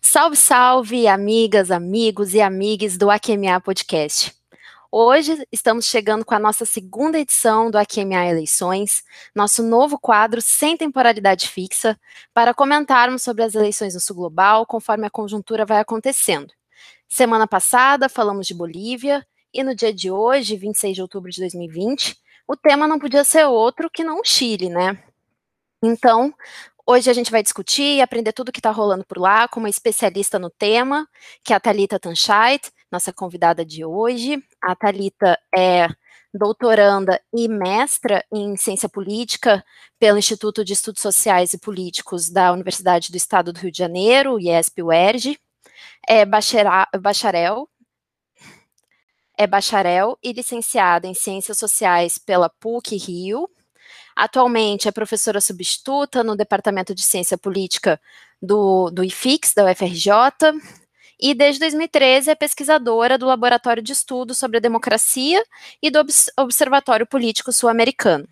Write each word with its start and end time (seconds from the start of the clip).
Salve, 0.00 0.36
salve, 0.36 1.06
amigas, 1.06 1.70
amigos 1.70 2.34
e 2.34 2.40
amigues 2.40 2.98
do 2.98 3.08
AQMA 3.08 3.60
Podcast. 3.60 4.34
Hoje 4.90 5.46
estamos 5.52 5.84
chegando 5.84 6.24
com 6.24 6.34
a 6.34 6.40
nossa 6.40 6.64
segunda 6.64 7.20
edição 7.20 7.70
do 7.70 7.78
AQMA 7.78 8.26
Eleições, 8.26 9.04
nosso 9.32 9.62
novo 9.62 10.00
quadro 10.00 10.42
sem 10.42 10.76
temporalidade 10.76 11.48
fixa, 11.48 11.96
para 12.34 12.52
comentarmos 12.52 13.22
sobre 13.22 13.44
as 13.44 13.54
eleições 13.54 13.94
no 13.94 14.00
Sul 14.00 14.16
Global 14.16 14.66
conforme 14.66 15.06
a 15.06 15.10
conjuntura 15.10 15.64
vai 15.64 15.78
acontecendo. 15.78 16.52
Semana 17.08 17.46
passada 17.46 18.08
falamos 18.08 18.48
de 18.48 18.54
Bolívia 18.54 19.24
e 19.52 19.62
no 19.62 19.74
dia 19.74 19.92
de 19.92 20.10
hoje, 20.10 20.56
26 20.56 20.96
de 20.96 21.02
outubro 21.02 21.30
de 21.30 21.40
2020, 21.40 22.16
o 22.48 22.56
tema 22.56 22.88
não 22.88 22.98
podia 22.98 23.24
ser 23.24 23.44
outro 23.46 23.90
que 23.90 24.04
não 24.04 24.20
o 24.20 24.24
Chile, 24.24 24.68
né? 24.68 25.02
Então, 25.82 26.34
Hoje 26.84 27.08
a 27.08 27.12
gente 27.12 27.30
vai 27.30 27.44
discutir 27.44 27.96
e 27.96 28.02
aprender 28.02 28.32
tudo 28.32 28.48
o 28.48 28.52
que 28.52 28.58
está 28.58 28.70
rolando 28.72 29.04
por 29.04 29.16
lá 29.16 29.46
com 29.46 29.60
uma 29.60 29.68
especialista 29.68 30.36
no 30.36 30.50
tema, 30.50 31.08
que 31.44 31.52
é 31.52 31.56
a 31.56 31.60
Thalita 31.60 31.98
Tanchait, 31.98 32.72
nossa 32.90 33.12
convidada 33.12 33.64
de 33.64 33.84
hoje. 33.84 34.42
A 34.60 34.74
Thalita 34.74 35.38
é 35.56 35.86
doutoranda 36.34 37.20
e 37.32 37.46
mestra 37.46 38.24
em 38.32 38.56
ciência 38.56 38.88
política 38.88 39.64
pelo 39.98 40.18
Instituto 40.18 40.64
de 40.64 40.72
Estudos 40.72 41.02
Sociais 41.02 41.52
e 41.52 41.58
Políticos 41.58 42.28
da 42.28 42.52
Universidade 42.52 43.12
do 43.12 43.16
Estado 43.16 43.52
do 43.52 43.60
Rio 43.60 43.70
de 43.70 43.78
Janeiro, 43.78 44.40
IESP-UERJ. 44.40 45.38
É 46.08 46.24
bacharel, 46.26 47.68
é 49.36 49.46
bacharel 49.46 50.18
e 50.22 50.32
licenciada 50.32 51.06
em 51.06 51.14
Ciências 51.14 51.58
Sociais 51.58 52.18
pela 52.18 52.48
PUC 52.48 52.96
Rio 52.96 53.48
Atualmente 54.14 54.88
é 54.88 54.92
professora 54.92 55.40
substituta 55.40 56.22
no 56.22 56.36
Departamento 56.36 56.94
de 56.94 57.02
Ciência 57.02 57.38
Política 57.38 58.00
do, 58.40 58.90
do 58.90 59.02
IFIX, 59.02 59.54
da 59.54 59.70
UFRJ, 59.70 60.10
e 61.18 61.34
desde 61.34 61.60
2013 61.60 62.30
é 62.30 62.34
pesquisadora 62.34 63.16
do 63.16 63.26
Laboratório 63.26 63.82
de 63.82 63.92
Estudos 63.92 64.38
sobre 64.38 64.58
a 64.58 64.60
Democracia 64.60 65.42
e 65.80 65.90
do 65.90 66.04
Observatório 66.36 67.06
Político 67.06 67.52
Sul-Americano. 67.52 68.28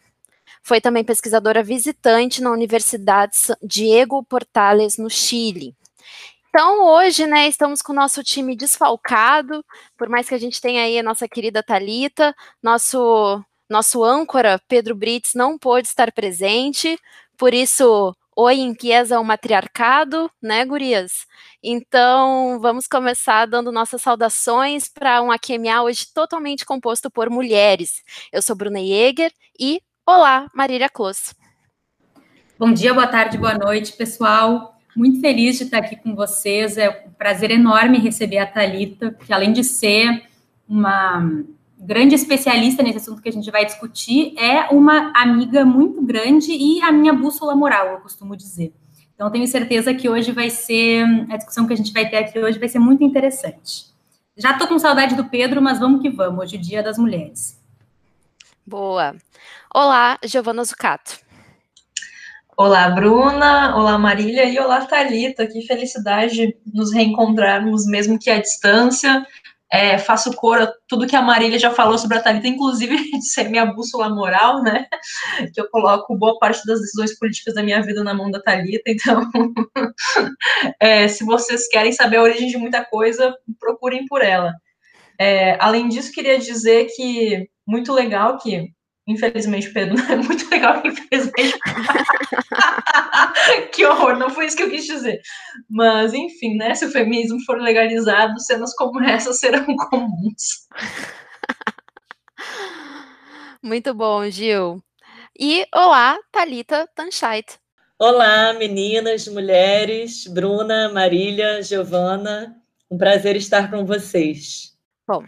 Foi 0.63 0.81
também 0.81 1.05
pesquisadora 1.05 1.63
visitante 1.63 2.43
na 2.43 2.51
Universidade 2.51 3.37
Diego 3.63 4.23
Portales, 4.23 4.99
no 4.99 5.09
Chile. 5.09 5.75
Então, 6.51 6.85
hoje, 6.85 7.29
né, 7.29 7.47
estamos 7.47 7.81
com 7.81 7.93
o 7.93 7.95
nosso 7.95 8.25
time 8.25 8.57
desfalcado, 8.57 9.65
por 9.97 10.09
mais 10.09 10.29
que 10.29 10.35
a 10.35 10.39
gente 10.39 10.61
tenha 10.61 10.83
aí 10.83 10.99
a 10.99 11.03
nossa 11.03 11.29
querida 11.29 11.63
Talita, 11.63 12.35
nosso 12.61 13.41
nosso 13.69 14.03
âncora, 14.03 14.61
Pedro 14.67 14.97
Brits, 14.97 15.33
não 15.33 15.57
pôde 15.57 15.87
estar 15.87 16.11
presente, 16.11 16.99
por 17.39 17.55
isso, 17.55 18.13
oi, 18.35 18.57
empieza 18.57 19.21
o 19.21 19.25
matriarcado, 19.25 20.29
né, 20.43 20.65
gurias? 20.65 21.25
Então, 21.63 22.59
vamos 22.61 22.89
começar 22.89 23.47
dando 23.47 23.71
nossas 23.71 24.03
saudações 24.03 24.89
para 24.89 25.23
um 25.23 25.31
AQMA 25.31 25.85
hoje 25.85 26.13
totalmente 26.13 26.67
composto 26.67 27.09
por 27.09 27.31
mulheres. 27.31 28.03
Eu 28.33 28.43
sou 28.43 28.57
Bruna 28.57 28.81
Jäger 28.81 29.33
e, 29.57 29.81
olá, 30.05 30.49
Marília 30.53 30.89
Close. 30.89 31.33
Bom 32.59 32.73
dia, 32.73 32.93
boa 32.93 33.07
tarde, 33.07 33.39
boa 33.39 33.55
noite, 33.55 33.93
pessoal. 33.93 34.80
Muito 34.97 35.21
feliz 35.21 35.57
de 35.57 35.65
estar 35.65 35.79
aqui 35.79 35.97
com 35.97 36.15
vocês. 36.15 36.77
É 36.77 37.05
um 37.07 37.11
prazer 37.13 37.51
enorme 37.51 37.99
receber 37.99 38.39
a 38.39 38.47
Talita, 38.47 39.17
que 39.25 39.33
além 39.33 39.53
de 39.53 39.63
ser 39.63 40.25
uma 40.69 41.43
grande 41.79 42.15
especialista 42.15 42.83
nesse 42.83 42.99
assunto 42.99 43.23
que 43.23 43.29
a 43.29 43.33
gente 43.33 43.51
vai 43.51 43.65
discutir, 43.65 44.35
é 44.39 44.69
uma 44.71 45.13
amiga 45.17 45.65
muito 45.65 46.03
grande 46.03 46.53
e 46.53 46.83
a 46.83 46.93
minha 46.93 47.13
bússola 47.13 47.57
moral, 47.57 47.87
eu 47.87 48.01
costumo 48.01 48.37
dizer. 48.37 48.73
Então, 49.15 49.31
tenho 49.31 49.47
certeza 49.47 49.93
que 49.95 50.09
hoje 50.09 50.33
vai 50.33 50.51
ser, 50.51 51.05
a 51.31 51.37
discussão 51.37 51.67
que 51.67 51.73
a 51.73 51.77
gente 51.77 51.93
vai 51.93 52.09
ter 52.09 52.17
aqui 52.19 52.39
hoje 52.39 52.59
vai 52.59 52.69
ser 52.69 52.79
muito 52.79 53.03
interessante. 53.03 53.87
Já 54.37 54.53
estou 54.53 54.67
com 54.67 54.79
saudade 54.79 55.15
do 55.15 55.25
Pedro, 55.25 55.61
mas 55.61 55.79
vamos 55.79 56.01
que 56.01 56.09
vamos, 56.09 56.41
hoje 56.41 56.57
é 56.57 56.59
o 56.59 56.63
Dia 56.63 56.83
das 56.83 56.97
Mulheres. 56.97 57.61
Boa. 58.67 59.15
Olá, 59.75 60.19
Giovana 60.25 60.65
Zucato. 60.65 61.19
Olá, 62.57 62.91
Bruna. 62.91 63.77
Olá, 63.77 63.99
Marília. 63.99 64.45
E 64.45 64.59
olá, 64.59 64.85
Thalita. 64.85 65.47
Que 65.47 65.63
felicidade 65.63 66.57
nos 66.67 66.93
reencontrarmos, 66.93 67.87
mesmo 67.87 68.19
que 68.19 68.31
à 68.31 68.39
distância 68.39 69.27
é, 69.73 69.97
faço 69.99 70.35
cor 70.35 70.61
a 70.61 70.73
tudo 70.89 71.07
que 71.07 71.17
a 71.17 71.23
Marília 71.23 71.59
já 71.59 71.71
falou 71.71 71.97
sobre 71.97 72.19
a 72.19 72.21
Thalita, 72.21 72.49
inclusive 72.49 72.97
de 73.19 73.25
ser 73.25 73.49
minha 73.49 73.65
bússola 73.67 74.09
moral, 74.09 74.63
né? 74.63 74.87
Que 75.55 75.61
eu 75.61 75.71
coloco 75.71 76.17
boa 76.17 76.39
parte 76.39 76.67
das 76.67 76.81
decisões 76.81 77.17
políticas 77.19 77.55
da 77.55 77.63
minha 77.63 77.81
vida 77.83 78.03
na 78.03 78.13
mão 78.13 78.31
da 78.31 78.41
Thalita. 78.43 78.91
Então, 78.91 79.31
é, 80.81 81.09
se 81.09 81.25
vocês 81.25 81.69
querem 81.69 81.93
saber 81.93 82.17
a 82.17 82.23
origem 82.23 82.49
de 82.49 82.59
muita 82.59 82.85
coisa, 82.85 83.35
procurem 83.59 84.07
por 84.07 84.23
ela. 84.23 84.53
É, 85.19 85.57
além 85.61 85.89
disso, 85.89 86.13
queria 86.13 86.39
dizer 86.39 86.89
que 86.97 87.49
muito 87.67 87.93
legal 87.93 88.39
que 88.39 88.71
Infelizmente, 89.07 89.73
Pedro, 89.73 89.97
não 90.03 90.05
é 90.05 90.17
muito 90.17 90.49
legal, 90.51 90.83
infelizmente. 90.85 91.59
que 93.73 93.85
horror, 93.85 94.17
não 94.17 94.31
foi 94.31 94.47
isso 94.47 94.57
que 94.57 94.63
eu 94.63 94.71
quis 94.71 94.85
dizer. 94.85 95.21
Mas, 95.69 96.13
enfim, 96.13 96.57
né? 96.57 96.75
Se 96.75 96.85
o 96.85 96.91
feminismo 96.91 97.43
for 97.45 97.61
legalizado, 97.61 98.39
cenas 98.41 98.75
como 98.75 99.03
essa 99.03 99.33
serão 99.33 99.65
comuns. 99.89 100.69
Muito 103.63 103.95
bom, 103.95 104.29
Gil. 104.31 104.83
E 105.39 105.67
olá, 105.75 106.19
Talita 106.33 106.89
Tanchait. 106.95 107.59
Olá, 107.99 108.55
meninas, 108.55 109.29
mulheres, 109.29 110.27
Bruna, 110.27 110.89
Marília, 110.89 111.63
Giovana. 111.63 112.57
Um 112.91 112.97
prazer 112.97 113.37
estar 113.37 113.71
com 113.71 113.85
vocês. 113.85 114.75
Bom, 115.07 115.25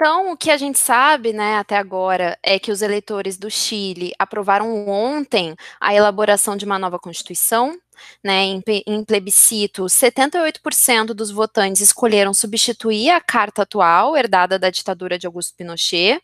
então, 0.00 0.32
o 0.32 0.36
que 0.36 0.50
a 0.50 0.56
gente 0.56 0.78
sabe, 0.78 1.30
né, 1.30 1.58
até 1.58 1.76
agora, 1.76 2.38
é 2.42 2.58
que 2.58 2.72
os 2.72 2.80
eleitores 2.80 3.36
do 3.36 3.50
Chile 3.50 4.14
aprovaram 4.18 4.88
ontem 4.88 5.54
a 5.78 5.94
elaboração 5.94 6.56
de 6.56 6.64
uma 6.64 6.78
nova 6.78 6.98
Constituição. 6.98 7.78
Né, 8.24 8.44
em, 8.44 8.62
em 8.86 9.04
plebiscito, 9.04 9.84
78% 9.84 11.08
dos 11.08 11.30
votantes 11.30 11.82
escolheram 11.82 12.32
substituir 12.32 13.10
a 13.10 13.20
carta 13.20 13.60
atual, 13.60 14.16
herdada 14.16 14.58
da 14.58 14.70
ditadura 14.70 15.18
de 15.18 15.26
Augusto 15.26 15.54
Pinochet. 15.54 16.18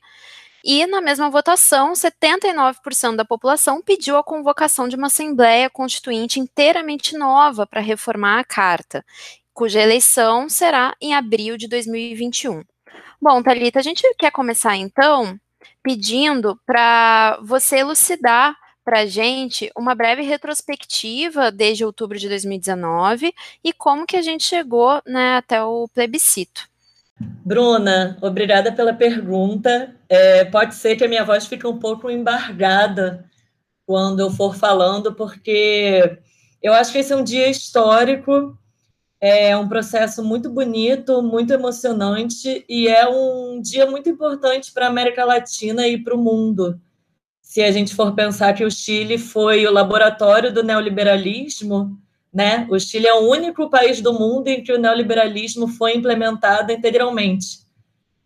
E 0.64 0.86
na 0.86 1.02
mesma 1.02 1.28
votação, 1.28 1.92
79% 1.92 3.14
da 3.14 3.26
população 3.26 3.82
pediu 3.82 4.16
a 4.16 4.24
convocação 4.24 4.88
de 4.88 4.96
uma 4.96 5.08
Assembleia 5.08 5.68
Constituinte 5.68 6.40
inteiramente 6.40 7.14
nova 7.14 7.66
para 7.66 7.82
reformar 7.82 8.38
a 8.38 8.44
carta, 8.44 9.04
cuja 9.52 9.82
eleição 9.82 10.48
será 10.48 10.96
em 10.98 11.14
abril 11.14 11.58
de 11.58 11.68
2021. 11.68 12.62
Bom, 13.20 13.42
Thalita, 13.42 13.78
a 13.78 13.82
gente 13.82 14.02
quer 14.18 14.30
começar 14.30 14.76
então 14.76 15.38
pedindo 15.82 16.58
para 16.66 17.38
você 17.42 17.78
elucidar 17.78 18.54
para 18.84 19.00
a 19.00 19.06
gente 19.06 19.70
uma 19.76 19.94
breve 19.94 20.22
retrospectiva 20.22 21.50
desde 21.50 21.84
outubro 21.84 22.18
de 22.18 22.28
2019 22.28 23.34
e 23.64 23.72
como 23.72 24.06
que 24.06 24.16
a 24.16 24.22
gente 24.22 24.44
chegou 24.44 25.02
né, 25.06 25.36
até 25.36 25.62
o 25.62 25.88
plebiscito. 25.88 26.68
Bruna, 27.18 28.16
obrigada 28.20 28.70
pela 28.70 28.92
pergunta. 28.92 29.96
É, 30.08 30.44
pode 30.44 30.74
ser 30.74 30.96
que 30.96 31.04
a 31.04 31.08
minha 31.08 31.24
voz 31.24 31.46
fique 31.46 31.66
um 31.66 31.78
pouco 31.78 32.10
embargada 32.10 33.24
quando 33.86 34.20
eu 34.20 34.30
for 34.30 34.54
falando, 34.54 35.14
porque 35.14 36.18
eu 36.62 36.72
acho 36.74 36.92
que 36.92 36.98
esse 36.98 37.12
é 37.12 37.16
um 37.16 37.24
dia 37.24 37.48
histórico 37.48 38.56
é 39.20 39.56
um 39.56 39.68
processo 39.68 40.22
muito 40.22 40.50
bonito, 40.50 41.22
muito 41.22 41.52
emocionante 41.52 42.64
e 42.68 42.88
é 42.88 43.08
um 43.08 43.60
dia 43.60 43.86
muito 43.86 44.08
importante 44.08 44.72
para 44.72 44.86
a 44.86 44.88
América 44.88 45.24
Latina 45.24 45.86
e 45.88 46.02
para 46.02 46.14
o 46.14 46.18
mundo. 46.18 46.80
Se 47.40 47.62
a 47.62 47.70
gente 47.70 47.94
for 47.94 48.14
pensar 48.14 48.52
que 48.52 48.64
o 48.64 48.70
Chile 48.70 49.16
foi 49.16 49.66
o 49.66 49.72
laboratório 49.72 50.52
do 50.52 50.62
neoliberalismo, 50.62 51.98
né? 52.32 52.66
O 52.70 52.78
Chile 52.78 53.06
é 53.06 53.14
o 53.14 53.30
único 53.30 53.70
país 53.70 54.02
do 54.02 54.12
mundo 54.12 54.48
em 54.48 54.62
que 54.62 54.72
o 54.72 54.78
neoliberalismo 54.78 55.68
foi 55.68 55.96
implementado 55.96 56.70
integralmente. 56.70 57.60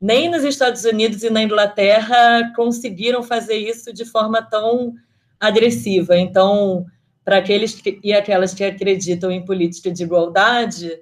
Nem 0.01 0.29
nos 0.29 0.43
Estados 0.43 0.85
Unidos 0.85 1.23
e 1.23 1.31
na 1.31 1.43
Inglaterra 1.43 2.53
conseguiram 2.57 3.23
fazer 3.23 3.57
isso 3.57 3.93
de 3.93 4.05
forma 4.05 4.43
tão 4.43 4.95
agressiva. 5.39 6.19
Então, 6.19 6.87
para 7.31 7.39
aqueles 7.39 7.81
que, 7.81 8.01
e 8.03 8.13
aquelas 8.13 8.53
que 8.53 8.65
acreditam 8.65 9.31
em 9.31 9.45
política 9.45 9.89
de 9.89 10.03
igualdade, 10.03 11.01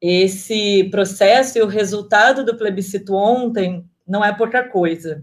esse 0.00 0.84
processo 0.84 1.58
e 1.58 1.60
o 1.60 1.66
resultado 1.66 2.42
do 2.46 2.56
plebiscito 2.56 3.14
ontem 3.14 3.84
não 4.06 4.24
é 4.24 4.34
pouca 4.34 4.66
coisa. 4.66 5.22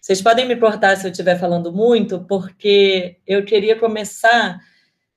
Vocês 0.00 0.20
podem 0.20 0.48
me 0.48 0.56
cortar 0.56 0.96
se 0.96 1.06
eu 1.06 1.12
estiver 1.12 1.38
falando 1.38 1.72
muito, 1.72 2.24
porque 2.24 3.18
eu 3.24 3.44
queria 3.44 3.78
começar 3.78 4.58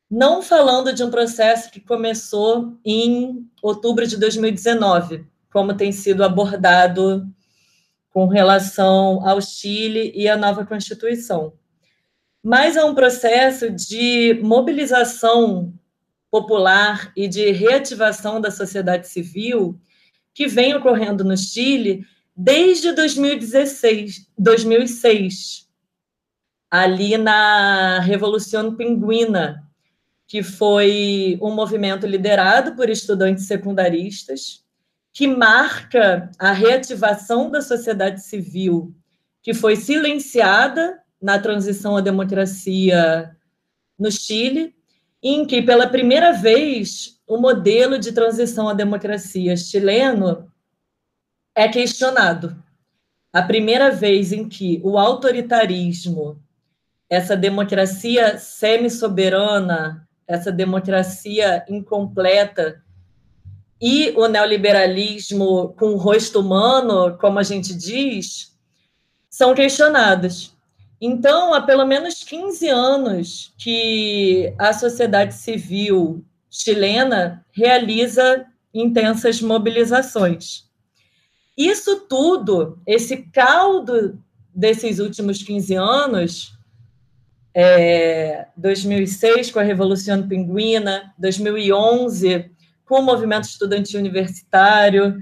não 0.07 0.44
falando 0.44 0.94
de 0.94 1.04
um 1.04 1.10
processo 1.10 1.71
que 1.71 1.80
começou 1.80 2.77
em 2.86 3.50
outubro 3.63 4.06
de 4.06 4.15
2019, 4.15 5.25
como 5.51 5.75
tem 5.75 5.92
sido 5.92 6.24
abordado 6.24 7.27
com 8.12 8.27
relação 8.27 9.27
ao 9.27 9.42
Chile 9.42 10.12
e 10.13 10.30
à 10.30 10.38
nova 10.38 10.63
Constituição. 10.63 11.54
Mas 12.43 12.75
é 12.75 12.83
um 12.83 12.93
processo 12.93 13.71
de 13.71 14.37
mobilização 14.43 15.73
popular 16.29 17.13
e 17.15 17.27
de 17.27 17.51
reativação 17.51 18.41
da 18.41 18.51
sociedade 18.51 19.07
civil 19.07 19.79
que 20.33 20.47
vem 20.47 20.73
ocorrendo 20.75 21.23
no 21.23 21.37
Chile 21.37 22.05
desde 22.35 22.91
2016, 22.91 24.27
2006, 24.37 25.69
ali 26.69 27.17
na 27.17 27.99
Revolução 27.99 28.75
Pinguina, 28.75 29.63
que 30.27 30.41
foi 30.41 31.37
um 31.41 31.51
movimento 31.53 32.07
liderado 32.07 32.75
por 32.75 32.89
estudantes 32.89 33.45
secundaristas, 33.45 34.65
que 35.13 35.27
marca 35.27 36.31
a 36.39 36.51
reativação 36.51 37.51
da 37.51 37.61
sociedade 37.61 38.23
civil, 38.23 38.93
que 39.43 39.53
foi 39.53 39.75
silenciada 39.75 41.02
na 41.23 41.39
transição 41.39 41.95
à 41.95 42.01
democracia 42.01 43.33
no 43.97 44.11
Chile, 44.11 44.75
em 45.23 45.45
que, 45.45 45.61
pela 45.61 45.87
primeira 45.87 46.33
vez, 46.33 47.17
o 47.25 47.37
modelo 47.37 47.97
de 47.97 48.11
transição 48.11 48.67
à 48.67 48.73
democracia 48.73 49.55
chileno 49.55 50.51
é 51.55 51.69
questionado. 51.69 52.61
A 53.31 53.41
primeira 53.41 53.89
vez 53.89 54.33
em 54.33 54.49
que 54.49 54.81
o 54.83 54.97
autoritarismo, 54.97 56.43
essa 57.09 57.37
democracia 57.37 58.37
semi-soberana, 58.37 60.05
essa 60.27 60.51
democracia 60.51 61.63
incompleta 61.69 62.83
e 63.81 64.11
o 64.17 64.27
neoliberalismo 64.27 65.73
com 65.77 65.93
o 65.93 65.97
rosto 65.97 66.41
humano, 66.41 67.17
como 67.17 67.39
a 67.39 67.43
gente 67.43 67.73
diz, 67.73 68.53
são 69.29 69.55
questionados. 69.55 70.52
Então, 71.05 71.53
há 71.53 71.59
pelo 71.59 71.85
menos 71.85 72.23
15 72.23 72.69
anos 72.69 73.53
que 73.57 74.53
a 74.57 74.71
sociedade 74.71 75.33
civil 75.33 76.23
chilena 76.50 77.45
realiza 77.51 78.45
intensas 78.73 79.41
mobilizações. 79.41 80.63
Isso 81.57 82.07
tudo, 82.07 82.79
esse 82.88 83.17
caldo 83.33 84.17
desses 84.55 85.00
últimos 85.00 85.44
15 85.44 85.75
anos, 85.75 86.57
é, 87.53 88.47
2006 88.55 89.51
com 89.51 89.59
a 89.59 89.63
Revolução 89.63 90.25
Pinguina, 90.25 91.13
2011 91.17 92.50
com 92.85 93.00
o 93.00 93.03
movimento 93.03 93.44
estudantil 93.44 94.00
universitário, 94.00 95.17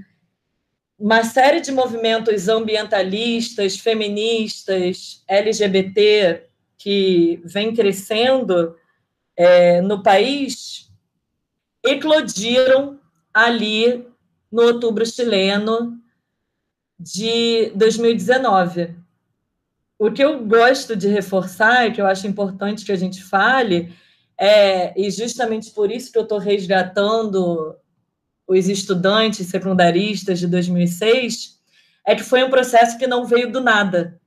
uma 0.98 1.24
série 1.24 1.60
de 1.60 1.72
movimentos 1.72 2.48
ambientalistas, 2.48 3.78
feministas, 3.78 5.22
LGBT 5.26 6.44
que 6.78 7.40
vem 7.44 7.74
crescendo 7.74 8.76
é, 9.36 9.80
no 9.80 10.02
país, 10.02 10.90
eclodiram 11.84 12.98
ali 13.32 14.06
no 14.50 14.62
outubro 14.62 15.06
chileno 15.06 15.98
de 16.98 17.72
2019. 17.74 18.96
O 19.98 20.10
que 20.10 20.22
eu 20.22 20.44
gosto 20.44 20.96
de 20.96 21.08
reforçar, 21.08 21.86
e 21.86 21.92
que 21.92 22.00
eu 22.00 22.06
acho 22.06 22.26
importante 22.26 22.84
que 22.84 22.92
a 22.92 22.96
gente 22.96 23.22
fale, 23.22 23.92
é, 24.38 24.92
e 25.00 25.10
justamente 25.10 25.70
por 25.70 25.90
isso 25.90 26.10
que 26.10 26.18
eu 26.18 26.24
estou 26.24 26.38
resgatando 26.38 27.76
os 28.46 28.68
estudantes 28.68 29.46
secundaristas 29.46 30.38
de 30.38 30.46
2006, 30.46 31.60
é 32.06 32.14
que 32.14 32.22
foi 32.22 32.42
um 32.42 32.50
processo 32.50 32.98
que 32.98 33.06
não 33.06 33.24
veio 33.24 33.50
do 33.50 33.60
nada. 33.60 34.20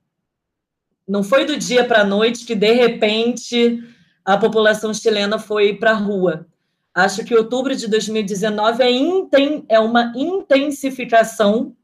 Não 1.08 1.24
foi 1.24 1.46
do 1.46 1.58
dia 1.58 1.86
para 1.86 2.02
a 2.02 2.06
noite 2.06 2.46
que, 2.46 2.56
de 2.56 2.72
repente, 2.72 3.84
a 4.24 4.38
população 4.38 4.94
chilena 4.94 5.38
foi 5.38 5.76
para 5.76 5.92
a 5.92 5.96
rua. 5.96 6.48
Acho 6.94 7.24
que 7.26 7.36
outubro 7.36 7.76
de 7.76 7.88
2019 7.88 8.82
é, 8.82 9.76
é 9.76 9.80
uma 9.80 10.14
intensificação 10.16 11.76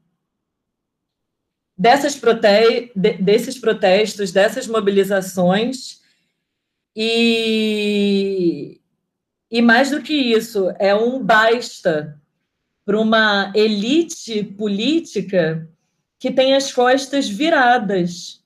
dessas 1.76 2.16
prote... 2.16 2.92
desses 3.20 3.58
protestos, 3.58 4.32
dessas 4.32 4.66
mobilizações, 4.66 6.00
e, 6.94 8.80
e 9.50 9.62
mais 9.62 9.90
do 9.90 10.02
que 10.02 10.14
isso, 10.14 10.72
é 10.78 10.94
um 10.94 11.22
basta 11.22 12.21
para 12.84 13.00
uma 13.00 13.52
elite 13.54 14.42
política 14.42 15.68
que 16.18 16.30
tem 16.30 16.54
as 16.54 16.72
costas 16.72 17.28
viradas 17.28 18.42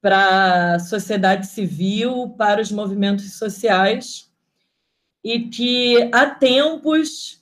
para 0.00 0.74
a 0.74 0.78
sociedade 0.80 1.46
civil, 1.46 2.30
para 2.36 2.60
os 2.60 2.72
movimentos 2.72 3.34
sociais, 3.34 4.30
e 5.22 5.48
que 5.48 6.10
há 6.12 6.26
tempos 6.26 7.40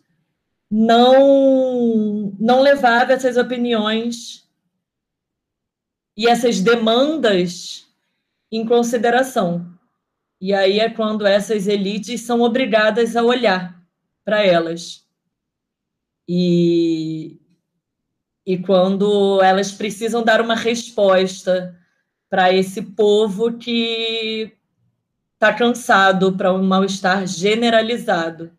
não, 0.70 2.36
não 2.38 2.60
levava 2.60 3.14
essas 3.14 3.36
opiniões 3.36 4.46
e 6.16 6.28
essas 6.28 6.60
demandas 6.60 7.86
em 8.52 8.64
consideração. 8.64 9.66
E 10.40 10.52
aí 10.54 10.80
é 10.80 10.90
quando 10.90 11.26
essas 11.26 11.66
elites 11.66 12.22
são 12.22 12.40
obrigadas 12.40 13.16
a 13.16 13.22
olhar 13.22 13.82
para 14.24 14.44
elas. 14.44 15.06
E, 16.28 17.40
e 18.46 18.58
quando 18.58 19.40
elas 19.42 19.72
precisam 19.72 20.22
dar 20.22 20.40
uma 20.40 20.54
resposta 20.54 21.76
para 22.28 22.52
esse 22.52 22.82
povo 22.82 23.58
que 23.58 24.52
está 25.34 25.52
cansado, 25.52 26.36
para 26.36 26.52
um 26.52 26.62
mal-estar 26.62 27.26
generalizado. 27.26 28.52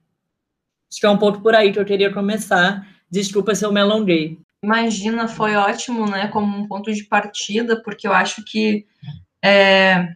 Acho 0.89 0.99
que 0.99 1.05
é 1.05 1.09
um 1.09 1.17
pouco 1.17 1.41
por 1.41 1.55
aí 1.55 1.71
que 1.71 1.79
eu 1.79 1.85
queria 1.85 2.11
começar. 2.11 2.85
Desculpa 3.09 3.55
se 3.55 3.63
eu 3.63 3.71
me 3.71 3.79
alonguei. 3.79 4.39
Imagina, 4.63 5.27
foi 5.27 5.55
ótimo, 5.55 6.09
né, 6.09 6.27
como 6.27 6.57
um 6.57 6.67
ponto 6.67 6.91
de 6.91 7.03
partida, 7.05 7.81
porque 7.81 8.07
eu 8.07 8.13
acho 8.13 8.43
que 8.43 8.85
é, 9.43 10.07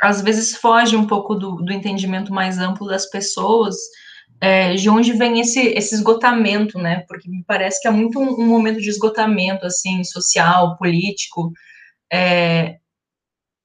às 0.00 0.22
vezes 0.22 0.56
foge 0.56 0.96
um 0.96 1.06
pouco 1.06 1.34
do, 1.34 1.56
do 1.56 1.72
entendimento 1.72 2.32
mais 2.32 2.58
amplo 2.58 2.86
das 2.86 3.06
pessoas 3.06 3.76
é, 4.40 4.74
de 4.74 4.88
onde 4.90 5.12
vem 5.12 5.40
esse, 5.40 5.60
esse 5.60 5.94
esgotamento, 5.94 6.78
né, 6.78 7.04
porque 7.08 7.28
me 7.28 7.42
parece 7.44 7.80
que 7.80 7.88
é 7.88 7.90
muito 7.90 8.18
um, 8.18 8.40
um 8.40 8.46
momento 8.46 8.80
de 8.80 8.90
esgotamento, 8.90 9.64
assim, 9.64 10.04
social, 10.04 10.76
político, 10.76 11.52
é, 12.12 12.76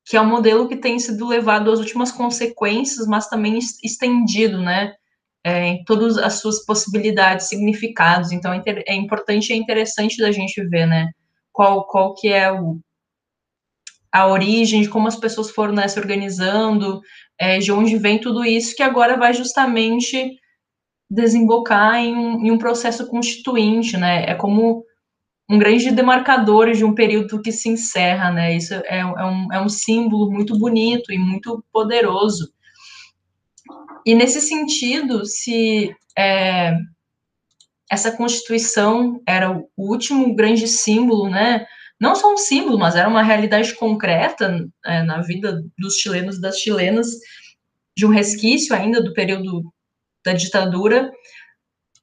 que 0.05 0.17
é 0.17 0.22
um 0.22 0.29
modelo 0.29 0.67
que 0.67 0.75
tem 0.75 1.00
sido 1.00 1.27
levado 1.27 1.72
às 1.72 1.79
últimas 1.79 2.12
consequências, 2.12 3.07
mas 3.07 3.27
também 3.27 3.57
estendido, 3.84 4.62
né, 4.62 4.93
é, 5.43 5.67
em 5.67 5.84
todas 5.84 6.17
as 6.17 6.36
suas 6.36 6.65
possibilidades, 6.65 7.48
significados. 7.48 8.31
Então, 8.31 8.53
é, 8.53 8.63
é 8.88 8.93
importante 8.93 9.50
e 9.50 9.53
é 9.53 9.55
interessante 9.55 10.17
da 10.17 10.31
gente 10.31 10.63
ver, 10.67 10.86
né, 10.86 11.10
qual, 11.51 11.86
qual 11.86 12.13
que 12.15 12.29
é 12.29 12.51
o, 12.51 12.79
a 14.12 14.27
origem, 14.27 14.81
de 14.81 14.89
como 14.89 15.07
as 15.07 15.15
pessoas 15.15 15.50
foram 15.51 15.74
né, 15.74 15.88
se 15.88 16.00
organizando, 16.00 17.01
é, 17.38 17.60
de 17.60 17.72
onde 17.72 17.98
vem 17.98 18.19
tudo 18.19 18.43
isso, 18.46 18.75
que 18.75 18.84
agora 18.84 19.17
vai 19.17 19.34
justamente 19.34 20.38
desembocar 21.13 21.98
em 21.98 22.15
um, 22.15 22.46
em 22.46 22.51
um 22.51 22.58
processo 22.58 23.06
constituinte, 23.08 23.98
né, 23.98 24.24
é 24.25 24.36
como 24.36 24.84
um 25.50 25.60
grande 25.60 25.91
demarcador 25.91 26.72
de 26.72 26.86
um 26.86 26.96
período 26.96 27.41
que 27.41 27.51
se 27.51 27.68
encerra, 27.68 28.32
né, 28.32 28.56
isso 28.56 28.74
é, 28.74 29.00
é, 29.00 29.06
um, 29.06 29.53
é 29.53 29.62
um 29.62 29.70
símbolo 29.70 30.32
muito 30.32 30.58
bonito 30.58 31.12
e 31.12 31.18
muito 31.18 31.63
poderoso, 31.72 32.51
e 34.06 34.15
nesse 34.15 34.41
sentido, 34.41 35.25
se 35.25 35.96
é, 36.18 36.74
essa 37.89 38.12
Constituição 38.12 39.22
era 39.27 39.51
o 39.51 39.70
último 39.77 40.36
grande 40.36 40.68
símbolo, 40.68 41.30
né? 41.30 41.65
Não 42.00 42.15
só 42.15 42.34
um 42.34 42.38
símbolo, 42.38 42.80
mas 42.80 42.96
era 42.96 43.08
uma 43.08 43.22
realidade 43.22 43.75
concreta 43.75 44.68
é, 44.86 45.03
na 45.03 45.22
vida 45.22 45.62
dos 45.77 45.96
chilenos 45.96 46.38
e 46.38 46.41
das 46.41 46.58
chilenas, 46.58 47.08
de 47.96 48.06
um 48.06 48.10
resquício 48.10 48.75
ainda 48.75 49.03
do 49.03 49.13
período 49.13 49.72
da 50.25 50.34
ditadura. 50.34 51.12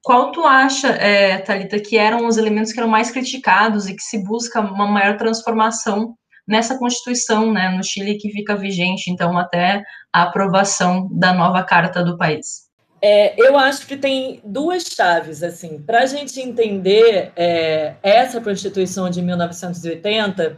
Qual 0.03 0.33
tu 0.33 0.45
acha, 0.45 0.89
é, 0.89 1.39
Thalita, 1.39 1.79
que 1.81 1.99
eram 1.99 2.27
os 2.27 2.37
elementos 2.37 2.73
que 2.73 2.79
eram 2.79 2.89
mais 2.89 3.11
criticados 3.11 3.89
e 3.89 3.95
que 3.95 4.03
se 4.03 4.25
busca 4.25 4.61
uma 4.61 4.87
maior 4.87 5.17
transformação 5.17 6.15
nessa 6.47 6.79
Constituição, 6.79 7.53
né, 7.53 7.69
no 7.69 7.85
Chile, 7.85 8.17
que 8.17 8.31
fica 8.31 8.57
vigente, 8.57 9.11
então, 9.11 9.37
até 9.37 9.83
a 10.11 10.23
aprovação 10.23 11.09
da 11.13 11.35
nova 11.35 11.63
Carta 11.63 12.03
do 12.03 12.17
país? 12.17 12.69
É, 13.03 13.41
eu 13.41 13.57
acho 13.57 13.87
que 13.87 13.97
tem 13.97 14.41
duas 14.43 14.85
chaves, 14.85 15.43
assim, 15.43 15.81
para 15.83 16.01
a 16.01 16.07
gente 16.07 16.41
entender 16.41 17.33
é, 17.37 17.95
essa 18.03 18.41
Constituição 18.41 19.11
de 19.11 19.21
1980, 19.21 20.57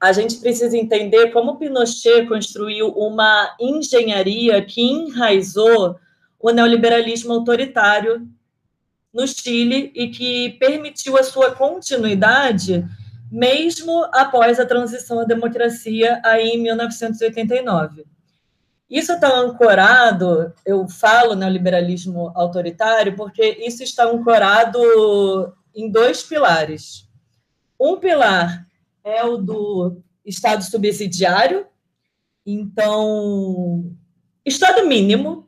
a 0.00 0.12
gente 0.12 0.36
precisa 0.36 0.76
entender 0.76 1.30
como 1.32 1.56
Pinochet 1.56 2.26
construiu 2.26 2.88
uma 2.88 3.54
engenharia 3.60 4.60
que 4.64 4.80
enraizou 4.80 5.96
o 6.40 6.50
neoliberalismo 6.50 7.32
autoritário 7.32 8.28
no 9.12 9.26
Chile 9.26 9.90
e 9.94 10.08
que 10.08 10.50
permitiu 10.60 11.16
a 11.16 11.22
sua 11.22 11.52
continuidade 11.52 12.84
mesmo 13.30 14.04
após 14.12 14.58
a 14.58 14.66
transição 14.66 15.20
à 15.20 15.24
democracia 15.24 16.20
aí 16.24 16.48
em 16.48 16.62
1989. 16.62 18.04
Isso 18.88 19.12
está 19.12 19.38
ancorado, 19.38 20.52
eu 20.64 20.88
falo 20.88 21.34
neoliberalismo 21.34 22.32
autoritário, 22.34 23.14
porque 23.16 23.44
isso 23.66 23.82
está 23.82 24.06
ancorado 24.06 24.80
em 25.74 25.90
dois 25.90 26.22
pilares. 26.22 27.06
Um 27.78 27.96
pilar 27.96 28.66
é 29.04 29.22
o 29.24 29.36
do 29.36 30.00
Estado 30.24 30.64
subsidiário, 30.64 31.66
então, 32.46 33.94
Estado 34.42 34.86
mínimo, 34.86 35.47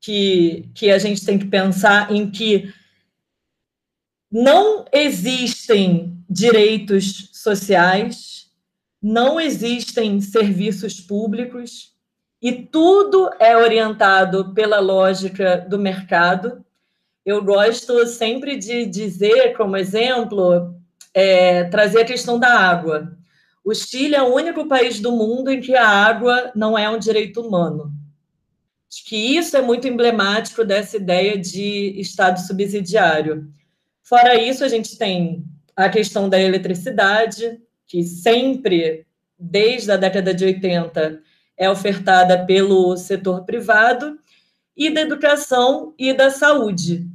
que, 0.00 0.68
que 0.74 0.90
a 0.90 0.98
gente 0.98 1.24
tem 1.24 1.38
que 1.38 1.46
pensar 1.46 2.10
em 2.10 2.30
que 2.30 2.72
não 4.30 4.84
existem 4.92 6.16
direitos 6.28 7.30
sociais, 7.32 8.50
não 9.02 9.40
existem 9.40 10.20
serviços 10.20 11.00
públicos, 11.00 11.94
e 12.40 12.52
tudo 12.52 13.30
é 13.38 13.56
orientado 13.56 14.54
pela 14.54 14.78
lógica 14.80 15.58
do 15.68 15.78
mercado. 15.78 16.64
Eu 17.24 17.44
gosto 17.44 18.06
sempre 18.06 18.56
de 18.56 18.86
dizer, 18.86 19.54
como 19.56 19.76
exemplo, 19.76 20.74
é, 21.12 21.64
trazer 21.64 22.00
a 22.00 22.06
questão 22.06 22.38
da 22.38 22.48
água. 22.48 23.14
O 23.62 23.74
Chile 23.74 24.14
é 24.14 24.22
o 24.22 24.34
único 24.34 24.66
país 24.66 25.00
do 25.00 25.12
mundo 25.12 25.50
em 25.50 25.60
que 25.60 25.76
a 25.76 25.86
água 25.86 26.50
não 26.54 26.78
é 26.78 26.88
um 26.88 26.98
direito 26.98 27.42
humano. 27.42 27.92
Acho 28.90 29.04
que 29.04 29.16
isso 29.16 29.56
é 29.56 29.62
muito 29.62 29.86
emblemático 29.86 30.64
dessa 30.64 30.96
ideia 30.96 31.38
de 31.38 31.94
Estado 32.00 32.40
subsidiário. 32.40 33.48
Fora 34.02 34.34
isso, 34.34 34.64
a 34.64 34.68
gente 34.68 34.98
tem 34.98 35.44
a 35.76 35.88
questão 35.88 36.28
da 36.28 36.40
eletricidade, 36.40 37.60
que 37.86 38.02
sempre, 38.02 39.06
desde 39.38 39.92
a 39.92 39.96
década 39.96 40.34
de 40.34 40.44
80, 40.44 41.22
é 41.56 41.70
ofertada 41.70 42.44
pelo 42.44 42.96
setor 42.96 43.44
privado, 43.44 44.18
e 44.76 44.90
da 44.90 45.02
educação 45.02 45.94
e 45.96 46.12
da 46.12 46.30
saúde, 46.30 47.06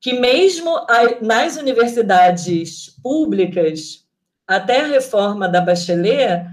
que 0.00 0.12
mesmo 0.12 0.86
nas 1.20 1.56
universidades 1.56 2.90
públicas 3.02 4.06
até 4.46 4.82
a 4.82 4.86
reforma 4.86 5.48
da 5.48 5.60
Bachelet, 5.60 6.46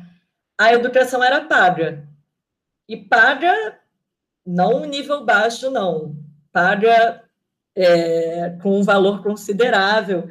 a 0.57 0.73
educação 0.73 1.23
era 1.23 1.41
paga. 1.41 2.07
E 2.87 2.95
paga 2.97 3.79
não 4.49 4.81
um 4.81 4.85
nível 4.85 5.23
baixo, 5.23 5.69
não. 5.69 6.15
Paga 6.51 7.23
é, 7.75 8.57
com 8.61 8.79
um 8.79 8.83
valor 8.83 9.21
considerável, 9.21 10.27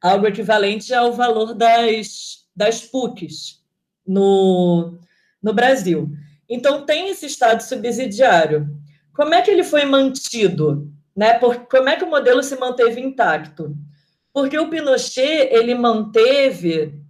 algo 0.00 0.26
equivalente 0.26 0.92
ao 0.92 1.12
valor 1.14 1.54
das, 1.54 2.44
das 2.54 2.82
PUCs 2.82 3.62
no, 4.06 4.98
no 5.42 5.54
Brasil. 5.54 6.10
Então, 6.46 6.84
tem 6.84 7.08
esse 7.08 7.24
Estado 7.24 7.62
subsidiário. 7.62 8.68
Como 9.14 9.32
é 9.32 9.40
que 9.40 9.50
ele 9.50 9.64
foi 9.64 9.86
mantido? 9.86 10.92
Né? 11.16 11.38
Por, 11.38 11.66
como 11.66 11.88
é 11.88 11.96
que 11.96 12.04
o 12.04 12.10
modelo 12.10 12.42
se 12.42 12.56
manteve 12.56 13.00
intacto? 13.00 13.74
Porque 14.34 14.58
o 14.58 14.68
Pinochet 14.68 15.48
ele 15.50 15.74
manteve 15.74 17.00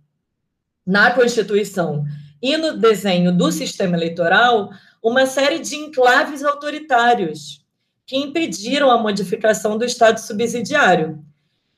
na 0.86 1.10
Constituição 1.10 2.04
e 2.40 2.56
no 2.56 2.76
desenho 2.76 3.36
do 3.36 3.50
sistema 3.50 3.96
eleitoral 3.96 4.70
uma 5.02 5.26
série 5.26 5.58
de 5.58 5.74
enclaves 5.76 6.44
autoritários 6.44 7.66
que 8.06 8.16
impediram 8.16 8.90
a 8.90 8.98
modificação 8.98 9.76
do 9.76 9.84
Estado 9.84 10.18
subsidiário. 10.18 11.24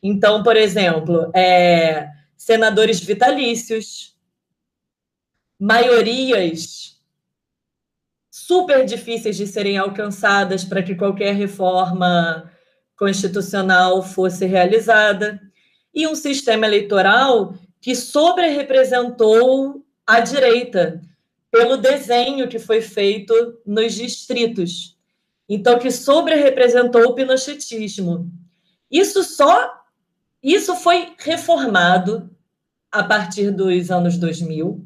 Então, 0.02 0.42
por 0.42 0.56
exemplo, 0.56 1.30
é, 1.34 2.08
senadores 2.36 3.00
vitalícios, 3.00 4.14
maiorias 5.58 7.00
super 8.30 8.84
difíceis 8.84 9.36
de 9.36 9.46
serem 9.46 9.78
alcançadas 9.78 10.64
para 10.64 10.82
que 10.82 10.94
qualquer 10.94 11.34
reforma 11.34 12.50
constitucional 12.96 14.02
fosse 14.02 14.44
realizada, 14.44 15.40
e 15.94 16.06
um 16.06 16.14
sistema 16.14 16.66
eleitoral 16.66 17.54
que 17.80 17.94
sobre-representou 17.94 19.84
a 20.06 20.20
direita 20.20 21.00
pelo 21.54 21.76
desenho 21.76 22.48
que 22.48 22.58
foi 22.58 22.80
feito 22.80 23.60
nos 23.64 23.94
distritos. 23.94 24.98
Então, 25.48 25.78
que 25.78 25.88
sobre-representou 25.88 27.04
o 27.04 27.14
pinochetismo. 27.14 28.28
Isso 28.90 29.22
só 29.22 29.84
isso 30.42 30.74
foi 30.74 31.14
reformado 31.16 32.28
a 32.90 33.04
partir 33.04 33.52
dos 33.52 33.88
anos 33.88 34.18
2000, 34.18 34.84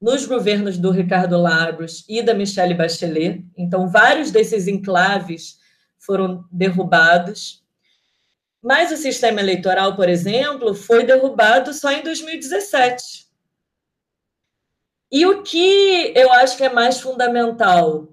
nos 0.00 0.26
governos 0.26 0.76
do 0.76 0.90
Ricardo 0.90 1.38
Lagos 1.40 2.04
e 2.08 2.20
da 2.20 2.34
Michelle 2.34 2.74
Bachelet. 2.74 3.44
Então, 3.56 3.88
vários 3.88 4.32
desses 4.32 4.66
enclaves 4.66 5.58
foram 5.98 6.44
derrubados. 6.50 7.64
Mas 8.60 8.90
o 8.90 8.96
sistema 8.96 9.40
eleitoral, 9.40 9.94
por 9.94 10.08
exemplo, 10.08 10.74
foi 10.74 11.04
derrubado 11.04 11.72
só 11.72 11.92
em 11.92 12.02
2017. 12.02 13.27
E 15.10 15.24
o 15.26 15.42
que 15.42 16.12
eu 16.14 16.32
acho 16.32 16.56
que 16.56 16.64
é 16.64 16.72
mais 16.72 17.00
fundamental 17.00 18.08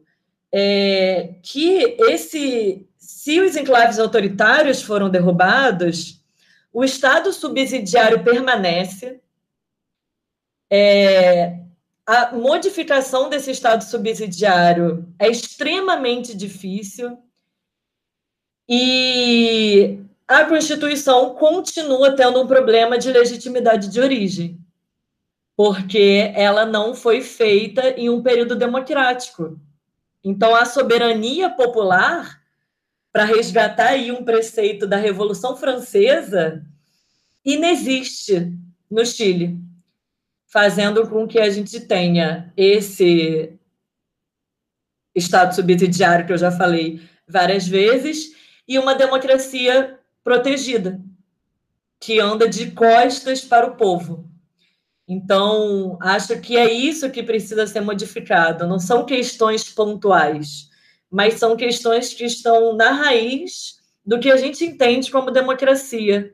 é 0.51 1.35
que 1.43 1.97
esse, 1.99 2.87
se 2.97 3.41
os 3.41 3.57
enclaves 3.57 3.99
autoritários 3.99 4.81
foram 4.81 5.09
derrubados, 5.09 6.23
o 6.71 6.83
Estado 6.83 7.33
subsidiário 7.33 8.23
permanece. 8.23 9.19
É, 10.71 11.59
a 12.05 12.33
modificação 12.33 13.29
desse 13.29 13.51
Estado 13.51 13.83
subsidiário 13.83 15.07
é 15.19 15.29
extremamente 15.29 16.35
difícil. 16.35 17.17
E 18.67 19.99
a 20.27 20.45
Constituição 20.45 21.35
continua 21.35 22.15
tendo 22.15 22.41
um 22.41 22.47
problema 22.47 22.97
de 22.97 23.11
legitimidade 23.11 23.89
de 23.89 23.99
origem, 23.99 24.59
porque 25.55 26.31
ela 26.35 26.65
não 26.65 26.93
foi 26.93 27.21
feita 27.21 27.89
em 27.91 28.09
um 28.09 28.21
período 28.21 28.55
democrático. 28.55 29.59
Então, 30.23 30.55
a 30.55 30.65
soberania 30.65 31.49
popular, 31.49 32.41
para 33.11 33.23
resgatar 33.23 33.89
aí 33.89 34.11
um 34.11 34.25
preceito 34.25 34.85
da 34.85 34.97
Revolução 34.97 35.55
Francesa, 35.55 36.65
inexiste 37.43 38.51
no 38.89 39.05
Chile, 39.05 39.57
fazendo 40.47 41.07
com 41.07 41.27
que 41.27 41.39
a 41.39 41.49
gente 41.49 41.79
tenha 41.79 42.51
esse 42.57 43.57
Estado 45.13 45.55
subsidiário, 45.55 46.25
que 46.25 46.33
eu 46.33 46.37
já 46.37 46.51
falei 46.51 47.01
várias 47.25 47.65
vezes, 47.65 48.35
e 48.67 48.77
uma 48.77 48.95
democracia 48.95 49.97
protegida, 50.23 50.99
que 51.99 52.19
anda 52.19 52.49
de 52.49 52.71
costas 52.71 53.41
para 53.41 53.67
o 53.67 53.75
povo. 53.75 54.24
Então, 55.07 55.97
acho 56.01 56.39
que 56.39 56.57
é 56.57 56.71
isso 56.71 57.11
que 57.11 57.21
precisa 57.21 57.67
ser 57.67 57.81
modificado. 57.81 58.67
Não 58.67 58.79
são 58.79 59.05
questões 59.05 59.69
pontuais, 59.69 60.69
mas 61.11 61.35
são 61.35 61.55
questões 61.55 62.13
que 62.13 62.25
estão 62.25 62.75
na 62.75 62.91
raiz 62.91 63.75
do 64.05 64.19
que 64.19 64.31
a 64.31 64.37
gente 64.37 64.65
entende 64.65 65.11
como 65.11 65.31
democracia, 65.31 66.33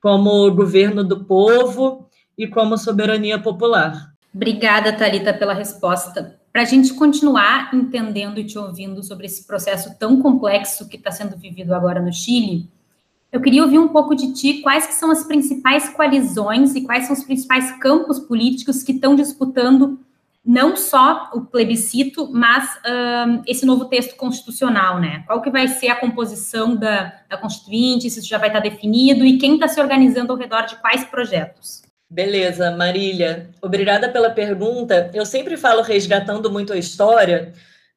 como 0.00 0.50
governo 0.52 1.04
do 1.04 1.24
povo 1.24 2.08
e 2.36 2.46
como 2.46 2.76
soberania 2.76 3.38
popular. 3.38 4.12
Obrigada, 4.34 4.92
Talita, 4.92 5.34
pela 5.34 5.54
resposta. 5.54 6.40
Para 6.52 6.62
a 6.62 6.64
gente 6.64 6.94
continuar 6.94 7.72
entendendo 7.72 8.38
e 8.38 8.44
te 8.44 8.58
ouvindo 8.58 9.02
sobre 9.02 9.26
esse 9.26 9.46
processo 9.46 9.96
tão 9.98 10.20
complexo 10.20 10.88
que 10.88 10.96
está 10.96 11.12
sendo 11.12 11.36
vivido 11.36 11.72
agora 11.74 12.00
no 12.00 12.12
Chile, 12.12 12.68
eu 13.32 13.40
queria 13.40 13.62
ouvir 13.62 13.78
um 13.78 13.88
pouco 13.88 14.14
de 14.14 14.32
ti 14.32 14.54
quais 14.54 14.86
que 14.86 14.94
são 14.94 15.10
as 15.10 15.24
principais 15.24 15.88
coalizões 15.88 16.74
e 16.74 16.80
quais 16.80 17.06
são 17.06 17.14
os 17.14 17.22
principais 17.22 17.70
campos 17.78 18.18
políticos 18.18 18.82
que 18.82 18.92
estão 18.92 19.14
disputando 19.14 19.98
não 20.44 20.74
só 20.74 21.30
o 21.34 21.42
plebiscito, 21.42 22.28
mas 22.32 22.64
um, 23.28 23.42
esse 23.46 23.64
novo 23.66 23.84
texto 23.84 24.16
constitucional, 24.16 24.98
né? 24.98 25.22
Qual 25.26 25.42
que 25.42 25.50
vai 25.50 25.68
ser 25.68 25.88
a 25.88 25.96
composição 25.96 26.74
da, 26.74 27.12
da 27.28 27.36
Constituinte, 27.36 28.08
se 28.08 28.20
isso 28.20 28.28
já 28.28 28.38
vai 28.38 28.48
estar 28.48 28.60
definido 28.60 29.24
e 29.24 29.38
quem 29.38 29.54
está 29.54 29.68
se 29.68 29.80
organizando 29.80 30.32
ao 30.32 30.38
redor 30.38 30.62
de 30.62 30.76
quais 30.76 31.04
projetos? 31.04 31.82
Beleza, 32.08 32.72
Marília. 32.72 33.50
Obrigada 33.62 34.08
pela 34.08 34.30
pergunta. 34.30 35.10
Eu 35.14 35.26
sempre 35.26 35.56
falo 35.56 35.82
resgatando 35.82 36.50
muito 36.50 36.72
a 36.72 36.78
história, 36.78 37.52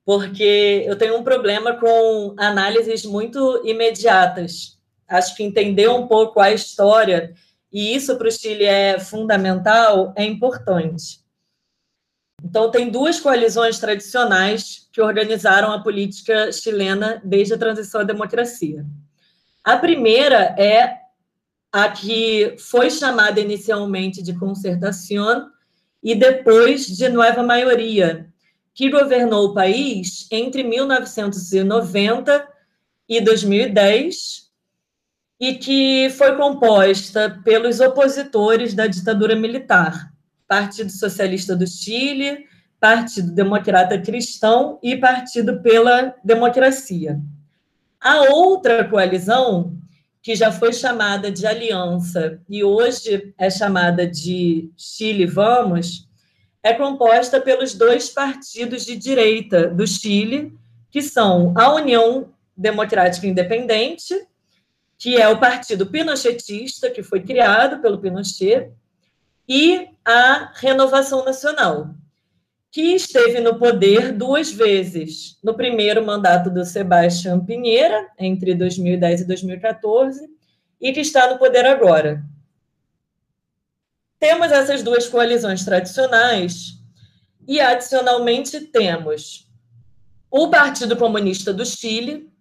porque 0.06 0.84
eu 0.86 0.98
tenho 0.98 1.18
um 1.18 1.24
problema 1.24 1.74
com 1.74 2.36
análises 2.38 3.06
muito 3.06 3.62
imediatas 3.66 4.73
acho 5.14 5.36
que 5.36 5.44
entender 5.44 5.88
um 5.90 6.08
pouco 6.08 6.40
a 6.40 6.52
história, 6.52 7.34
e 7.72 7.96
isso 7.96 8.18
para 8.18 8.28
o 8.28 8.32
Chile 8.32 8.66
é 8.66 9.00
fundamental, 9.00 10.14
é 10.16 10.24
importante. 10.26 11.22
Então, 12.44 12.70
tem 12.70 12.90
duas 12.90 13.20
coalizões 13.20 13.80
tradicionais 13.80 14.90
que 14.92 15.02
organizaram 15.02 15.72
a 15.72 15.82
política 15.82 16.52
chilena 16.52 17.22
desde 17.24 17.54
a 17.54 17.58
transição 17.58 18.02
à 18.02 18.04
democracia. 18.04 18.86
A 19.64 19.78
primeira 19.78 20.56
é 20.58 20.98
a 21.72 21.90
que 21.90 22.56
foi 22.60 22.92
chamada 22.92 23.40
inicialmente 23.40 24.22
de 24.22 24.38
Concertación 24.38 25.50
e 26.04 26.14
depois 26.14 26.86
de 26.86 27.08
Nova 27.08 27.42
Maioria, 27.42 28.28
que 28.74 28.90
governou 28.90 29.46
o 29.46 29.54
país 29.54 30.28
entre 30.30 30.64
1990 30.64 32.48
e 33.08 33.22
2010 33.22 34.43
e 35.44 35.56
que 35.56 36.10
foi 36.12 36.38
composta 36.38 37.42
pelos 37.44 37.82
opositores 37.82 38.74
da 38.74 38.88
ditadura 38.88 39.36
militar, 39.36 40.10
Partido 40.48 40.90
Socialista 40.90 41.54
do 41.54 41.68
Chile, 41.68 42.46
Partido 42.80 43.30
Democrata 43.30 44.00
Cristão 44.00 44.80
e 44.82 44.96
Partido 44.96 45.62
pela 45.62 46.16
Democracia. 46.24 47.20
A 48.00 48.22
outra 48.32 48.88
coalizão, 48.88 49.76
que 50.22 50.34
já 50.34 50.50
foi 50.50 50.72
chamada 50.72 51.30
de 51.30 51.46
Aliança 51.46 52.40
e 52.48 52.64
hoje 52.64 53.34
é 53.38 53.50
chamada 53.50 54.08
de 54.08 54.72
Chile 54.78 55.26
Vamos, 55.26 56.08
é 56.64 56.74
composta 56.74 57.42
pelos 57.42 57.74
dois 57.74 58.10
partidos 58.10 58.86
de 58.86 58.96
direita 58.96 59.68
do 59.68 59.86
Chile, 59.86 60.54
que 60.90 61.02
são 61.02 61.54
a 61.58 61.74
União 61.74 62.30
Democrática 62.56 63.28
Independente, 63.28 64.16
que 65.04 65.18
é 65.18 65.28
o 65.28 65.38
partido 65.38 65.86
pinochetista, 65.86 66.90
que 66.90 67.04
foi 67.04 67.20
criado 67.20 67.82
pelo 67.82 68.00
Pinochet, 68.00 68.72
e 69.46 69.90
a 70.06 70.54
Renovação 70.56 71.26
Nacional, 71.26 71.94
que 72.72 72.96
esteve 72.96 73.42
no 73.42 73.60
poder 73.60 74.14
duas 74.14 74.50
vezes, 74.50 75.38
no 75.44 75.56
primeiro 75.56 76.06
mandato 76.06 76.50
do 76.50 76.64
Sebastião 76.64 77.44
Pinheira, 77.44 78.12
entre 78.18 78.56
2010 78.56 79.20
e 79.20 79.26
2014, 79.26 80.26
e 80.80 80.94
que 80.94 81.02
está 81.02 81.30
no 81.30 81.38
poder 81.38 81.66
agora. 81.66 82.24
Temos 84.18 84.54
essas 84.54 84.82
duas 84.82 85.06
coalizões 85.10 85.66
tradicionais 85.66 86.82
e, 87.46 87.60
adicionalmente, 87.60 88.62
temos 88.62 89.50
o 90.32 90.50
Partido 90.50 90.96
Comunista 90.96 91.54
do 91.54 91.66
Chile, 91.66 92.32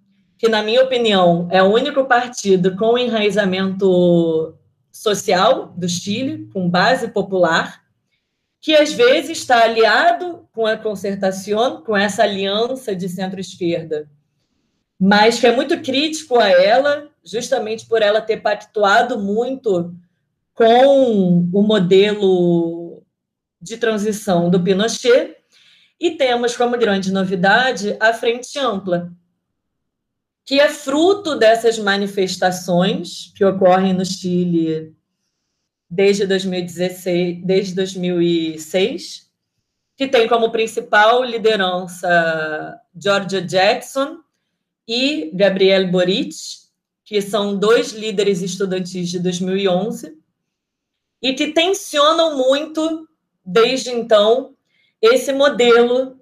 que, 0.42 0.48
na 0.48 0.60
minha 0.60 0.82
opinião, 0.82 1.46
é 1.52 1.62
o 1.62 1.72
único 1.72 2.04
partido 2.04 2.76
com 2.76 2.98
enraizamento 2.98 4.58
social 4.90 5.72
do 5.76 5.88
Chile, 5.88 6.48
com 6.52 6.68
base 6.68 7.06
popular, 7.06 7.80
que 8.60 8.74
às 8.74 8.92
vezes 8.92 9.38
está 9.38 9.62
aliado 9.62 10.48
com 10.50 10.66
a 10.66 10.76
concertação, 10.76 11.80
com 11.82 11.96
essa 11.96 12.24
aliança 12.24 12.92
de 12.92 13.08
centro-esquerda, 13.08 14.10
mas 14.98 15.38
que 15.38 15.46
é 15.46 15.54
muito 15.54 15.80
crítico 15.80 16.36
a 16.36 16.48
ela, 16.48 17.08
justamente 17.24 17.86
por 17.86 18.02
ela 18.02 18.20
ter 18.20 18.38
pactuado 18.38 19.20
muito 19.20 19.94
com 20.54 21.48
o 21.52 21.62
modelo 21.62 23.00
de 23.60 23.76
transição 23.76 24.50
do 24.50 24.60
Pinochet, 24.60 25.36
e 26.00 26.10
temos 26.16 26.56
como 26.56 26.76
grande 26.76 27.12
novidade 27.12 27.96
a 28.00 28.12
Frente 28.12 28.58
Ampla, 28.58 29.12
que 30.44 30.60
é 30.60 30.68
fruto 30.68 31.36
dessas 31.36 31.78
manifestações 31.78 33.32
que 33.36 33.44
ocorrem 33.44 33.92
no 33.92 34.04
Chile 34.04 34.94
desde 35.88 36.26
2016, 36.26 37.44
desde 37.44 37.74
2006, 37.74 39.30
que 39.96 40.08
tem 40.08 40.26
como 40.26 40.50
principal 40.50 41.22
liderança 41.22 42.80
Georgia 42.94 43.42
Jackson 43.42 44.18
e 44.88 45.30
Gabriel 45.34 45.90
Boric, 45.90 46.34
que 47.04 47.20
são 47.20 47.56
dois 47.56 47.92
líderes 47.92 48.40
estudantis 48.40 49.10
de 49.10 49.18
2011, 49.18 50.16
e 51.20 51.34
que 51.34 51.52
tensionam 51.52 52.36
muito, 52.36 53.08
desde 53.44 53.90
então, 53.90 54.56
esse 55.00 55.32
modelo 55.32 56.18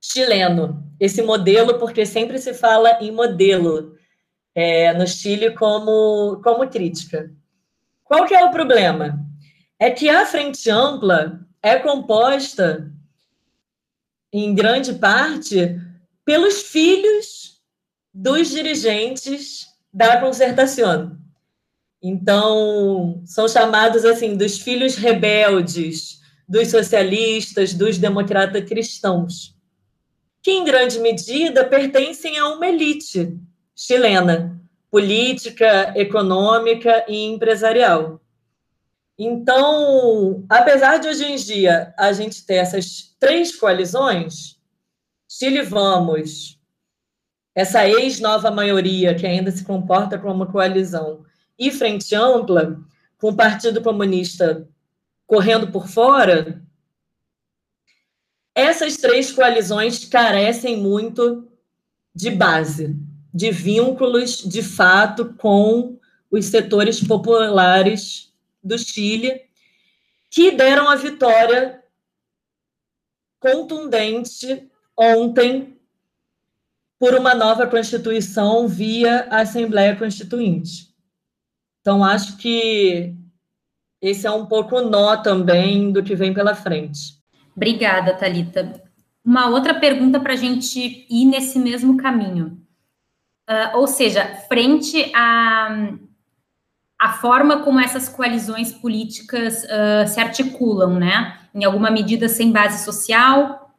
chileno. 0.00 0.87
Esse 0.98 1.22
modelo, 1.22 1.78
porque 1.78 2.04
sempre 2.04 2.38
se 2.38 2.52
fala 2.54 2.98
em 3.00 3.10
modelo 3.12 3.96
é, 4.54 4.92
no 4.92 5.06
Chile 5.06 5.52
como, 5.52 6.40
como 6.42 6.68
crítica. 6.68 7.30
Qual 8.04 8.26
que 8.26 8.34
é 8.34 8.44
o 8.44 8.50
problema? 8.50 9.18
É 9.78 9.90
que 9.90 10.08
a 10.08 10.26
Frente 10.26 10.68
Ampla 10.68 11.40
é 11.62 11.76
composta, 11.76 12.90
em 14.32 14.54
grande 14.54 14.94
parte, 14.94 15.80
pelos 16.24 16.62
filhos 16.62 17.62
dos 18.12 18.48
dirigentes 18.48 19.66
da 19.92 20.20
concertação. 20.20 21.16
Então, 22.02 23.22
são 23.24 23.48
chamados 23.48 24.04
assim 24.04 24.36
dos 24.36 24.58
filhos 24.58 24.96
rebeldes, 24.96 26.20
dos 26.48 26.68
socialistas, 26.68 27.74
dos 27.74 27.98
democratas 27.98 28.64
cristãos, 28.68 29.57
que 30.48 30.52
em 30.52 30.64
grande 30.64 30.98
medida 30.98 31.62
pertencem 31.62 32.38
a 32.38 32.48
uma 32.48 32.66
elite 32.66 33.38
chilena, 33.76 34.58
política, 34.90 35.92
econômica 35.94 37.04
e 37.06 37.26
empresarial. 37.26 38.18
Então, 39.18 40.46
apesar 40.48 40.96
de 40.96 41.06
hoje 41.06 41.22
em 41.22 41.36
dia 41.36 41.92
a 41.98 42.14
gente 42.14 42.46
ter 42.46 42.54
essas 42.54 43.14
três 43.20 43.54
coalizões, 43.54 44.58
Chile 45.28 45.60
Vamos, 45.60 46.58
essa 47.54 47.86
ex-nova 47.86 48.50
maioria 48.50 49.14
que 49.14 49.26
ainda 49.26 49.50
se 49.50 49.62
comporta 49.62 50.18
como 50.18 50.32
uma 50.32 50.50
coalizão, 50.50 51.26
e 51.58 51.70
Frente 51.70 52.14
Ampla, 52.14 52.80
com 53.18 53.28
o 53.28 53.36
Partido 53.36 53.82
Comunista 53.82 54.66
correndo 55.26 55.70
por 55.70 55.88
fora, 55.88 56.62
essas 58.58 58.96
três 58.96 59.30
coalizões 59.30 60.04
carecem 60.04 60.76
muito 60.76 61.46
de 62.12 62.30
base, 62.30 62.96
de 63.32 63.52
vínculos 63.52 64.38
de 64.38 64.62
fato 64.62 65.34
com 65.34 65.98
os 66.28 66.46
setores 66.46 67.00
populares 67.00 68.32
do 68.62 68.76
Chile, 68.76 69.42
que 70.28 70.50
deram 70.50 70.88
a 70.88 70.96
vitória 70.96 71.82
contundente 73.38 74.68
ontem 74.96 75.78
por 76.98 77.14
uma 77.14 77.34
nova 77.34 77.64
Constituição 77.64 78.66
via 78.66 79.28
Assembleia 79.30 79.94
Constituinte. 79.94 80.92
Então, 81.80 82.02
acho 82.02 82.36
que 82.36 83.14
esse 84.02 84.26
é 84.26 84.30
um 84.32 84.46
pouco 84.46 84.80
nó 84.80 85.16
também 85.16 85.92
do 85.92 86.02
que 86.02 86.16
vem 86.16 86.34
pela 86.34 86.56
frente. 86.56 87.17
Obrigada, 87.58 88.14
Talita. 88.14 88.80
Uma 89.24 89.48
outra 89.48 89.74
pergunta 89.74 90.20
para 90.20 90.34
a 90.34 90.36
gente 90.36 91.04
ir 91.10 91.24
nesse 91.24 91.58
mesmo 91.58 91.96
caminho. 91.96 92.62
Uh, 93.50 93.78
ou 93.78 93.88
seja, 93.88 94.24
frente 94.48 95.10
a, 95.12 95.88
a 96.96 97.12
forma 97.14 97.62
como 97.62 97.80
essas 97.80 98.08
coalizões 98.08 98.72
políticas 98.72 99.64
uh, 99.64 100.06
se 100.06 100.20
articulam, 100.20 101.00
né? 101.00 101.36
Em 101.52 101.64
alguma 101.64 101.90
medida 101.90 102.28
sem 102.28 102.52
base 102.52 102.84
social, 102.84 103.74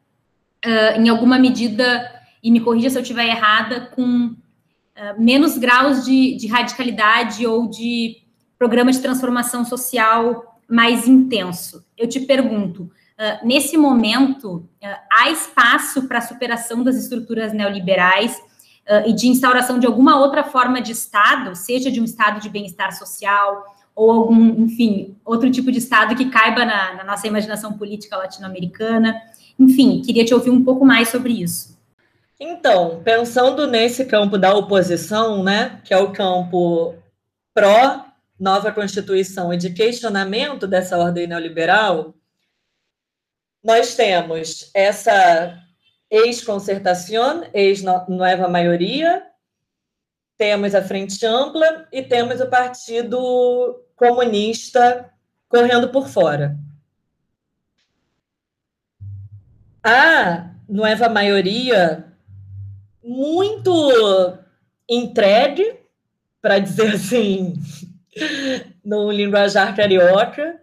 uh, 0.65 1.00
em 1.00 1.08
alguma 1.08 1.39
medida, 1.39 2.22
e 2.44 2.52
me 2.52 2.60
corrija 2.60 2.89
se 2.89 2.98
eu 2.98 3.02
estiver 3.02 3.28
errada, 3.28 3.92
com 3.96 4.36
menos 5.18 5.58
graus 5.58 6.04
de, 6.04 6.36
de 6.36 6.48
radicalidade 6.48 7.48
ou 7.48 7.70
de 7.70 8.18
programa 8.58 8.92
de 8.92 9.00
transformação 9.00 9.63
social 9.63 10.60
mais 10.70 11.08
intenso. 11.08 11.86
Eu 11.98 12.10
te 12.10 12.20
pergunto, 12.20 12.92
uh, 13.19 13.45
nesse 13.45 13.77
momento, 13.77 14.58
uh, 14.58 14.97
há 15.12 15.29
espaço 15.29 16.08
para 16.08 16.19
a 16.19 16.21
superação 16.21 16.84
das 16.84 16.95
estruturas 16.95 17.51
neoliberais 17.51 18.38
uh, 18.88 19.08
e 19.08 19.13
de 19.13 19.27
instauração 19.27 19.77
de 19.77 19.86
alguma 19.86 20.19
outra 20.19 20.43
forma 20.43 20.82
de 20.82 20.93
Estado, 20.93 21.55
seja 21.55 21.91
de 21.91 21.99
um 21.99 22.05
Estado 22.05 22.39
de 22.39 22.49
bem-estar 22.49 22.97
social 22.97 23.75
ou 23.93 24.12
algum, 24.12 24.63
enfim, 24.63 25.17
outro 25.25 25.51
tipo 25.51 25.71
de 25.71 25.79
Estado 25.79 26.15
que 26.15 26.29
caiba 26.29 26.63
na, 26.63 26.95
na 26.95 27.03
nossa 27.03 27.27
imaginação 27.27 27.73
política 27.73 28.15
latino-americana? 28.15 29.13
Enfim, 29.60 30.01
queria 30.01 30.23
te 30.23 30.34
ouvir 30.34 30.51
um 30.51 30.63
pouco 30.63 30.86
mais 30.86 31.10
sobre 31.10 31.34
isso. 31.34 31.77
Então, 32.39 33.01
pensando 33.03 33.67
nesse 33.67 34.05
campo 34.05 34.38
da 34.38 34.55
oposição, 34.55 35.43
né, 35.43 35.82
que 35.84 35.93
é 35.93 35.97
o 35.97 36.13
campo 36.13 36.95
pró 37.53 38.05
nova 38.39 38.71
Constituição 38.71 39.53
e 39.53 39.58
de 39.58 39.71
questionamento 39.71 40.65
dessa 40.65 40.97
ordem 40.97 41.27
neoliberal, 41.27 42.13
nós 43.63 43.95
temos 43.95 44.72
essa 44.74 45.58
ex-concertação, 46.10 47.43
ex-nova 47.54 48.48
maioria, 48.48 49.24
temos 50.38 50.74
a 50.74 50.82
Frente 50.82 51.26
Ampla 51.26 51.88
e 51.91 52.02
temos 52.02 52.39
o 52.39 52.50
Partido 52.50 53.84
Comunista 53.95 55.12
correndo 55.50 55.89
por 55.89 56.08
fora. 56.08 56.58
A 59.84 60.52
nova 60.67 61.10
maioria 61.10 62.06
muito 63.04 64.38
entregue, 64.88 65.80
para 66.41 66.60
dizer 66.60 66.95
assim, 66.95 67.56
no 68.84 69.12
linguajar 69.12 69.76
carioca. 69.76 70.62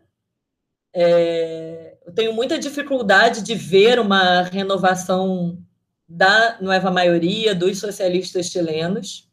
É, 0.95 1.86
tenho 2.17 2.33
muita 2.33 2.59
dificuldade 2.59 3.43
de 3.43 3.55
ver 3.55 4.01
uma 4.01 4.41
renovação 4.43 5.63
da 6.09 6.57
nova 6.63 6.91
maioria 6.91 7.55
dos 7.55 7.79
socialistas 7.79 8.47
chilenos. 8.47 9.31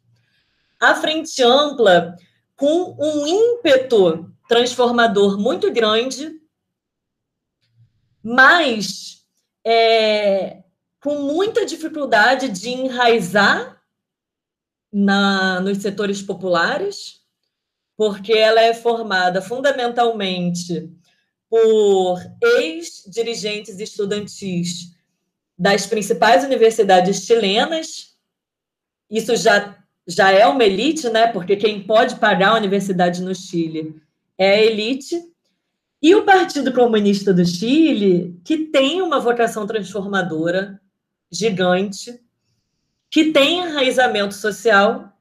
A 0.78 0.94
Frente 0.94 1.42
Ampla, 1.42 2.14
com 2.54 2.94
um 2.98 3.26
ímpeto 3.26 4.30
transformador 4.46 5.40
muito 5.40 5.72
grande, 5.72 6.30
mas 8.22 9.24
é, 9.64 10.62
com 11.00 11.20
muita 11.20 11.64
dificuldade 11.64 12.50
de 12.50 12.68
enraizar 12.68 13.80
na, 14.92 15.58
nos 15.60 15.78
setores 15.78 16.20
populares, 16.20 17.22
porque 17.96 18.34
ela 18.34 18.60
é 18.60 18.74
formada 18.74 19.40
fundamentalmente 19.40 20.92
por 21.48 22.18
ex-dirigentes 22.42 23.78
estudantis 23.78 24.94
das 25.58 25.86
principais 25.86 26.44
universidades 26.44 27.24
chilenas. 27.24 28.16
Isso 29.10 29.36
já, 29.36 29.76
já 30.06 30.30
é 30.30 30.46
uma 30.46 30.64
elite, 30.64 31.08
né? 31.08 31.28
Porque 31.28 31.56
quem 31.56 31.82
pode 31.82 32.16
pagar 32.16 32.50
a 32.50 32.56
universidade 32.56 33.22
no 33.22 33.34
Chile 33.34 34.00
é 34.36 34.54
a 34.54 34.62
elite. 34.62 35.20
E 36.02 36.14
o 36.14 36.24
Partido 36.24 36.72
Comunista 36.72 37.32
do 37.32 37.46
Chile, 37.46 38.38
que 38.44 38.58
tem 38.66 39.00
uma 39.00 39.20
vocação 39.20 39.66
transformadora 39.66 40.80
gigante, 41.30 42.20
que 43.10 43.32
tem 43.32 43.60
enraizamento 43.60 44.34
social, 44.34 45.12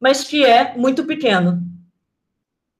mas 0.00 0.24
que 0.24 0.44
é 0.44 0.76
muito 0.76 1.04
pequeno. 1.04 1.62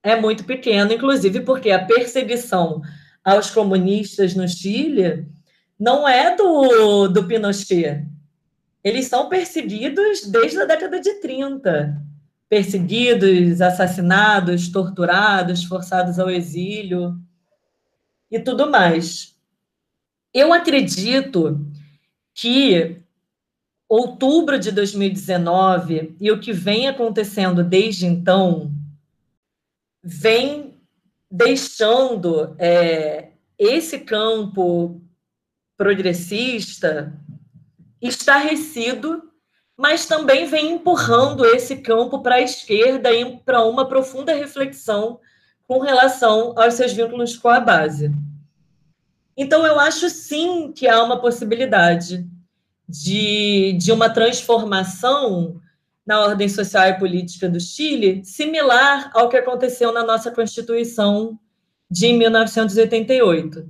É 0.04 0.14
muito 0.14 0.44
pequeno, 0.44 0.92
inclusive 0.92 1.40
porque 1.40 1.70
a 1.70 1.82
perseguição 1.82 2.82
aos 3.24 3.50
comunistas 3.50 4.34
no 4.34 4.46
Chile 4.46 5.26
não 5.80 6.06
é 6.06 6.36
do, 6.36 7.08
do 7.08 7.26
Pinochet. 7.26 8.06
Eles 8.84 9.06
são 9.06 9.30
perseguidos 9.30 10.26
desde 10.26 10.60
a 10.60 10.66
década 10.66 11.00
de 11.00 11.14
30. 11.20 12.02
Perseguidos, 12.50 13.62
assassinados, 13.62 14.68
torturados, 14.68 15.64
forçados 15.64 16.18
ao 16.18 16.28
exílio 16.28 17.18
e 18.30 18.38
tudo 18.38 18.70
mais. 18.70 19.34
Eu 20.34 20.52
acredito 20.52 21.66
que 22.34 23.00
outubro 23.88 24.58
de 24.58 24.70
2019 24.70 26.14
e 26.20 26.30
o 26.30 26.38
que 26.38 26.52
vem 26.52 26.88
acontecendo 26.88 27.64
desde 27.64 28.04
então 28.04 28.73
vem 30.04 30.78
deixando 31.30 32.54
é, 32.58 33.30
esse 33.58 34.00
campo 34.00 35.00
progressista 35.76 37.18
estarrecido, 38.00 39.30
mas 39.76 40.04
também 40.06 40.46
vem 40.46 40.72
empurrando 40.72 41.44
esse 41.46 41.76
campo 41.76 42.20
para 42.20 42.36
a 42.36 42.40
esquerda 42.42 43.10
e 43.12 43.38
para 43.38 43.64
uma 43.64 43.88
profunda 43.88 44.34
reflexão 44.34 45.18
com 45.66 45.80
relação 45.80 46.52
aos 46.56 46.74
seus 46.74 46.92
vínculos 46.92 47.36
com 47.36 47.48
a 47.48 47.58
base. 47.58 48.12
Então, 49.36 49.66
eu 49.66 49.80
acho 49.80 50.08
sim 50.10 50.70
que 50.70 50.86
há 50.86 51.02
uma 51.02 51.20
possibilidade 51.20 52.28
de, 52.88 53.72
de 53.72 53.90
uma 53.90 54.10
transformação 54.10 55.60
na 56.06 56.20
ordem 56.20 56.48
social 56.48 56.88
e 56.88 56.98
política 56.98 57.48
do 57.48 57.58
Chile, 57.58 58.22
similar 58.24 59.10
ao 59.14 59.28
que 59.28 59.36
aconteceu 59.36 59.92
na 59.92 60.04
nossa 60.04 60.30
Constituição 60.30 61.38
de 61.90 62.12
1988. 62.12 63.66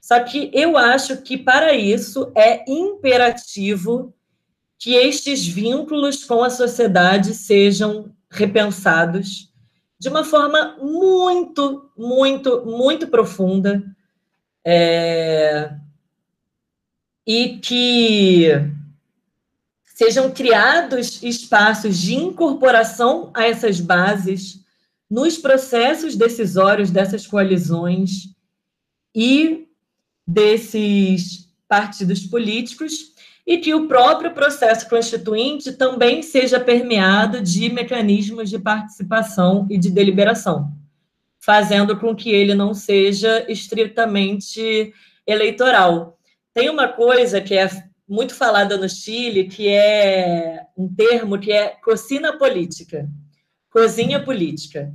Só 0.00 0.20
que 0.20 0.50
eu 0.54 0.76
acho 0.76 1.18
que 1.22 1.36
para 1.36 1.74
isso 1.74 2.32
é 2.34 2.64
imperativo 2.70 4.14
que 4.78 4.94
estes 4.94 5.46
vínculos 5.46 6.24
com 6.24 6.42
a 6.42 6.50
sociedade 6.50 7.34
sejam 7.34 8.14
repensados 8.30 9.52
de 9.98 10.08
uma 10.08 10.22
forma 10.24 10.76
muito, 10.78 11.90
muito, 11.96 12.64
muito 12.66 13.08
profunda, 13.08 13.82
é, 14.64 15.72
e 17.26 17.58
que 17.58 18.50
sejam 19.96 20.30
criados 20.30 21.22
espaços 21.22 21.96
de 21.96 22.14
incorporação 22.14 23.30
a 23.32 23.46
essas 23.46 23.80
bases 23.80 24.60
nos 25.10 25.38
processos 25.38 26.14
decisórios 26.14 26.90
dessas 26.90 27.26
coalizões 27.26 28.34
e 29.14 29.66
desses 30.26 31.48
partidos 31.66 32.26
políticos 32.26 33.14
e 33.46 33.56
que 33.56 33.72
o 33.72 33.88
próprio 33.88 34.34
processo 34.34 34.86
constituinte 34.86 35.72
também 35.72 36.22
seja 36.22 36.60
permeado 36.60 37.40
de 37.40 37.72
mecanismos 37.72 38.50
de 38.50 38.58
participação 38.58 39.66
e 39.70 39.78
de 39.78 39.88
deliberação 39.88 40.76
fazendo 41.38 41.96
com 41.96 42.12
que 42.12 42.30
ele 42.30 42.56
não 42.56 42.74
seja 42.74 43.46
estritamente 43.48 44.92
eleitoral. 45.24 46.18
Tem 46.52 46.68
uma 46.68 46.88
coisa 46.88 47.40
que 47.40 47.54
é 47.54 47.70
muito 48.08 48.34
falada 48.34 48.76
no 48.76 48.88
Chile, 48.88 49.48
que 49.48 49.68
é 49.68 50.64
um 50.76 50.92
termo 50.92 51.38
que 51.38 51.52
é 51.52 51.70
cocina 51.70 52.36
política, 52.38 53.08
cozinha 53.70 54.22
política. 54.22 54.92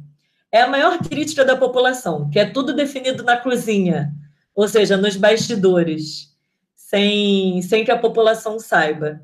É 0.51 0.61
a 0.61 0.67
maior 0.67 0.97
crítica 0.99 1.43
da 1.43 1.55
população, 1.55 2.29
que 2.29 2.39
é 2.39 2.45
tudo 2.45 2.73
definido 2.73 3.23
na 3.23 3.37
cozinha, 3.37 4.13
ou 4.53 4.67
seja, 4.67 4.97
nos 4.97 5.15
bastidores, 5.15 6.35
sem, 6.75 7.61
sem 7.61 7.85
que 7.85 7.91
a 7.91 7.99
população 7.99 8.59
saiba. 8.59 9.21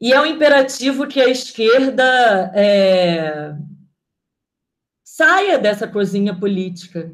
E 0.00 0.12
é 0.12 0.20
um 0.20 0.26
imperativo 0.26 1.06
que 1.06 1.20
a 1.20 1.28
esquerda 1.28 2.52
é, 2.54 3.54
saia 5.04 5.58
dessa 5.58 5.86
cozinha 5.86 6.34
política 6.34 7.12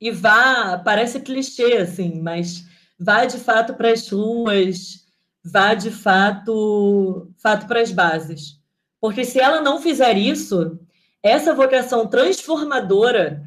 e 0.00 0.10
vá, 0.10 0.78
parece 0.78 1.20
clichê 1.20 1.78
assim, 1.78 2.20
mas 2.22 2.64
vá 3.00 3.24
de 3.24 3.38
fato 3.38 3.72
para 3.74 3.90
as 3.90 4.06
ruas, 4.10 5.06
vá 5.42 5.72
de 5.74 5.90
fato, 5.90 7.32
fato 7.38 7.66
para 7.66 7.80
as 7.80 7.90
bases. 7.90 8.60
Porque 9.00 9.24
se 9.24 9.40
ela 9.40 9.62
não 9.62 9.80
fizer 9.80 10.18
isso, 10.18 10.78
essa 11.22 11.54
vocação 11.54 12.06
transformadora 12.06 13.42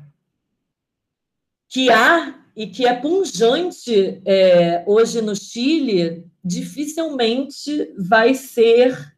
que 1.70 1.92
há 1.92 2.40
e 2.56 2.68
que 2.68 2.88
é 2.88 2.94
punjante 2.96 4.22
é, 4.26 4.84
hoje 4.88 5.22
no 5.22 5.36
Chile, 5.36 6.26
dificilmente 6.44 7.94
vai 7.98 8.34
ser 8.34 9.16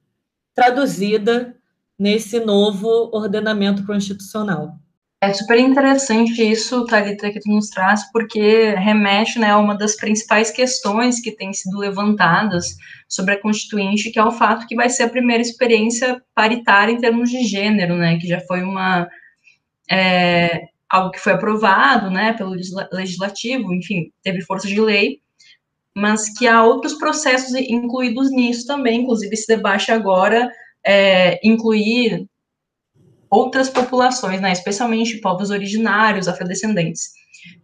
traduzida 0.54 1.58
nesse 1.98 2.40
novo 2.40 2.88
ordenamento 3.14 3.86
constitucional. 3.86 4.78
É 5.26 5.34
super 5.34 5.58
interessante 5.58 6.40
isso, 6.44 6.86
Thalita, 6.86 7.32
que 7.32 7.40
tu 7.40 7.50
nos 7.50 7.70
traz, 7.70 8.12
porque 8.12 8.76
remete 8.76 9.40
né, 9.40 9.50
a 9.50 9.58
uma 9.58 9.76
das 9.76 9.96
principais 9.96 10.52
questões 10.52 11.20
que 11.20 11.32
têm 11.32 11.52
sido 11.52 11.80
levantadas 11.80 12.78
sobre 13.10 13.34
a 13.34 13.42
Constituinte, 13.42 14.12
que 14.12 14.20
é 14.20 14.24
o 14.24 14.32
fato 14.32 14.68
que 14.68 14.76
vai 14.76 14.88
ser 14.88 15.02
a 15.04 15.10
primeira 15.10 15.42
experiência 15.42 16.22
paritária 16.36 16.92
em 16.92 17.00
termos 17.00 17.32
de 17.32 17.44
gênero, 17.44 17.96
né, 17.96 18.20
que 18.20 18.28
já 18.28 18.40
foi 18.42 18.62
uma 18.62 19.08
é, 19.90 20.68
algo 20.88 21.10
que 21.10 21.20
foi 21.20 21.34
aprovado 21.34 22.12
né, 22.12 22.34
pelo 22.34 22.56
legislativo, 22.94 23.74
enfim, 23.74 24.12
teve 24.22 24.42
força 24.42 24.68
de 24.68 24.80
lei, 24.80 25.22
mas 25.98 26.30
que 26.38 26.48
há 26.48 26.64
outros 26.64 26.94
processos 26.94 27.56
incluídos 27.56 28.30
nisso 28.30 28.68
também, 28.68 29.02
inclusive 29.02 29.34
esse 29.34 29.48
debate 29.48 29.92
agora 29.92 30.52
é, 30.86 31.40
incluir 31.44 32.28
outras 33.36 33.70
populações, 33.70 34.40
né, 34.40 34.52
especialmente 34.52 35.20
povos 35.20 35.50
originários, 35.50 36.28
afrodescendentes. 36.28 37.10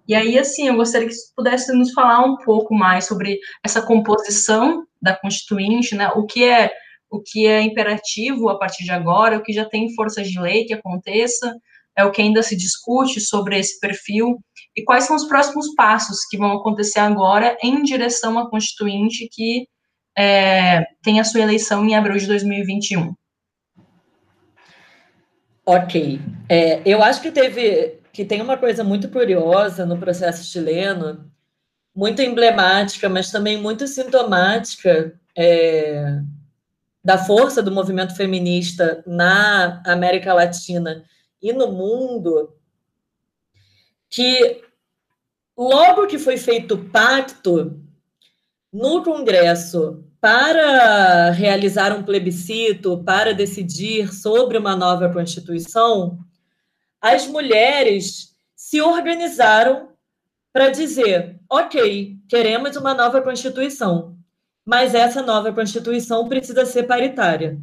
E 0.07 0.13
aí, 0.13 0.37
assim, 0.37 0.67
eu 0.67 0.75
gostaria 0.75 1.07
que 1.07 1.13
você 1.13 1.33
pudesse 1.35 1.71
nos 1.73 1.93
falar 1.93 2.23
um 2.25 2.37
pouco 2.37 2.75
mais 2.75 3.05
sobre 3.05 3.39
essa 3.63 3.81
composição 3.81 4.85
da 5.01 5.15
Constituinte, 5.15 5.95
né, 5.95 6.09
o 6.09 6.25
que 6.25 6.43
é 6.43 6.71
o 7.09 7.21
que 7.21 7.45
é 7.45 7.61
imperativo 7.61 8.47
a 8.47 8.57
partir 8.57 8.85
de 8.85 8.91
agora, 8.91 9.37
o 9.37 9.43
que 9.43 9.51
já 9.51 9.65
tem 9.65 9.93
força 9.93 10.23
de 10.23 10.39
lei 10.39 10.63
que 10.63 10.73
aconteça, 10.73 11.53
é 11.97 12.05
o 12.05 12.11
que 12.11 12.21
ainda 12.21 12.41
se 12.41 12.55
discute 12.55 13.19
sobre 13.19 13.59
esse 13.59 13.81
perfil, 13.81 14.37
e 14.73 14.81
quais 14.81 15.03
são 15.03 15.17
os 15.17 15.25
próximos 15.25 15.75
passos 15.75 16.25
que 16.29 16.37
vão 16.37 16.53
acontecer 16.53 16.99
agora 16.99 17.57
em 17.61 17.83
direção 17.83 18.39
à 18.39 18.49
Constituinte 18.49 19.27
que 19.29 19.67
é, 20.17 20.85
tem 21.03 21.19
a 21.19 21.23
sua 21.25 21.41
eleição 21.41 21.85
em 21.85 21.95
abril 21.95 22.17
de 22.17 22.27
2021. 22.27 23.13
Ok. 25.65 26.19
É, 26.49 26.81
eu 26.85 27.03
acho 27.03 27.21
que 27.21 27.31
teve 27.31 27.99
que 28.13 28.25
tem 28.25 28.41
uma 28.41 28.57
coisa 28.57 28.83
muito 28.83 29.09
curiosa 29.09 29.85
no 29.85 29.97
processo 29.97 30.43
chileno, 30.43 31.31
muito 31.95 32.21
emblemática, 32.21 33.07
mas 33.07 33.31
também 33.31 33.57
muito 33.57 33.87
sintomática, 33.87 35.17
é, 35.35 36.19
da 37.03 37.17
força 37.17 37.63
do 37.63 37.71
movimento 37.71 38.15
feminista 38.15 39.03
na 39.07 39.81
América 39.85 40.33
Latina 40.33 41.05
e 41.41 41.53
no 41.53 41.71
mundo, 41.71 42.53
que 44.09 44.61
logo 45.57 46.05
que 46.07 46.19
foi 46.19 46.37
feito 46.37 46.75
o 46.75 46.89
pacto 46.89 47.81
no 48.71 49.03
Congresso 49.03 50.03
para 50.21 51.31
realizar 51.31 51.91
um 51.97 52.03
plebiscito, 52.03 53.03
para 53.03 53.33
decidir 53.33 54.13
sobre 54.13 54.55
uma 54.55 54.75
nova 54.75 55.09
Constituição, 55.09 56.19
as 57.01 57.25
mulheres 57.25 58.35
se 58.55 58.79
organizaram 58.79 59.89
para 60.53 60.69
dizer: 60.69 61.39
ok, 61.49 62.17
queremos 62.29 62.75
uma 62.75 62.93
nova 62.93 63.19
Constituição, 63.19 64.15
mas 64.63 64.93
essa 64.93 65.23
nova 65.23 65.51
Constituição 65.51 66.29
precisa 66.29 66.67
ser 66.67 66.83
paritária. 66.83 67.59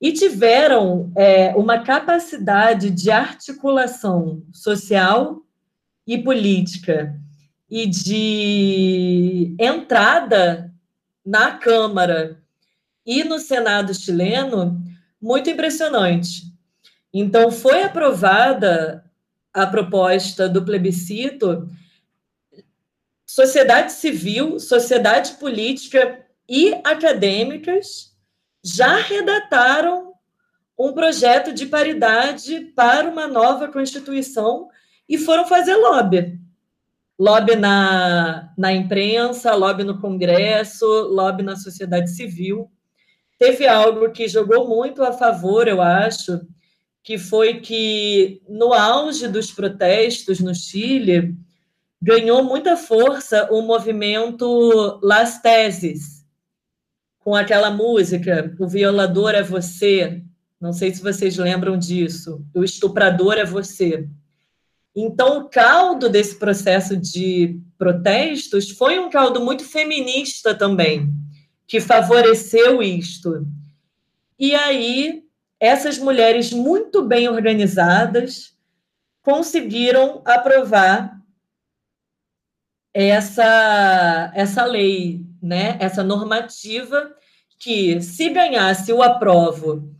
E 0.00 0.12
tiveram 0.12 1.12
é, 1.16 1.54
uma 1.54 1.84
capacidade 1.84 2.90
de 2.90 3.12
articulação 3.12 4.42
social 4.52 5.40
e 6.04 6.18
política 6.18 7.18
e 7.70 7.86
de 7.86 9.54
entrada 9.58 10.73
na 11.24 11.52
Câmara 11.52 12.42
e 13.06 13.24
no 13.24 13.38
Senado 13.38 13.94
chileno 13.94 14.82
muito 15.20 15.48
impressionante. 15.48 16.42
Então, 17.12 17.50
foi 17.50 17.82
aprovada 17.82 19.04
a 19.52 19.66
proposta 19.66 20.48
do 20.48 20.64
plebiscito, 20.64 21.70
sociedade 23.24 23.92
civil, 23.92 24.58
sociedade 24.58 25.34
política 25.34 26.26
e 26.48 26.74
acadêmicas 26.84 28.12
já 28.62 28.96
redataram 28.96 30.12
um 30.78 30.92
projeto 30.92 31.52
de 31.52 31.66
paridade 31.66 32.72
para 32.74 33.08
uma 33.08 33.28
nova 33.28 33.68
Constituição 33.68 34.68
e 35.08 35.16
foram 35.16 35.46
fazer 35.46 35.76
lobby 35.76 36.43
lobby 37.18 37.56
na, 37.56 38.52
na 38.56 38.72
imprensa, 38.72 39.54
lobby 39.54 39.84
no 39.84 40.00
Congresso, 40.00 40.86
lobby 41.08 41.42
na 41.42 41.56
sociedade 41.56 42.10
civil. 42.10 42.70
Teve 43.38 43.66
algo 43.66 44.10
que 44.10 44.28
jogou 44.28 44.68
muito 44.68 45.02
a 45.02 45.12
favor, 45.12 45.68
eu 45.68 45.80
acho, 45.82 46.40
que 47.02 47.18
foi 47.18 47.60
que, 47.60 48.40
no 48.48 48.72
auge 48.72 49.28
dos 49.28 49.52
protestos 49.52 50.40
no 50.40 50.54
Chile, 50.54 51.36
ganhou 52.00 52.42
muita 52.42 52.76
força 52.76 53.48
o 53.50 53.62
movimento 53.62 54.98
Las 55.02 55.40
Teses, 55.40 56.24
com 57.20 57.34
aquela 57.34 57.70
música, 57.70 58.54
O 58.58 58.68
Violador 58.68 59.34
é 59.34 59.42
Você. 59.42 60.22
Não 60.60 60.72
sei 60.72 60.94
se 60.94 61.02
vocês 61.02 61.36
lembram 61.38 61.78
disso. 61.78 62.44
O 62.54 62.62
Estuprador 62.62 63.34
é 63.34 63.44
Você. 63.44 64.08
Então, 64.94 65.38
o 65.38 65.48
caldo 65.48 66.08
desse 66.08 66.38
processo 66.38 66.96
de 66.96 67.60
protestos 67.76 68.70
foi 68.70 68.98
um 68.98 69.10
caldo 69.10 69.40
muito 69.40 69.64
feminista 69.64 70.54
também, 70.54 71.12
que 71.66 71.80
favoreceu 71.80 72.80
isto. 72.80 73.46
E 74.38 74.54
aí, 74.54 75.24
essas 75.58 75.98
mulheres 75.98 76.52
muito 76.52 77.02
bem 77.02 77.28
organizadas 77.28 78.54
conseguiram 79.22 80.22
aprovar 80.24 81.18
essa, 82.92 84.30
essa 84.34 84.64
lei, 84.64 85.24
né? 85.42 85.76
essa 85.80 86.04
normativa 86.04 87.12
que, 87.58 88.00
se 88.00 88.28
ganhasse 88.28 88.92
o 88.92 89.02
aprovo 89.02 89.90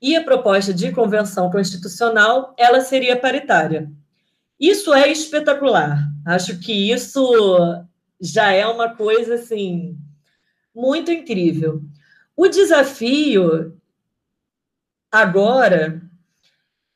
e 0.00 0.16
a 0.16 0.24
proposta 0.24 0.74
de 0.74 0.90
convenção 0.90 1.50
constitucional, 1.50 2.54
ela 2.58 2.80
seria 2.80 3.16
paritária. 3.16 3.90
Isso 4.62 4.94
é 4.94 5.10
espetacular. 5.10 6.08
Acho 6.24 6.60
que 6.60 6.92
isso 6.92 7.84
já 8.20 8.52
é 8.52 8.64
uma 8.64 8.94
coisa 8.94 9.34
assim 9.34 9.98
muito 10.72 11.10
incrível. 11.10 11.82
O 12.36 12.46
desafio 12.46 13.76
agora 15.10 16.00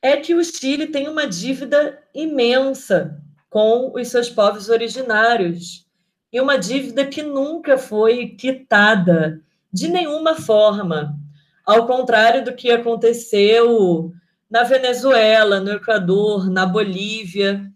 é 0.01 0.15
que 0.15 0.33
o 0.33 0.41
Chile 0.45 0.87
tem 0.87 1.09
uma 1.09 1.27
dívida 1.27 2.01
imensa 2.15 3.21
com 3.49 3.91
os 3.93 4.07
seus 4.07 4.29
povos 4.29 4.69
originários 4.69 5.85
e 6.31 6.39
uma 6.39 6.57
dívida 6.57 7.05
que 7.05 7.21
nunca 7.21 7.77
foi 7.77 8.29
quitada 8.29 9.41
de 9.73 9.89
nenhuma 9.89 10.35
forma, 10.35 11.19
ao 11.65 11.85
contrário 11.85 12.45
do 12.45 12.53
que 12.53 12.71
aconteceu 12.71 14.13
na 14.49 14.63
Venezuela, 14.63 15.59
no 15.59 15.71
Equador, 15.71 16.49
na 16.49 16.65
Bolívia. 16.65 17.71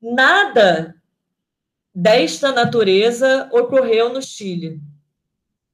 Nada 0.00 0.94
desta 1.94 2.52
natureza 2.52 3.48
ocorreu 3.52 4.12
no 4.12 4.22
Chile, 4.22 4.80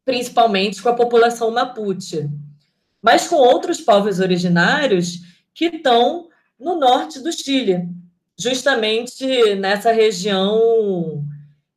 principalmente 0.05 0.83
com 0.83 0.89
a 0.89 0.95
população 0.95 1.51
mapuche, 1.51 2.29
mas 3.03 3.29
com 3.29 3.37
outros 3.37 3.81
povos 3.81 4.21
originários 4.21 5.21
que 5.53 5.67
estão 5.67 6.29
no 6.59 6.79
norte 6.79 7.21
do 7.21 7.31
Chile, 7.31 7.89
justamente 8.39 9.55
nessa 9.57 9.93
região 9.93 11.25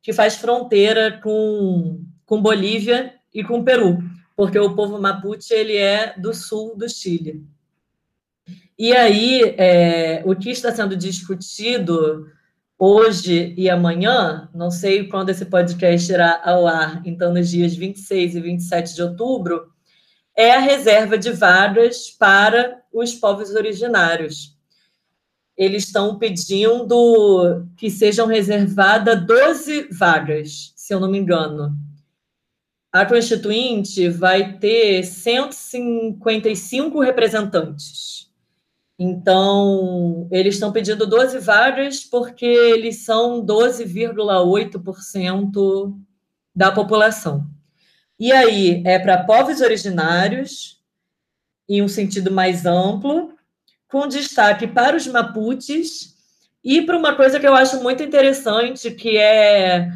que 0.02 0.12
faz 0.12 0.36
fronteira 0.36 1.20
com, 1.22 2.02
com 2.24 2.40
Bolívia 2.40 3.14
e 3.32 3.44
com 3.44 3.62
Peru, 3.62 3.98
porque 4.34 4.58
o 4.58 4.74
povo 4.74 4.98
mapuche 4.98 5.52
ele 5.52 5.76
é 5.76 6.14
do 6.18 6.32
sul 6.32 6.74
do 6.74 6.88
Chile. 6.88 7.44
E 8.78 8.94
aí, 8.94 9.56
é, 9.58 10.22
o 10.24 10.36
que 10.36 10.50
está 10.50 10.72
sendo 10.72 10.94
discutido 10.94 12.30
hoje 12.78 13.52
e 13.56 13.68
amanhã, 13.68 14.48
não 14.54 14.70
sei 14.70 15.08
quando 15.08 15.30
esse 15.30 15.44
podcast 15.46 16.12
irá 16.12 16.40
ao 16.44 16.64
ar, 16.64 17.02
então 17.04 17.34
nos 17.34 17.50
dias 17.50 17.74
26 17.74 18.36
e 18.36 18.40
27 18.40 18.94
de 18.94 19.02
outubro, 19.02 19.72
é 20.36 20.52
a 20.52 20.60
reserva 20.60 21.18
de 21.18 21.32
vagas 21.32 22.08
para 22.08 22.80
os 22.92 23.12
povos 23.16 23.50
originários. 23.50 24.56
Eles 25.56 25.86
estão 25.86 26.16
pedindo 26.16 27.66
que 27.76 27.90
sejam 27.90 28.28
reservadas 28.28 29.26
12 29.26 29.88
vagas, 29.90 30.72
se 30.76 30.94
eu 30.94 31.00
não 31.00 31.10
me 31.10 31.18
engano. 31.18 31.76
A 32.92 33.04
Constituinte 33.04 34.08
vai 34.08 34.56
ter 34.56 35.02
155 35.02 37.00
representantes. 37.00 38.27
Então, 38.98 40.26
eles 40.32 40.54
estão 40.54 40.72
pedindo 40.72 41.06
12 41.06 41.38
vagas 41.38 42.02
porque 42.04 42.44
eles 42.44 43.04
são 43.04 43.44
12,8% 43.44 45.96
da 46.54 46.72
população. 46.72 47.46
E 48.18 48.32
aí 48.32 48.82
é 48.84 48.98
para 48.98 49.22
povos 49.22 49.60
originários, 49.60 50.82
em 51.68 51.80
um 51.80 51.86
sentido 51.86 52.32
mais 52.32 52.66
amplo, 52.66 53.32
com 53.86 54.08
destaque 54.08 54.66
para 54.66 54.96
os 54.96 55.06
Mapuches 55.06 56.16
e 56.64 56.82
para 56.82 56.98
uma 56.98 57.14
coisa 57.14 57.38
que 57.38 57.46
eu 57.46 57.54
acho 57.54 57.80
muito 57.80 58.02
interessante, 58.02 58.90
que 58.90 59.16
é 59.16 59.88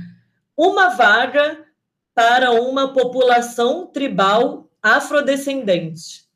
uma 0.57 0.91
vaga 0.91 1.67
para 2.15 2.53
uma 2.53 2.93
população 2.93 3.89
tribal 3.89 4.71
afrodescendente. 4.81 6.31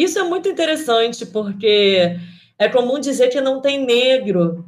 Isso 0.00 0.18
é 0.18 0.22
muito 0.22 0.48
interessante, 0.48 1.26
porque 1.26 2.16
é 2.58 2.68
comum 2.70 2.98
dizer 2.98 3.28
que 3.28 3.38
não 3.38 3.60
tem 3.60 3.84
negro, 3.84 4.66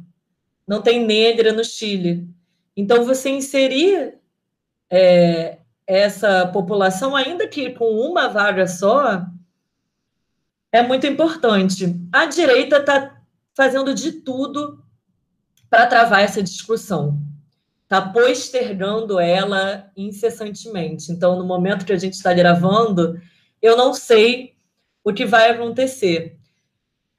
não 0.67 0.79
tem 0.79 1.03
negra 1.03 1.51
no 1.51 1.63
Chile. 1.63 2.29
Então, 2.77 3.03
você 3.03 3.31
inserir 3.31 4.13
é, 4.91 5.57
essa 5.87 6.45
população, 6.45 7.15
ainda 7.15 7.47
que 7.47 7.71
com 7.71 7.85
uma 7.99 8.27
vaga 8.27 8.67
só, 8.67 9.25
é 10.71 10.83
muito 10.83 11.07
importante. 11.07 11.99
A 12.11 12.27
direita 12.27 12.77
está 12.77 13.19
fazendo 13.55 13.91
de 13.95 14.11
tudo 14.11 14.83
para 15.67 15.87
travar 15.87 16.21
essa 16.21 16.43
discussão. 16.43 17.19
Está 17.81 17.99
postergando 18.01 19.19
ela 19.19 19.91
incessantemente. 19.97 21.11
Então, 21.11 21.39
no 21.39 21.43
momento 21.43 21.85
que 21.85 21.93
a 21.93 21.97
gente 21.97 22.13
está 22.13 22.31
gravando, 22.35 23.19
eu 23.59 23.75
não 23.75 23.95
sei 23.95 24.52
o 25.03 25.13
que 25.13 25.25
vai 25.25 25.51
acontecer. 25.51 26.37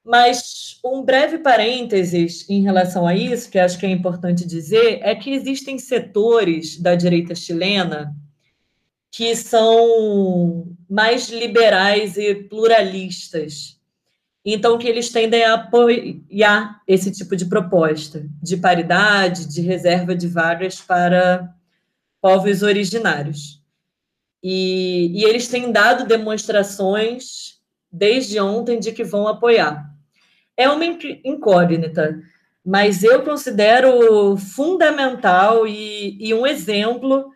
Mas 0.04 0.78
um 0.84 1.02
breve 1.02 1.38
parênteses 1.38 2.48
em 2.48 2.62
relação 2.62 3.06
a 3.06 3.14
isso, 3.14 3.50
que 3.50 3.58
acho 3.58 3.78
que 3.78 3.86
é 3.86 3.90
importante 3.90 4.46
dizer, 4.46 5.00
é 5.02 5.14
que 5.14 5.30
existem 5.30 5.78
setores 5.78 6.78
da 6.78 6.94
direita 6.94 7.34
chilena 7.34 8.14
que 9.10 9.36
são 9.36 10.76
mais 10.90 11.30
liberais 11.30 12.16
e 12.16 12.34
pluralistas. 12.34 13.80
Então, 14.44 14.76
que 14.76 14.88
eles 14.88 15.08
tendem 15.08 15.44
a 15.44 15.54
apoiar 15.54 16.82
esse 16.86 17.12
tipo 17.12 17.36
de 17.36 17.46
proposta 17.46 18.28
de 18.42 18.56
paridade, 18.56 19.46
de 19.46 19.62
reserva 19.62 20.14
de 20.16 20.26
vagas 20.26 20.80
para 20.80 21.48
povos 22.20 22.62
originários. 22.62 23.62
E, 24.42 25.12
e 25.14 25.24
eles 25.24 25.46
têm 25.46 25.70
dado 25.70 26.06
demonstrações 26.06 27.53
desde 27.94 28.40
ontem 28.40 28.80
de 28.80 28.90
que 28.90 29.04
vão 29.04 29.28
apoiar. 29.28 29.88
É 30.56 30.68
uma 30.68 30.84
incógnita, 30.84 32.20
mas 32.64 33.04
eu 33.04 33.22
considero 33.22 34.36
fundamental 34.36 35.66
e, 35.66 36.18
e 36.20 36.34
um 36.34 36.44
exemplo 36.44 37.30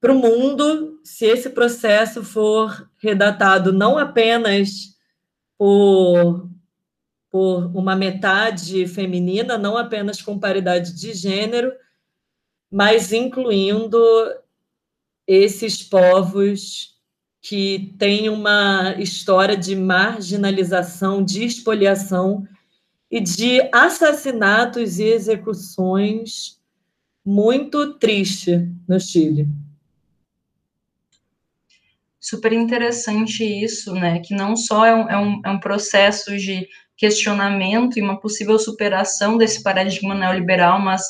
para 0.00 0.12
o 0.12 0.18
mundo 0.18 1.00
se 1.04 1.26
esse 1.26 1.50
processo 1.50 2.24
for 2.24 2.90
redatado 2.98 3.72
não 3.72 3.96
apenas 3.96 4.96
por, 5.56 6.50
por 7.30 7.76
uma 7.76 7.94
metade 7.94 8.88
feminina, 8.88 9.56
não 9.56 9.76
apenas 9.76 10.20
com 10.20 10.38
paridade 10.38 10.98
de 10.98 11.12
gênero, 11.14 11.72
mas 12.68 13.12
incluindo 13.12 14.00
esses 15.26 15.80
povos 15.82 16.91
que 17.42 17.92
têm 17.98 18.28
uma 18.28 18.94
história 18.98 19.56
de 19.56 19.74
marginalização, 19.74 21.24
de 21.24 21.44
expoliação 21.44 22.46
e 23.10 23.20
de 23.20 23.68
assassinatos 23.72 25.00
e 25.00 25.04
execuções 25.04 26.60
muito 27.24 27.94
triste 27.94 28.68
no 28.88 28.98
Chile. 29.00 29.48
Super 32.20 32.52
interessante 32.52 33.44
isso, 33.44 33.92
né? 33.92 34.20
Que 34.20 34.34
não 34.34 34.56
só 34.56 34.86
é 34.86 34.94
um, 34.94 35.10
é 35.10 35.18
um, 35.18 35.40
é 35.44 35.50
um 35.50 35.58
processo 35.58 36.36
de 36.36 36.68
questionamento 36.96 37.98
e 37.98 38.02
uma 38.02 38.20
possível 38.20 38.56
superação 38.56 39.36
desse 39.36 39.60
paradigma 39.64 40.14
neoliberal, 40.14 40.80
mas 40.80 41.02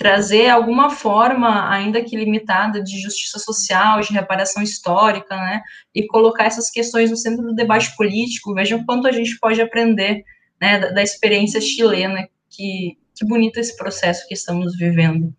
trazer 0.00 0.48
alguma 0.48 0.88
forma, 0.88 1.70
ainda 1.70 2.02
que 2.02 2.16
limitada, 2.16 2.82
de 2.82 2.98
justiça 2.98 3.38
social, 3.38 4.00
de 4.00 4.14
reparação 4.14 4.62
histórica, 4.62 5.36
né, 5.36 5.60
e 5.94 6.06
colocar 6.06 6.44
essas 6.44 6.70
questões 6.70 7.10
no 7.10 7.18
centro 7.18 7.42
do 7.42 7.54
debate 7.54 7.94
político. 7.94 8.54
Vejam 8.54 8.82
quanto 8.86 9.06
a 9.06 9.12
gente 9.12 9.38
pode 9.38 9.60
aprender, 9.60 10.24
né, 10.58 10.78
da, 10.78 10.90
da 10.92 11.02
experiência 11.02 11.60
chilena, 11.60 12.26
que, 12.48 12.96
que 13.14 13.26
bonito 13.26 13.60
esse 13.60 13.76
processo 13.76 14.26
que 14.26 14.32
estamos 14.32 14.74
vivendo. 14.74 15.34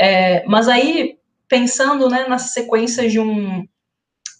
É, 0.00 0.42
mas 0.46 0.68
aí, 0.68 1.18
pensando, 1.46 2.08
né, 2.08 2.24
na 2.26 2.38
sequência 2.38 3.06
de 3.06 3.20
um, 3.20 3.68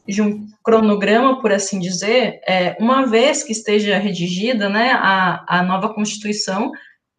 de 0.08 0.22
um 0.22 0.46
cronograma, 0.64 1.42
por 1.42 1.52
assim 1.52 1.78
dizer, 1.78 2.40
é, 2.48 2.74
uma 2.80 3.04
vez 3.04 3.42
que 3.42 3.52
esteja 3.52 3.98
redigida, 3.98 4.70
né, 4.70 4.92
a, 4.92 5.44
a 5.46 5.62
nova 5.62 5.92
Constituição, 5.92 6.72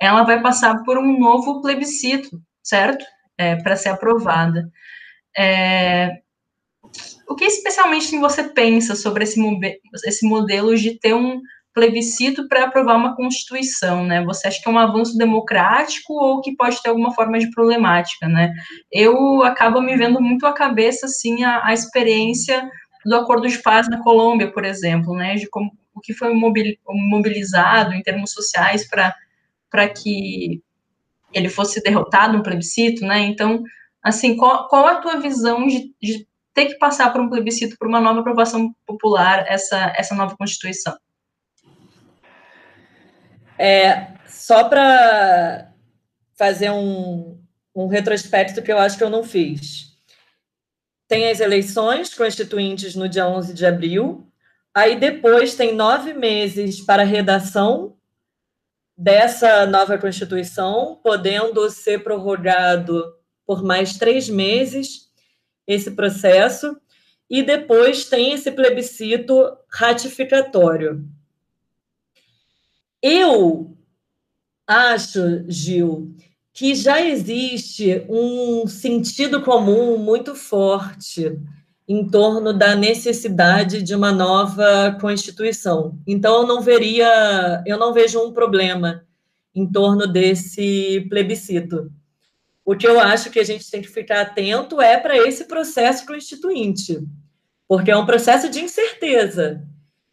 ela 0.06 0.24
vai 0.24 0.42
passar 0.42 0.84
por 0.84 0.98
um 0.98 1.20
novo 1.20 1.62
plebiscito, 1.62 2.42
certo? 2.62 3.06
É, 3.38 3.56
para 3.56 3.76
ser 3.76 3.89
aprovada. 3.89 4.70
É, 5.38 6.12
o 7.28 7.36
que 7.36 7.46
especialmente 7.46 8.18
você 8.18 8.44
pensa 8.44 8.96
sobre 8.96 9.24
esse, 9.24 9.39
esse 10.06 10.28
modelo 10.28 10.76
de 10.76 11.00
ter 11.00 11.13
um 11.13 11.42
plebiscito 11.74 12.48
para 12.48 12.66
aprovar 12.66 12.96
uma 12.96 13.16
constituição, 13.16 14.06
né? 14.06 14.24
Você 14.26 14.48
acha 14.48 14.62
que 14.62 14.70
é 14.70 14.72
um 14.72 14.78
avanço 14.78 15.18
democrático 15.18 16.13
ou 16.13 16.39
que 16.42 16.56
pode 16.56 16.82
ter 16.82 16.89
alguma 16.89 17.13
forma 17.13 17.39
de 17.39 17.50
problemática, 17.50 18.28
né? 18.28 18.54
Eu 18.92 19.42
acabo 19.44 19.82
me 19.82 19.98
vendo 19.98 20.22
muito 20.22 20.46
à 20.46 20.54
cabeça, 20.54 21.08
assim, 21.08 21.44
a, 21.44 21.66
a 21.66 21.74
experiência 21.74 22.70
do 23.04 23.16
acordo 23.16 23.48
de 23.48 23.58
paz 23.58 23.89
na 23.89 24.02
Colômbia, 24.04 24.52
por 24.52 24.63
exemplo, 24.63 25.16
né? 25.16 25.36
De 25.36 25.50
como 25.50 25.72
o 25.96 26.00
que 26.00 26.13
foi 26.13 26.34
mobilizado 26.34 27.94
em 27.94 28.04
termos 28.04 28.32
sociais 28.32 28.88
para 28.88 29.16
para 29.74 29.90
que 29.90 30.62
ele 31.34 31.50
fosse 31.50 31.82
derrotado 31.82 32.38
no 32.38 32.44
plebiscito, 32.44 33.04
né? 33.04 33.22
Então, 33.22 33.64
assim, 34.04 34.38
qual, 34.38 34.68
qual 34.68 34.86
a 34.86 35.02
tua 35.02 35.20
visão 35.20 35.66
de, 35.66 35.92
de, 36.00 36.28
ter 36.54 36.68
que 36.68 36.78
passar 36.78 37.12
por 37.12 37.20
um 37.20 37.28
plebiscito, 37.28 37.76
por 37.80 37.88
uma 37.88 38.00
nova 38.00 38.20
aprovação 38.20 38.72
popular, 38.86 39.44
essa, 39.48 39.92
essa 39.98 40.14
nova 40.14 40.38
Constituição? 40.38 40.96
É, 43.58 44.10
só 44.28 44.70
para 44.70 45.74
fazer 46.38 46.70
um, 46.70 47.42
um 47.74 47.88
retrospecto 47.88 48.62
que 48.62 48.72
eu 48.72 48.78
acho 48.78 48.96
que 48.96 49.04
eu 49.04 49.10
não 49.10 49.24
fiz. 49.24 49.98
Tem 51.08 51.32
as 51.32 51.40
eleições 51.40 52.14
constituintes 52.14 52.94
no 52.94 53.10
dia 53.10 53.28
11 53.28 53.56
de 53.56 53.66
abril, 53.66 54.32
aí 54.72 55.00
depois 55.00 55.56
tem 55.56 55.74
nove 55.74 56.14
meses 56.14 56.80
para 56.80 57.04
redação 57.04 57.98
dessa 58.98 59.66
nova 59.66 59.98
Constituição, 59.98 61.00
podendo 61.04 61.70
ser 61.70 62.04
prorrogado 62.04 63.14
por 63.46 63.64
mais 63.64 63.98
três 63.98 64.30
meses 64.30 65.12
esse 65.66 65.92
processo, 65.92 66.78
e 67.30 67.42
depois 67.42 68.06
tem 68.06 68.34
esse 68.34 68.52
plebiscito 68.52 69.58
ratificatório. 69.70 71.04
Eu 73.02 73.76
acho, 74.68 75.44
Gil, 75.48 76.16
que 76.54 76.76
já 76.76 77.02
existe 77.02 78.06
um 78.08 78.68
sentido 78.68 79.42
comum 79.42 79.98
muito 79.98 80.36
forte 80.36 81.40
em 81.88 82.08
torno 82.08 82.54
da 82.54 82.76
necessidade 82.76 83.82
de 83.82 83.93
uma 83.93 84.12
nova 84.12 84.98
constituição. 85.02 85.98
Então 86.08 86.41
eu 86.41 86.48
não 86.48 86.62
veria, 86.62 87.62
eu 87.65 87.78
não 87.78 87.93
vejo 87.93 88.19
um 88.19 88.32
problema 88.32 89.04
em 89.54 89.69
torno 89.69 90.08
desse 90.08 91.06
plebiscito. 91.10 91.91
O 92.65 92.76
que 92.76 92.88
eu 92.88 93.00
acho 93.00 93.30
que 93.30 93.39
a 93.39 93.43
gente 93.43 93.69
tem 93.69 93.82
que 93.82 93.89
ficar 93.89 94.22
atento 94.22 94.82
é 94.82 94.98
para 94.98 95.17
esse 95.17 95.46
processo 95.46 96.06
constituinte, 96.06 97.06
porque 97.67 97.91
é 97.91 97.98
um 97.98 98.06
processo 98.06 98.50
de 98.50 98.62
incerteza. 98.62 99.62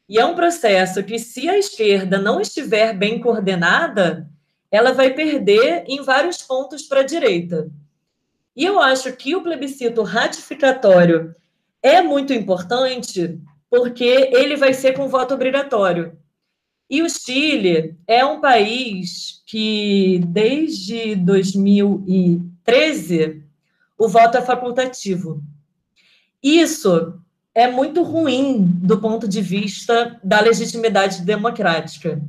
E 0.09 0.19
é 0.19 0.25
um 0.25 0.35
processo 0.35 1.05
que, 1.05 1.21
se 1.21 1.49
a 1.49 1.57
esquerda 1.57 2.19
não 2.19 2.41
estiver 2.41 2.93
bem 2.93 3.21
coordenada, 3.21 4.29
ela 4.69 4.93
vai 4.93 5.15
perder 5.15 5.85
em 5.87 6.03
vários 6.03 6.43
pontos 6.43 6.83
para 6.83 7.01
a 7.01 7.05
direita. 7.05 7.71
E 8.57 8.65
eu 8.65 8.81
acho 8.81 9.13
que 9.13 9.37
o 9.37 9.43
plebiscito 9.43 10.03
ratificatório 10.03 11.33
é 11.83 12.03
muito 12.03 12.33
importante 12.33 13.41
porque 13.69 14.05
ele 14.05 14.57
vai 14.57 14.73
ser 14.75 14.93
com 14.93 15.09
voto 15.09 15.35
obrigatório. 15.35 16.17
E 16.89 17.03
o 17.03 17.09
Chile 17.09 17.97
é 18.07 18.25
um 18.25 18.41
país 18.41 19.43
que, 19.47 20.23
desde 20.27 21.15
2013, 21.15 23.45
o 23.97 24.09
voto 24.09 24.39
é 24.39 24.43
facultativo. 24.43 25.41
Isso 26.43 27.15
é 27.55 27.71
muito 27.71 28.03
ruim 28.03 28.65
do 28.65 29.01
ponto 29.01 29.29
de 29.29 29.41
vista 29.41 30.19
da 30.25 30.41
legitimidade 30.41 31.23
democrática. 31.23 32.21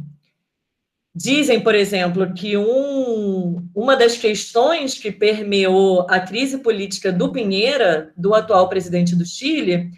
Dizem, 1.13 1.59
por 1.59 1.75
exemplo, 1.75 2.33
que 2.33 2.55
um, 2.57 3.67
uma 3.75 3.97
das 3.97 4.17
questões 4.17 4.97
que 4.97 5.11
permeou 5.11 6.07
a 6.09 6.21
crise 6.21 6.59
política 6.59 7.11
do 7.11 7.31
Pinheira, 7.31 8.13
do 8.15 8.33
atual 8.33 8.69
presidente 8.69 9.13
do 9.13 9.25
Chile, 9.25 9.91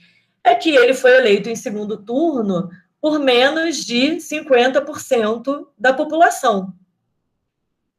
é 0.43 0.56
que 0.56 0.71
ele 0.71 0.93
foi 0.93 1.15
eleito 1.15 1.49
em 1.49 1.56
segundo 1.56 1.97
turno 1.97 2.69
por 2.99 3.19
menos 3.19 3.86
de 3.86 4.15
50% 4.15 5.67
da 5.78 5.93
população. 5.93 6.73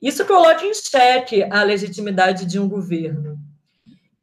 Isso 0.02 0.26
coloca 0.26 0.66
em 0.66 0.74
xeque 0.74 1.44
a 1.44 1.62
legitimidade 1.62 2.44
de 2.44 2.58
um 2.58 2.68
governo. 2.68 3.38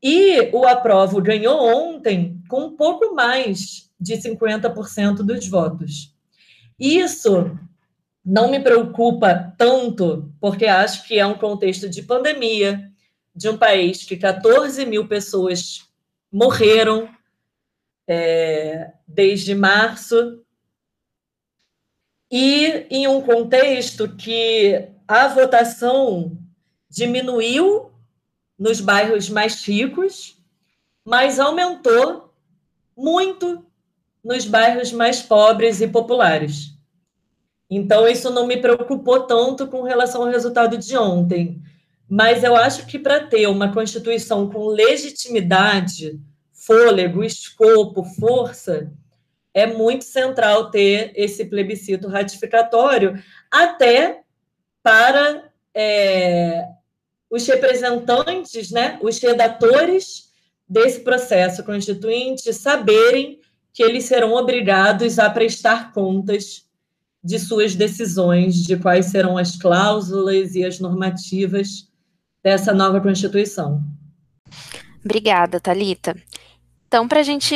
E 0.03 0.49
o 0.51 0.65
aprovo 0.67 1.21
ganhou 1.21 1.59
ontem 1.59 2.41
com 2.49 2.65
um 2.65 2.75
pouco 2.75 3.15
mais 3.15 3.89
de 3.99 4.15
50% 4.15 5.17
dos 5.17 5.47
votos. 5.47 6.13
Isso 6.79 7.57
não 8.23 8.49
me 8.49 8.59
preocupa 8.59 9.53
tanto, 9.57 10.31
porque 10.39 10.65
acho 10.65 11.07
que 11.07 11.17
é 11.17 11.25
um 11.25 11.37
contexto 11.37 11.89
de 11.89 12.03
pandemia, 12.03 12.91
de 13.35 13.49
um 13.49 13.57
país 13.57 14.03
que 14.03 14.15
14 14.15 14.85
mil 14.85 15.07
pessoas 15.07 15.87
morreram 16.31 17.09
é, 18.07 18.91
desde 19.07 19.55
março, 19.55 20.43
e 22.31 22.85
em 22.89 23.07
um 23.07 23.21
contexto 23.21 24.15
que 24.15 24.87
a 25.07 25.27
votação 25.27 26.37
diminuiu 26.89 27.91
nos 28.57 28.79
bairros 28.79 29.29
mais 29.29 29.65
ricos, 29.65 30.37
mas 31.03 31.39
aumentou 31.39 32.33
muito 32.95 33.65
nos 34.23 34.45
bairros 34.45 34.93
mais 34.93 35.21
pobres 35.21 35.81
e 35.81 35.87
populares. 35.87 36.70
Então, 37.73 38.05
isso 38.05 38.29
não 38.29 38.45
me 38.45 38.57
preocupou 38.57 39.21
tanto 39.21 39.65
com 39.65 39.81
relação 39.81 40.23
ao 40.23 40.29
resultado 40.29 40.77
de 40.77 40.97
ontem. 40.97 41.61
Mas 42.07 42.43
eu 42.43 42.53
acho 42.53 42.85
que 42.85 42.99
para 42.99 43.21
ter 43.21 43.47
uma 43.47 43.73
Constituição 43.73 44.49
com 44.49 44.67
legitimidade, 44.67 46.19
fôlego, 46.51 47.23
escopo, 47.23 48.03
força, 48.03 48.91
é 49.53 49.65
muito 49.65 50.03
central 50.03 50.69
ter 50.69 51.13
esse 51.15 51.45
plebiscito 51.45 52.09
ratificatório, 52.09 53.17
até 53.49 54.19
para 54.83 55.49
é, 55.73 56.67
os 57.29 57.47
representantes, 57.47 58.69
né, 58.69 58.99
os 59.01 59.17
redatores 59.19 60.29
desse 60.67 60.99
processo 60.99 61.63
constituinte 61.63 62.53
saberem 62.53 63.39
que 63.73 63.81
eles 63.81 64.03
serão 64.03 64.33
obrigados 64.33 65.19
a 65.19 65.29
prestar 65.29 65.93
contas 65.93 66.69
de 67.23 67.37
suas 67.39 67.75
decisões, 67.75 68.55
de 68.55 68.77
quais 68.77 69.07
serão 69.07 69.37
as 69.37 69.55
cláusulas 69.55 70.55
e 70.55 70.63
as 70.63 70.79
normativas 70.79 71.87
dessa 72.43 72.73
nova 72.73 72.99
Constituição. 72.99 73.83
Obrigada, 75.03 75.59
Talita. 75.59 76.15
Então, 76.87 77.07
para 77.07 77.19
a 77.19 77.23
gente, 77.23 77.55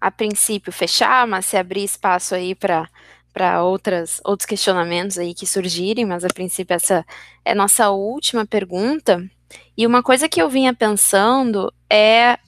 a 0.00 0.10
princípio, 0.10 0.72
fechar, 0.72 1.26
mas 1.26 1.46
se 1.46 1.56
abrir 1.56 1.84
espaço 1.84 2.34
aí 2.34 2.54
para 2.54 2.88
para 3.32 3.62
outras 3.62 4.20
outros 4.24 4.44
questionamentos 4.44 5.16
aí 5.16 5.32
que 5.32 5.46
surgirem, 5.46 6.04
mas 6.04 6.24
a 6.24 6.28
princípio 6.28 6.74
essa 6.74 7.06
é 7.44 7.54
nossa 7.54 7.90
última 7.90 8.44
pergunta. 8.44 9.24
E 9.76 9.86
uma 9.86 10.02
coisa 10.02 10.28
que 10.28 10.42
eu 10.42 10.48
vinha 10.48 10.74
pensando 10.74 11.72
é 11.88 12.38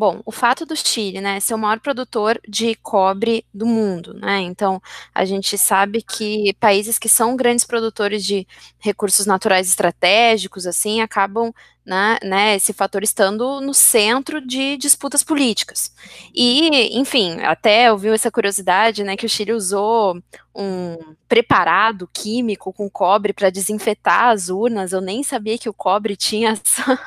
Bom, 0.00 0.22
o 0.24 0.32
fato 0.32 0.64
do 0.64 0.74
Chile, 0.74 1.20
né, 1.20 1.38
ser 1.40 1.52
o 1.52 1.58
maior 1.58 1.78
produtor 1.78 2.40
de 2.48 2.74
cobre 2.76 3.44
do 3.52 3.66
mundo, 3.66 4.14
né, 4.14 4.40
então 4.40 4.80
a 5.14 5.26
gente 5.26 5.58
sabe 5.58 6.00
que 6.00 6.54
países 6.58 6.98
que 6.98 7.06
são 7.06 7.36
grandes 7.36 7.66
produtores 7.66 8.24
de 8.24 8.46
recursos 8.78 9.26
naturais 9.26 9.68
estratégicos, 9.68 10.66
assim, 10.66 11.02
acabam 11.02 11.52
né, 11.90 12.18
né, 12.22 12.54
esse 12.54 12.72
fator 12.72 13.02
estando 13.02 13.60
no 13.60 13.74
centro 13.74 14.40
de 14.40 14.76
disputas 14.76 15.24
políticas. 15.24 15.92
E, 16.32 16.96
enfim, 16.96 17.40
até 17.40 17.90
ouviu 17.90 18.14
essa 18.14 18.30
curiosidade, 18.30 19.02
né, 19.02 19.16
que 19.16 19.26
o 19.26 19.28
Chile 19.28 19.52
usou 19.52 20.22
um 20.54 20.96
preparado 21.28 22.08
químico 22.12 22.72
com 22.72 22.88
cobre 22.88 23.32
para 23.32 23.50
desinfetar 23.50 24.28
as 24.28 24.48
urnas. 24.48 24.92
Eu 24.92 25.00
nem 25.00 25.24
sabia 25.24 25.58
que 25.58 25.68
o 25.68 25.74
cobre 25.74 26.16
tinha 26.16 26.50
essa, 26.64 27.00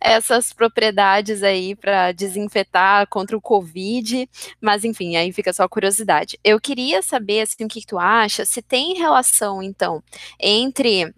essas 0.00 0.52
propriedades 0.52 1.44
aí 1.44 1.76
para 1.76 2.10
desinfetar 2.10 3.06
contra 3.08 3.36
o 3.36 3.40
Covid, 3.40 4.28
mas 4.60 4.84
enfim, 4.84 5.14
aí 5.14 5.32
fica 5.32 5.52
só 5.52 5.62
a 5.62 5.68
curiosidade. 5.68 6.36
Eu 6.42 6.60
queria 6.60 7.00
saber 7.00 7.42
assim, 7.42 7.64
o 7.64 7.68
que 7.68 7.86
tu 7.86 7.96
acha, 7.96 8.44
se 8.44 8.60
tem 8.60 8.98
relação, 8.98 9.62
então, 9.62 10.02
entre 10.38 11.14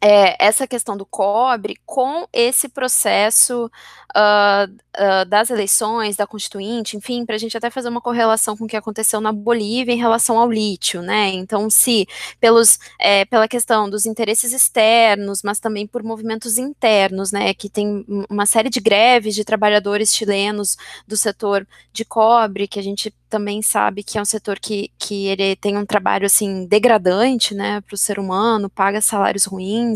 é, 0.00 0.42
essa 0.44 0.66
questão 0.66 0.96
do 0.96 1.04
cobre 1.04 1.76
com 1.84 2.26
esse 2.32 2.68
processo 2.68 3.70
uh, 4.16 4.72
uh, 4.72 5.24
das 5.26 5.50
eleições, 5.50 6.16
da 6.16 6.26
Constituinte, 6.26 6.96
enfim, 6.96 7.26
para 7.26 7.34
a 7.34 7.38
gente 7.38 7.56
até 7.56 7.70
fazer 7.70 7.88
uma 7.88 8.00
correlação 8.00 8.56
com 8.56 8.64
o 8.64 8.68
que 8.68 8.76
aconteceu 8.76 9.20
na 9.20 9.32
Bolívia 9.32 9.92
em 9.92 9.98
relação 9.98 10.38
ao 10.38 10.50
lítio, 10.50 11.02
né? 11.02 11.28
Então, 11.28 11.68
se 11.68 12.06
pelos, 12.40 12.78
é, 12.98 13.24
pela 13.26 13.46
questão 13.46 13.90
dos 13.90 14.06
interesses 14.06 14.52
externos, 14.52 15.42
mas 15.42 15.60
também 15.60 15.86
por 15.86 16.02
movimentos 16.02 16.56
internos, 16.56 17.30
né? 17.30 17.52
Que 17.52 17.68
tem 17.68 18.04
uma 18.28 18.46
série 18.46 18.70
de 18.70 18.80
greves 18.80 19.34
de 19.34 19.44
trabalhadores 19.44 20.14
chilenos 20.14 20.76
do 21.06 21.16
setor 21.16 21.66
de 21.92 22.04
cobre, 22.04 22.66
que 22.66 22.78
a 22.78 22.82
gente 22.82 23.14
também 23.28 23.62
sabe 23.62 24.02
que 24.02 24.18
é 24.18 24.20
um 24.22 24.24
setor 24.24 24.58
que, 24.58 24.90
que 24.98 25.26
ele 25.28 25.54
tem 25.54 25.78
um 25.78 25.86
trabalho 25.86 26.26
assim 26.26 26.66
degradante, 26.66 27.54
né, 27.54 27.80
para 27.80 27.94
o 27.94 27.98
ser 27.98 28.18
humano, 28.18 28.68
paga 28.68 29.00
salários 29.00 29.44
ruins 29.44 29.89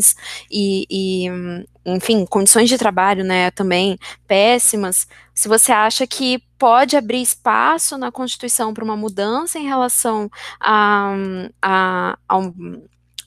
e, 0.49 0.85
e, 0.89 1.27
enfim, 1.85 2.25
condições 2.25 2.69
de 2.69 2.77
trabalho, 2.77 3.23
né, 3.23 3.51
também 3.51 3.97
péssimas. 4.27 5.07
Se 5.33 5.47
você 5.47 5.71
acha 5.71 6.07
que 6.07 6.41
pode 6.57 6.95
abrir 6.95 7.21
espaço 7.21 7.97
na 7.97 8.11
Constituição 8.11 8.73
para 8.73 8.83
uma 8.83 8.97
mudança 8.97 9.59
em 9.59 9.65
relação 9.65 10.29
a, 10.59 11.13
a, 11.61 12.17
a 12.27 12.37
um, 12.37 12.81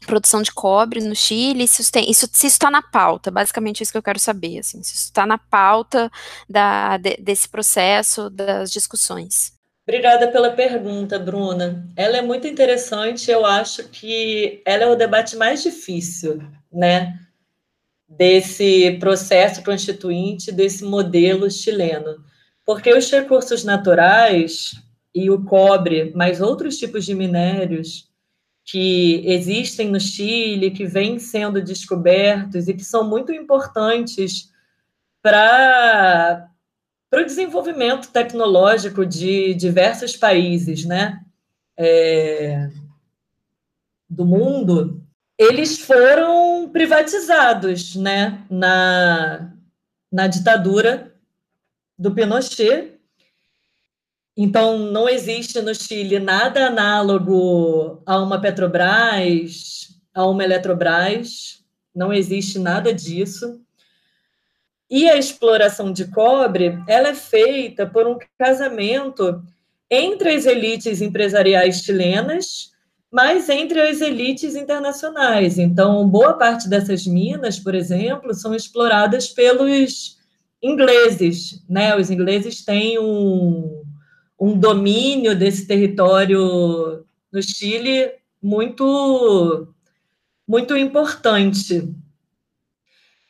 produção 0.07 0.43
de 0.43 0.51
cobre 0.51 1.01
no 1.01 1.15
Chile, 1.15 1.69
se 1.69 1.83
isso 2.09 2.29
está 2.45 2.71
na 2.71 2.83
pauta, 2.83 3.31
basicamente 3.31 3.81
é 3.81 3.83
isso 3.83 3.93
que 3.93 3.99
eu 3.99 4.03
quero 4.03 4.19
saber, 4.19 4.59
assim, 4.59 4.83
se 4.83 4.95
isso 4.95 5.05
está 5.05 5.27
na 5.27 5.37
pauta 5.37 6.11
da, 6.49 6.97
de, 6.97 7.17
desse 7.19 7.49
processo, 7.49 8.31
das 8.31 8.73
discussões. 8.73 9.53
Obrigada 9.89 10.29
pela 10.29 10.51
pergunta, 10.51 11.19
Bruna. 11.19 11.87
Ela 11.97 12.19
é 12.19 12.23
muito 12.23 12.47
interessante. 12.47 13.31
Eu 13.31 13.47
acho 13.47 13.85
que 13.85 14.61
ela 14.67 14.85
é 14.85 14.87
o 14.87 14.95
debate 14.95 15.35
mais 15.35 15.63
difícil, 15.63 16.43
né, 16.73 17.19
desse 18.09 18.93
processo 18.99 19.63
constituinte, 19.63 20.51
desse 20.51 20.85
modelo 20.85 21.51
chileno, 21.51 22.25
porque 22.65 22.93
os 22.93 23.11
recursos 23.11 23.65
naturais 23.65 24.73
e 25.15 25.31
o 25.31 25.45
cobre, 25.45 26.13
mais 26.15 26.41
outros 26.41 26.79
tipos 26.79 27.05
de 27.05 27.15
minérios 27.15 28.09
que 28.65 29.23
existem 29.25 29.89
no 29.91 29.99
Chile, 29.99 30.71
que 30.71 30.87
vêm 30.87 31.19
sendo 31.19 31.63
descobertos 31.63 32.69
e 32.69 32.75
que 32.75 32.85
são 32.85 33.09
muito 33.09 33.33
importantes 33.33 34.51
para 35.23 36.49
para 37.11 37.23
o 37.23 37.25
desenvolvimento 37.25 38.13
tecnológico 38.13 39.07
de 39.07 39.55
diversos 39.55 40.15
países, 40.15 40.85
né, 40.85 41.19
é, 41.75 42.69
do 44.11 44.27
mundo, 44.27 44.98
eles 45.39 45.79
foram 45.79 46.69
privatizados, 46.73 47.95
né, 47.95 48.45
na, 48.51 49.53
na 50.11 50.27
ditadura 50.27 51.15
do 51.97 52.13
Pinochet. 52.13 52.95
Então, 54.37 54.79
não 54.79 55.09
existe 55.09 55.61
no 55.61 55.75
Chile 55.75 56.19
nada 56.19 56.67
análogo 56.67 58.03
a 58.05 58.19
uma 58.19 58.41
Petrobras, 58.41 59.89
a 60.13 60.27
uma 60.27 60.43
Eletrobras, 60.43 61.65
não 61.95 62.13
existe 62.13 62.59
nada 62.59 62.93
disso. 62.93 63.61
E 64.91 65.09
a 65.09 65.17
exploração 65.17 65.93
de 65.93 66.07
cobre, 66.07 66.83
ela 66.89 67.09
é 67.09 67.15
feita 67.15 67.87
por 67.87 68.07
um 68.07 68.19
casamento 68.39 69.43
entre 69.91 70.35
as 70.35 70.47
elites 70.47 71.01
empresariais 71.01 71.83
chilenas, 71.83 72.73
mas 73.11 73.49
entre 73.49 73.81
as 73.81 74.01
elites 74.01 74.55
internacionais. 74.55 75.59
Então, 75.59 76.07
boa 76.09 76.35
parte 76.35 76.69
dessas 76.69 77.07
minas, 77.07 77.59
por 77.59 77.75
exemplo, 77.75 78.35
são 78.35 78.55
exploradas 78.55 79.29
pelos 79.29 80.19
ingleses, 80.63 81.65
né? 81.69 81.97
Os 81.97 82.11
ingleses 82.11 82.65
têm 82.65 82.99
um, 82.99 83.83
um 84.39 84.59
domínio 84.59 85.37
desse 85.37 85.67
território 85.67 87.05
no 87.33 87.43
Chile 87.43 88.13
muito 88.43 89.69
muito 90.47 90.77
importante 90.77 91.95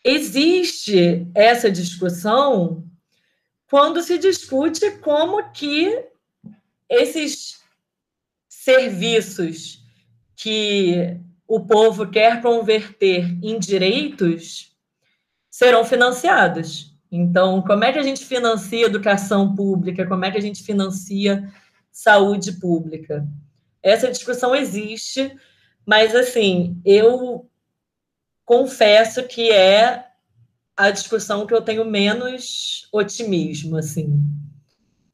existe 0.04 1.26
essa 1.34 1.70
discussão 1.70 2.84
quando 3.68 4.00
se 4.02 4.18
discute 4.18 4.90
como 4.98 5.50
que 5.52 6.04
esses 6.88 7.58
serviços 8.68 9.82
que 10.36 11.16
o 11.46 11.60
povo 11.60 12.06
quer 12.06 12.42
converter 12.42 13.24
em 13.42 13.58
direitos 13.58 14.76
serão 15.50 15.86
financiados. 15.86 16.94
Então, 17.10 17.62
como 17.62 17.84
é 17.84 17.92
que 17.94 17.98
a 17.98 18.02
gente 18.02 18.26
financia 18.26 18.84
educação 18.84 19.54
pública? 19.54 20.06
Como 20.06 20.22
é 20.22 20.30
que 20.30 20.36
a 20.36 20.42
gente 20.42 20.62
financia 20.62 21.50
saúde 21.90 22.52
pública? 22.60 23.26
Essa 23.82 24.10
discussão 24.10 24.54
existe, 24.54 25.34
mas 25.86 26.14
assim, 26.14 26.78
eu 26.84 27.48
confesso 28.44 29.22
que 29.22 29.50
é 29.50 30.08
a 30.76 30.90
discussão 30.90 31.46
que 31.46 31.54
eu 31.54 31.62
tenho 31.62 31.86
menos 31.86 32.86
otimismo, 32.92 33.78
assim, 33.78 34.22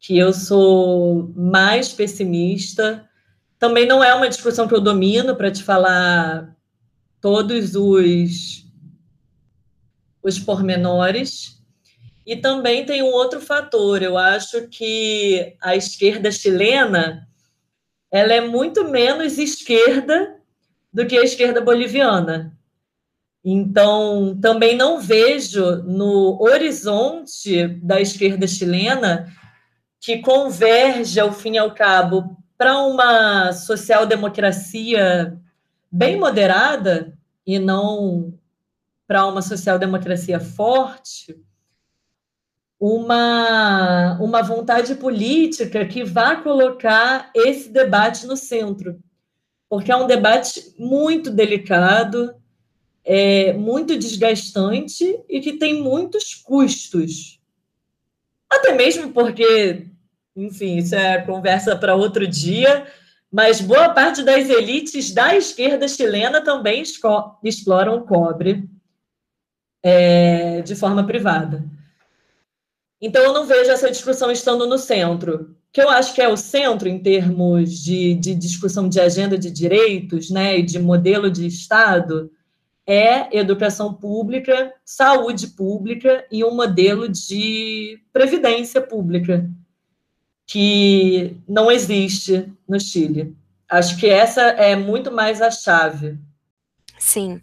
que 0.01 0.19
eu 0.19 0.33
sou 0.33 1.33
mais 1.37 1.93
pessimista. 1.93 3.09
Também 3.65 3.87
não 3.87 4.05
é 4.05 4.15
uma 4.15 4.29
discussão 4.29 4.69
que 4.69 4.75
eu 4.75 4.81
domino 4.81 5.35
para 5.37 5.51
te 5.51 5.63
falar 5.63 6.55
todos 7.19 7.75
os 7.75 8.63
os 10.23 10.39
pormenores. 10.39 11.65
E 12.27 12.37
também 12.37 12.85
tem 12.85 13.03
um 13.03 13.07
outro 13.07 13.41
fator, 13.41 14.03
eu 14.03 14.19
acho 14.19 14.69
que 14.69 15.57
a 15.63 15.75
esquerda 15.75 16.31
chilena 16.31 17.27
ela 18.13 18.35
é 18.35 18.43
muito 18.43 18.85
menos 18.85 19.39
esquerda 19.39 20.37
do 20.93 21.07
que 21.07 21.17
a 21.17 21.25
esquerda 21.25 21.63
boliviana. 21.63 22.55
Então, 23.43 24.39
também 24.43 24.77
não 24.77 25.01
vejo 25.01 25.77
no 25.85 26.39
horizonte 26.39 27.67
da 27.83 27.99
esquerda 27.99 28.47
chilena 28.47 29.33
que 29.99 30.19
converge, 30.19 31.19
ao 31.19 31.33
fim 31.33 31.53
e 31.53 31.59
ao 31.59 31.75
cabo, 31.75 32.44
para 32.65 32.79
uma 32.79 33.53
social-democracia 33.53 35.39
bem 35.93 36.19
moderada 36.19 37.15
e 37.47 37.59
não 37.59 38.33
para 39.07 39.27
uma 39.27 39.43
social-democracia 39.43 40.41
forte, 40.41 41.39
uma, 42.81 44.19
uma 44.19 44.41
vontade 44.41 44.95
política 44.95 45.85
que 45.85 46.05
vá 46.05 46.37
colocar 46.37 47.31
esse 47.35 47.69
debate 47.69 48.27
no 48.27 48.35
centro, 48.35 48.99
porque 49.69 49.93
é 49.93 49.97
um 49.97 50.07
debate 50.07 50.75
muito 50.79 51.31
delicado, 51.31 52.35
é, 53.05 53.53
muito 53.53 53.99
desgastante 53.99 55.23
e 55.29 55.39
que 55.39 55.59
tem 55.59 55.83
muitos 55.83 56.35
custos. 56.35 57.39
até 58.49 58.73
mesmo 58.73 59.13
porque, 59.13 59.87
enfim, 60.37 60.77
isso 60.79 60.95
é 60.95 61.21
conversa 61.23 61.77
para 61.77 61.95
outro 61.95 62.27
dia, 62.27 62.87
mas 63.31 63.61
boa 63.61 63.89
parte 63.91 64.23
das 64.23 64.49
elites 64.49 65.13
da 65.13 65.35
esquerda 65.35 65.89
chilena 65.89 66.41
também 66.41 66.83
exploram 67.43 68.07
cobre 68.07 68.69
é, 69.83 70.63
de 70.63 70.75
forma 70.75 71.07
privada. 71.07 71.65
Então, 73.01 73.23
eu 73.23 73.35
não 73.35 73.45
vejo 73.45 73.71
essa 73.71 73.91
discussão 73.91 74.31
estando 74.31 74.67
no 74.67 74.79
centro, 74.79 75.55
que 75.73 75.83
eu 75.83 75.91
acho 75.91 76.15
que 76.15 76.23
é 76.23 76.29
o 76.29 76.37
centro 76.37 76.89
em 76.89 76.99
termos 76.99 77.83
de, 77.83 78.15
de 78.15 78.35
discussão 78.35 78.89
de 78.89 79.01
agenda 79.01 79.37
de 79.37 79.51
direitos 79.51 80.31
né, 80.31 80.59
e 80.59 80.63
de 80.63 80.79
modelo 80.79 81.31
de 81.31 81.47
Estado, 81.47 82.31
é 82.87 83.37
educação 83.37 83.93
pública, 83.93 84.73
saúde 84.85 85.49
pública 85.49 86.25
e 86.31 86.45
um 86.45 86.55
modelo 86.55 87.09
de 87.09 87.99
previdência 88.13 88.81
pública, 88.81 89.51
que 90.47 91.37
não 91.49 91.71
existe 91.71 92.53
no 92.69 92.79
Chile. 92.79 93.37
Acho 93.69 93.97
que 93.99 94.07
essa 94.07 94.43
é 94.43 94.77
muito 94.77 95.11
mais 95.11 95.41
a 95.41 95.51
chave. 95.51 96.19
Sim. 96.99 97.41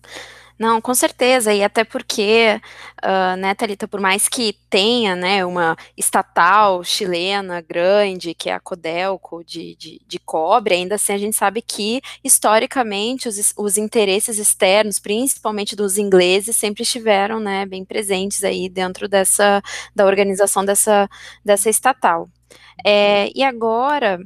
Não, 0.61 0.79
com 0.79 0.93
certeza, 0.93 1.51
e 1.51 1.63
até 1.63 1.83
porque, 1.83 2.61
uh, 3.03 3.35
né, 3.35 3.55
Thalita, 3.55 3.87
por 3.87 3.99
mais 3.99 4.29
que 4.29 4.53
tenha, 4.69 5.15
né, 5.15 5.43
uma 5.43 5.75
estatal 5.97 6.83
chilena 6.83 7.61
grande, 7.61 8.35
que 8.35 8.47
é 8.47 8.53
a 8.53 8.59
Codelco, 8.59 9.43
de, 9.43 9.75
de, 9.75 9.99
de 10.05 10.19
cobre, 10.19 10.75
ainda 10.75 10.93
assim 10.95 11.13
a 11.13 11.17
gente 11.17 11.35
sabe 11.35 11.63
que, 11.63 11.99
historicamente, 12.23 13.27
os, 13.27 13.55
os 13.57 13.75
interesses 13.75 14.37
externos, 14.37 14.99
principalmente 14.99 15.75
dos 15.75 15.97
ingleses, 15.97 16.55
sempre 16.55 16.83
estiveram, 16.83 17.39
né, 17.39 17.65
bem 17.65 17.83
presentes 17.83 18.43
aí 18.43 18.69
dentro 18.69 19.09
dessa, 19.09 19.63
da 19.95 20.05
organização 20.05 20.63
dessa, 20.63 21.09
dessa 21.43 21.71
estatal. 21.71 22.29
É, 22.85 23.31
e 23.35 23.43
agora, 23.43 24.19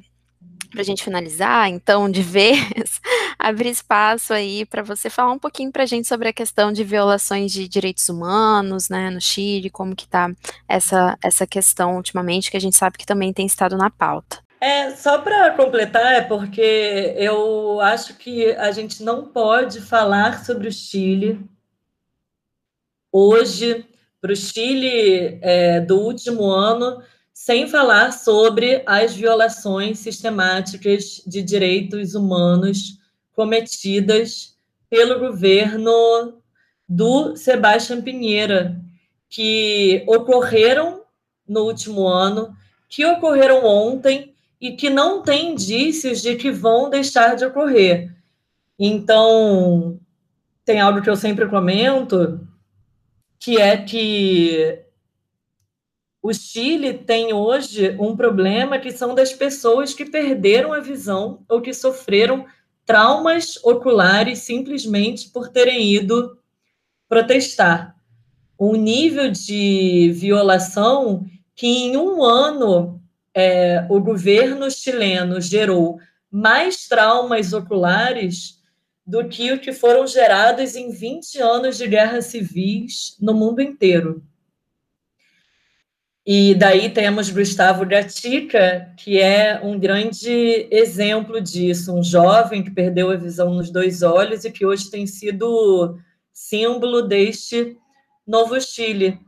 para 0.72 0.82
a 0.82 0.84
gente 0.84 1.04
finalizar, 1.04 1.70
então, 1.70 2.10
de 2.10 2.22
vez, 2.22 2.60
abrir 3.40 3.70
espaço 3.70 4.34
aí 4.34 4.66
para 4.66 4.84
você 4.84 5.10
falar 5.10 5.32
um 5.32 5.40
pouquinho 5.40 5.72
para 5.72 5.84
a 5.84 5.86
gente 5.86 6.08
sobre 6.08 6.30
a 6.30 6.34
questão 6.34 6.72
de 6.72 6.84
violações 6.84 7.52
de 7.52 7.68
direitos 7.68 8.10
humanos, 8.10 8.90
né, 8.90 9.10
no 9.10 9.22
Chile, 9.22 9.70
como 9.70 9.96
que 9.96 10.06
está 10.06 10.32
essa, 10.68 11.18
essa 11.24 11.48
questão 11.48 11.96
ultimamente, 11.96 12.52
que 12.52 12.58
a 12.58 12.62
gente 12.62 12.78
sabe 12.78 12.98
que 12.98 13.06
também 13.06 13.34
tem 13.34 13.46
estado 13.46 13.78
na 13.78 13.90
pauta. 13.90 14.46
É, 14.60 14.92
só 14.96 15.20
para 15.20 15.52
completar, 15.52 16.14
é 16.14 16.22
porque 16.22 17.14
eu 17.18 17.80
acho 17.82 18.16
que 18.16 18.52
a 18.54 18.72
gente 18.72 19.04
não 19.04 19.26
pode 19.26 19.82
falar 19.82 20.44
sobre 20.44 20.68
o 20.68 20.72
Chile 20.72 21.40
hoje, 23.12 23.86
para 24.20 24.34
o 24.34 24.36
Chile 24.36 25.40
é, 25.42 25.80
do 25.80 26.00
último 26.00 26.46
ano, 26.46 27.02
sem 27.36 27.68
falar 27.68 28.14
sobre 28.14 28.82
as 28.86 29.14
violações 29.14 30.00
sistemáticas 30.00 31.22
de 31.28 31.44
direitos 31.44 32.16
humanos 32.16 32.98
cometidas 33.34 34.58
pelo 34.90 35.20
governo 35.20 36.42
do 36.88 37.36
Sebastião 37.36 38.02
Pinheira, 38.02 38.82
que 39.30 40.06
ocorreram 40.08 41.02
no 41.46 41.64
último 41.64 42.08
ano, 42.08 42.56
que 42.88 43.06
ocorreram 43.06 43.66
ontem 43.66 44.34
e 44.62 44.72
que 44.72 44.90
não 44.90 45.22
tem 45.22 45.52
indícios 45.52 46.22
de 46.22 46.38
que 46.38 46.50
vão 46.50 46.90
deixar 46.90 47.36
de 47.36 47.44
ocorrer. 47.44 48.16
Então, 48.80 50.00
tem 50.64 50.80
algo 50.80 51.02
que 51.02 51.10
eu 51.10 51.18
sempre 51.18 51.50
comento, 51.50 52.48
que 53.38 53.58
é 53.58 53.76
que 53.76 54.85
o 56.28 56.34
Chile 56.34 56.92
tem 56.92 57.34
hoje 57.34 57.96
um 58.00 58.18
problema 58.18 58.80
que 58.80 58.92
são 58.92 59.14
das 59.14 59.32
pessoas 59.32 59.94
que 59.94 60.06
perderam 60.06 60.74
a 60.74 60.80
visão 60.80 61.46
ou 61.48 61.62
que 61.62 61.72
sofreram 61.72 62.48
traumas 62.84 63.64
oculares 63.64 64.40
simplesmente 64.40 65.30
por 65.30 65.50
terem 65.50 65.84
ido 65.94 66.36
protestar. 67.08 67.96
Um 68.60 68.76
nível 68.76 69.30
de 69.30 70.14
violação 70.16 71.28
que 71.54 71.68
em 71.68 71.96
um 71.96 72.24
ano 72.24 73.00
é, 73.32 73.86
o 73.88 74.00
governo 74.00 74.72
chileno 74.72 75.40
gerou 75.40 76.00
mais 76.32 76.88
traumas 76.88 77.54
oculares 77.54 78.64
do 79.06 79.30
que 79.30 79.52
o 79.52 79.60
que 79.60 79.72
foram 79.72 80.08
gerados 80.08 80.76
em 80.76 80.90
20 80.90 81.40
anos 81.40 81.78
de 81.78 81.86
guerras 81.86 82.26
civis 82.26 83.16
no 83.22 83.36
mundo 83.36 83.62
inteiro. 83.62 84.24
E 86.28 86.56
daí 86.56 86.90
temos 86.90 87.30
Gustavo 87.30 87.86
Gatica, 87.86 88.92
que 88.98 89.20
é 89.22 89.62
um 89.64 89.78
grande 89.78 90.68
exemplo 90.72 91.40
disso, 91.40 91.94
um 91.94 92.04
jovem 92.04 92.64
que 92.64 92.72
perdeu 92.72 93.12
a 93.12 93.16
visão 93.16 93.54
nos 93.54 93.70
dois 93.70 94.02
olhos 94.02 94.44
e 94.44 94.50
que 94.50 94.66
hoje 94.66 94.90
tem 94.90 95.06
sido 95.06 96.00
símbolo 96.34 97.04
deste 97.04 97.78
novo 98.26 98.60
Chile. 98.60 99.20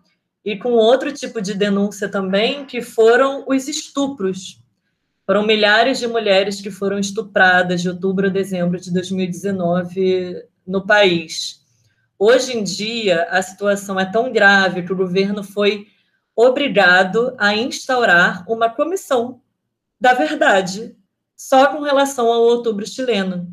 E 0.43 0.57
com 0.57 0.71
outro 0.71 1.13
tipo 1.13 1.39
de 1.39 1.53
denúncia 1.53 2.09
também, 2.09 2.65
que 2.65 2.81
foram 2.81 3.45
os 3.47 3.67
estupros. 3.67 4.59
Foram 5.23 5.45
milhares 5.45 5.99
de 5.99 6.07
mulheres 6.07 6.59
que 6.61 6.71
foram 6.71 6.97
estupradas 6.97 7.83
de 7.83 7.89
outubro 7.89 8.25
a 8.25 8.29
dezembro 8.29 8.79
de 8.79 8.91
2019 8.91 10.41
no 10.65 10.83
país. 10.83 11.61
Hoje 12.17 12.57
em 12.57 12.63
dia, 12.63 13.27
a 13.29 13.39
situação 13.43 13.99
é 13.99 14.05
tão 14.05 14.31
grave 14.31 14.81
que 14.81 14.91
o 14.91 14.97
governo 14.97 15.43
foi 15.43 15.85
obrigado 16.37 17.35
a 17.39 17.55
instaurar 17.55 18.45
uma 18.47 18.69
comissão 18.69 19.41
da 19.99 20.13
verdade 20.13 20.95
só 21.35 21.67
com 21.67 21.81
relação 21.81 22.31
ao 22.31 22.43
outubro 22.43 22.85
chileno, 22.85 23.51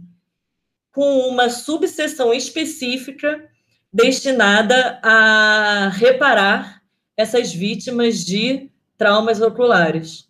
com 0.93 1.28
uma 1.28 1.49
subseção 1.49 2.32
específica 2.32 3.49
destinada 3.91 4.99
a 5.03 5.89
reparar 5.95 6.82
essas 7.16 7.53
vítimas 7.53 8.24
de 8.24 8.70
traumas 8.99 9.41
oculares. 9.41 10.28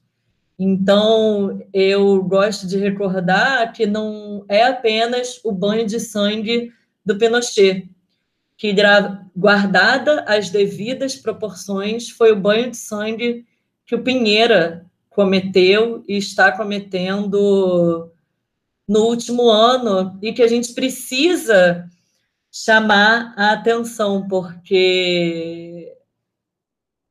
Então, 0.57 1.61
eu 1.73 2.23
gosto 2.23 2.67
de 2.69 2.79
recordar 2.79 3.73
que 3.73 3.85
não 3.85 4.45
é 4.49 4.65
apenas 4.65 5.41
o 5.43 5.51
banho 5.51 5.87
de 5.87 5.99
sangue 5.99 6.73
do 7.05 7.19
Pinochet, 7.19 7.89
que, 8.57 8.75
guardada 9.37 10.25
as 10.29 10.51
devidas 10.51 11.17
proporções, 11.17 12.09
foi 12.11 12.33
o 12.33 12.41
banho 12.41 12.71
de 12.71 12.77
sangue 12.77 13.47
que 13.87 13.95
o 13.95 14.03
Pinheira 14.03 14.87
cometeu 15.11 16.05
e 16.09 16.17
está 16.17 16.53
cometendo 16.53 18.11
no 18.87 19.01
último 19.05 19.49
ano 19.51 20.19
e 20.23 20.33
que 20.33 20.43
a 20.43 20.49
gente 20.49 20.73
precisa 20.73 21.89
chamar 22.53 23.35
a 23.37 23.53
atenção, 23.53 24.29
porque 24.29 25.93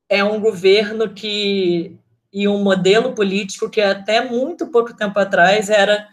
é 0.07 0.23
um 0.23 0.39
governo 0.39 1.13
que 1.13 1.97
e 2.31 2.47
um 2.47 2.63
modelo 2.63 3.13
político 3.13 3.69
que 3.69 3.79
até 3.79 4.27
muito 4.27 4.71
pouco 4.71 4.95
tempo 4.95 5.19
atrás 5.19 5.69
era 5.69 6.09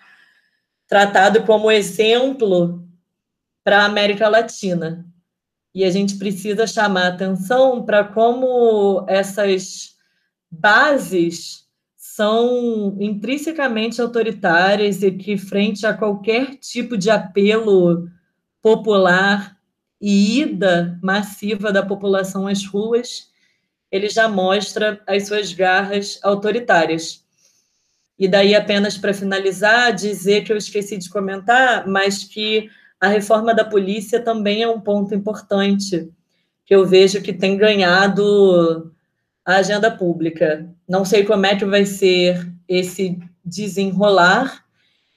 tratado 0.87 1.45
como 1.45 1.71
exemplo 1.71 2.87
para 3.65 3.83
a 3.83 3.87
América 3.87 4.29
Latina. 4.29 5.10
E 5.75 5.85
a 5.85 5.91
gente 5.91 6.17
precisa 6.17 6.67
chamar 6.67 7.09
atenção 7.09 7.85
para 7.85 8.05
como 8.05 9.05
essas 9.09 9.97
bases 10.51 11.65
são 11.97 12.97
intrinsecamente 12.99 14.01
autoritárias 14.01 15.03
e 15.03 15.13
que, 15.13 15.39
frente 15.39 15.87
a 15.87 15.95
qualquer 15.95 16.57
tipo 16.57 16.99
de 16.99 17.09
apelo 17.09 18.09
popular 18.61 19.57
e 20.01 20.41
ida 20.41 20.99
massiva 21.03 21.73
da 21.73 21.85
população 21.85 22.47
às 22.47 22.67
ruas, 22.67 23.31
ele 23.91 24.09
já 24.09 24.29
mostra 24.29 25.01
as 25.07 25.29
suas 25.29 25.53
garras 25.53 26.19
autoritárias. 26.23 27.25
E 28.19 28.29
daí, 28.29 28.55
apenas 28.55 28.99
para 28.99 29.15
finalizar, 29.15 29.95
dizer 29.95 30.45
que 30.45 30.53
eu 30.53 30.57
esqueci 30.57 30.97
de 30.99 31.09
comentar, 31.09 31.87
mas 31.87 32.25
que 32.25 32.69
a 33.01 33.09
reforma 33.09 33.55
da 33.55 33.65
polícia 33.65 34.21
também 34.21 34.63
é 34.63 34.69
um 34.69 34.81
ponto 34.81 35.15
importante 35.15 36.11
que 36.67 36.75
eu 36.75 36.87
vejo 36.87 37.23
que 37.23 37.33
tem 37.33 37.57
ganhado 37.57 38.93
a 39.45 39.57
agenda 39.57 39.91
pública. 39.91 40.69
Não 40.87 41.05
sei 41.05 41.25
como 41.25 41.47
é 41.47 41.57
que 41.57 41.65
vai 41.65 41.87
ser 41.87 42.53
esse 42.69 43.19
desenrolar, 43.45 44.65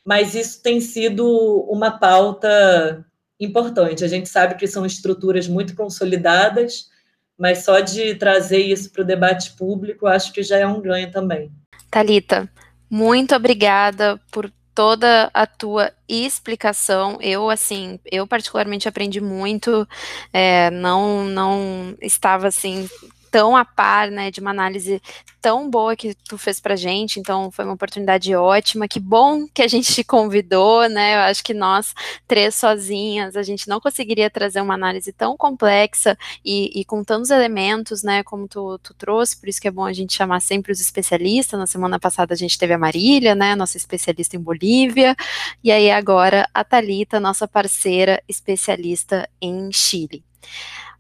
mas 0.04 0.34
isso 0.34 0.64
tem 0.64 0.80
sido 0.80 1.28
uma 1.70 1.92
pauta 1.92 3.06
importante. 3.40 4.04
A 4.04 4.08
gente 4.08 4.30
sabe 4.30 4.56
que 4.56 4.66
são 4.66 4.86
estruturas 4.86 5.48
muito 5.48 5.76
consolidadas, 5.76 6.90
mas 7.38 7.66
só 7.66 7.82
de 7.82 8.16
trazer 8.16 8.60
isso 8.60 8.92
para 8.92 9.02
o 9.02 9.06
debate 9.06 9.52
público, 9.58 10.08
acho 10.08 10.32
que 10.32 10.42
já 10.42 10.58
é 10.58 10.66
um 10.66 10.82
ganho 10.82 11.12
também. 11.12 11.52
Talita, 11.92 12.50
muito 12.90 13.36
obrigada 13.36 14.20
por 14.32 14.52
toda 14.74 15.30
a 15.34 15.46
tua 15.46 15.92
explicação. 16.08 17.18
Eu, 17.22 17.50
assim, 17.50 18.00
eu 18.12 18.26
particularmente 18.28 18.88
aprendi 18.88 19.22
muito, 19.22 19.88
é, 20.32 20.70
não, 20.72 21.26
não 21.26 21.96
estava, 22.02 22.48
assim, 22.48 22.90
tão 23.34 23.58
a 23.58 23.66
par, 23.66 24.12
né, 24.12 24.30
de 24.30 24.40
uma 24.40 24.52
análise 24.52 25.02
tão 25.42 25.68
boa 25.68 25.96
que 25.96 26.14
tu 26.14 26.38
fez 26.38 26.60
pra 26.60 26.76
gente, 26.76 27.20
então 27.20 27.50
foi 27.50 27.66
uma 27.66 27.74
oportunidade 27.74 28.34
ótima, 28.36 28.88
que 28.88 29.00
bom 29.00 29.48
que 29.52 29.64
a 29.64 29.68
gente 29.68 29.90
te 29.92 30.04
convidou, 30.04 30.88
né, 30.88 31.16
eu 31.16 31.20
acho 31.22 31.44
que 31.44 31.52
nós, 31.52 31.96
três 32.28 32.54
sozinhas, 32.54 33.36
a 33.36 33.42
gente 33.42 33.68
não 33.68 33.80
conseguiria 33.82 34.30
trazer 34.30 34.62
uma 34.62 34.76
análise 34.76 35.12
tão 35.12 35.36
complexa 35.36 36.16
e, 36.46 36.80
e 36.80 36.86
com 36.86 37.04
tantos 37.04 37.32
elementos, 37.32 38.04
né, 38.04 38.22
como 38.22 38.48
tu, 38.48 38.78
tu, 38.78 38.94
trouxe, 38.94 39.36
por 39.36 39.50
isso 39.50 39.60
que 39.60 39.68
é 39.68 39.72
bom 39.72 39.86
a 39.86 39.94
gente 39.94 40.14
chamar 40.14 40.40
sempre 40.40 40.72
os 40.72 40.80
especialistas, 40.80 41.60
na 41.60 41.66
semana 41.66 42.00
passada 42.00 42.36
a 42.36 42.38
gente 42.38 42.56
teve 42.56 42.74
a 42.74 42.78
Marília, 42.78 43.34
né, 43.34 43.56
nossa 43.56 43.78
especialista 43.78 44.36
em 44.36 44.40
Bolívia, 44.40 45.16
e 45.64 45.72
aí 45.72 45.90
agora 45.90 46.48
a 46.54 46.64
Talita, 46.64 47.20
nossa 47.20 47.48
parceira 47.48 48.22
especialista 48.30 49.28
em 49.42 49.72
Chile. 49.72 50.24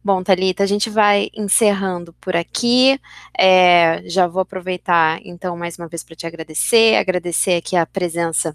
Bom, 0.05 0.21
Thalita, 0.21 0.63
a 0.63 0.65
gente 0.65 0.89
vai 0.89 1.29
encerrando 1.33 2.11
por 2.19 2.35
aqui. 2.35 2.99
É, 3.37 4.03
já 4.05 4.27
vou 4.27 4.41
aproveitar, 4.41 5.21
então, 5.23 5.55
mais 5.55 5.77
uma 5.77 5.87
vez 5.87 6.03
para 6.03 6.13
te 6.13 6.27
agradecer, 6.27 6.97
agradecer 6.97 7.55
aqui 7.55 7.77
a 7.77 7.85
presença 7.85 8.53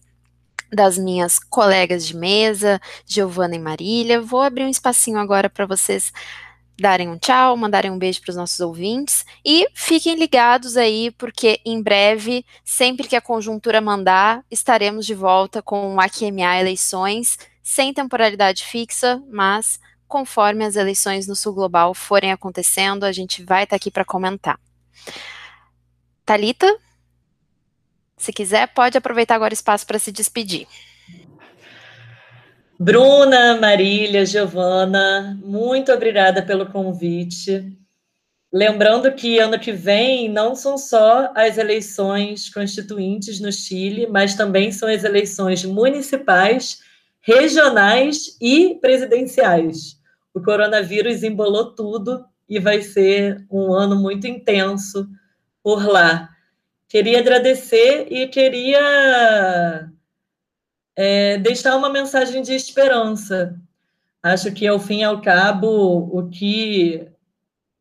das 0.70 0.98
minhas 0.98 1.38
colegas 1.38 2.06
de 2.06 2.14
mesa, 2.14 2.78
Giovana 3.06 3.56
e 3.56 3.58
Marília. 3.58 4.20
Vou 4.20 4.42
abrir 4.42 4.64
um 4.64 4.68
espacinho 4.68 5.18
agora 5.18 5.48
para 5.48 5.64
vocês 5.64 6.12
darem 6.78 7.08
um 7.08 7.16
tchau, 7.16 7.56
mandarem 7.56 7.90
um 7.90 7.98
beijo 7.98 8.20
para 8.20 8.30
os 8.30 8.36
nossos 8.36 8.60
ouvintes 8.60 9.24
e 9.42 9.66
fiquem 9.72 10.16
ligados 10.16 10.76
aí, 10.76 11.10
porque 11.12 11.60
em 11.64 11.82
breve, 11.82 12.44
sempre 12.62 13.08
que 13.08 13.16
a 13.16 13.22
conjuntura 13.22 13.80
mandar, 13.80 14.44
estaremos 14.50 15.06
de 15.06 15.14
volta 15.14 15.62
com 15.62 15.94
o 15.94 16.00
AQMA 16.00 16.60
Eleições, 16.60 17.38
sem 17.62 17.94
temporalidade 17.94 18.64
fixa, 18.64 19.22
mas 19.30 19.80
conforme 20.08 20.64
as 20.64 20.74
eleições 20.74 21.28
no 21.28 21.36
Sul 21.36 21.52
Global 21.52 21.94
forem 21.94 22.32
acontecendo, 22.32 23.04
a 23.04 23.12
gente 23.12 23.44
vai 23.44 23.64
estar 23.64 23.74
tá 23.74 23.76
aqui 23.76 23.90
para 23.90 24.04
comentar. 24.04 24.58
Talita, 26.24 26.76
se 28.16 28.32
quiser, 28.32 28.68
pode 28.68 28.98
aproveitar 28.98 29.36
agora 29.36 29.52
o 29.52 29.54
espaço 29.54 29.86
para 29.86 29.98
se 29.98 30.10
despedir. 30.10 30.66
Bruna, 32.80 33.56
Marília, 33.56 34.24
Giovana, 34.24 35.38
muito 35.42 35.92
obrigada 35.92 36.42
pelo 36.42 36.66
convite. 36.66 37.76
Lembrando 38.52 39.12
que 39.12 39.38
ano 39.38 39.58
que 39.58 39.72
vem 39.72 40.28
não 40.28 40.54
são 40.54 40.78
só 40.78 41.30
as 41.34 41.58
eleições 41.58 42.48
constituintes 42.48 43.40
no 43.40 43.52
Chile, 43.52 44.06
mas 44.06 44.34
também 44.34 44.72
são 44.72 44.88
as 44.88 45.04
eleições 45.04 45.64
municipais, 45.64 46.78
regionais 47.20 48.38
e 48.40 48.78
presidenciais 48.80 49.97
o 50.34 50.42
coronavírus 50.42 51.22
embolou 51.22 51.74
tudo 51.74 52.24
e 52.48 52.58
vai 52.58 52.82
ser 52.82 53.44
um 53.50 53.72
ano 53.72 53.96
muito 53.96 54.26
intenso 54.26 55.08
por 55.62 55.86
lá. 55.86 56.30
Queria 56.88 57.18
agradecer 57.18 58.06
e 58.10 58.28
queria 58.28 59.90
é, 60.96 61.36
deixar 61.38 61.76
uma 61.76 61.90
mensagem 61.90 62.40
de 62.40 62.54
esperança. 62.54 63.54
Acho 64.22 64.52
que, 64.52 64.66
ao 64.66 64.80
fim 64.80 65.00
e 65.00 65.04
ao 65.04 65.20
cabo, 65.20 66.08
o 66.12 66.28
que 66.28 67.06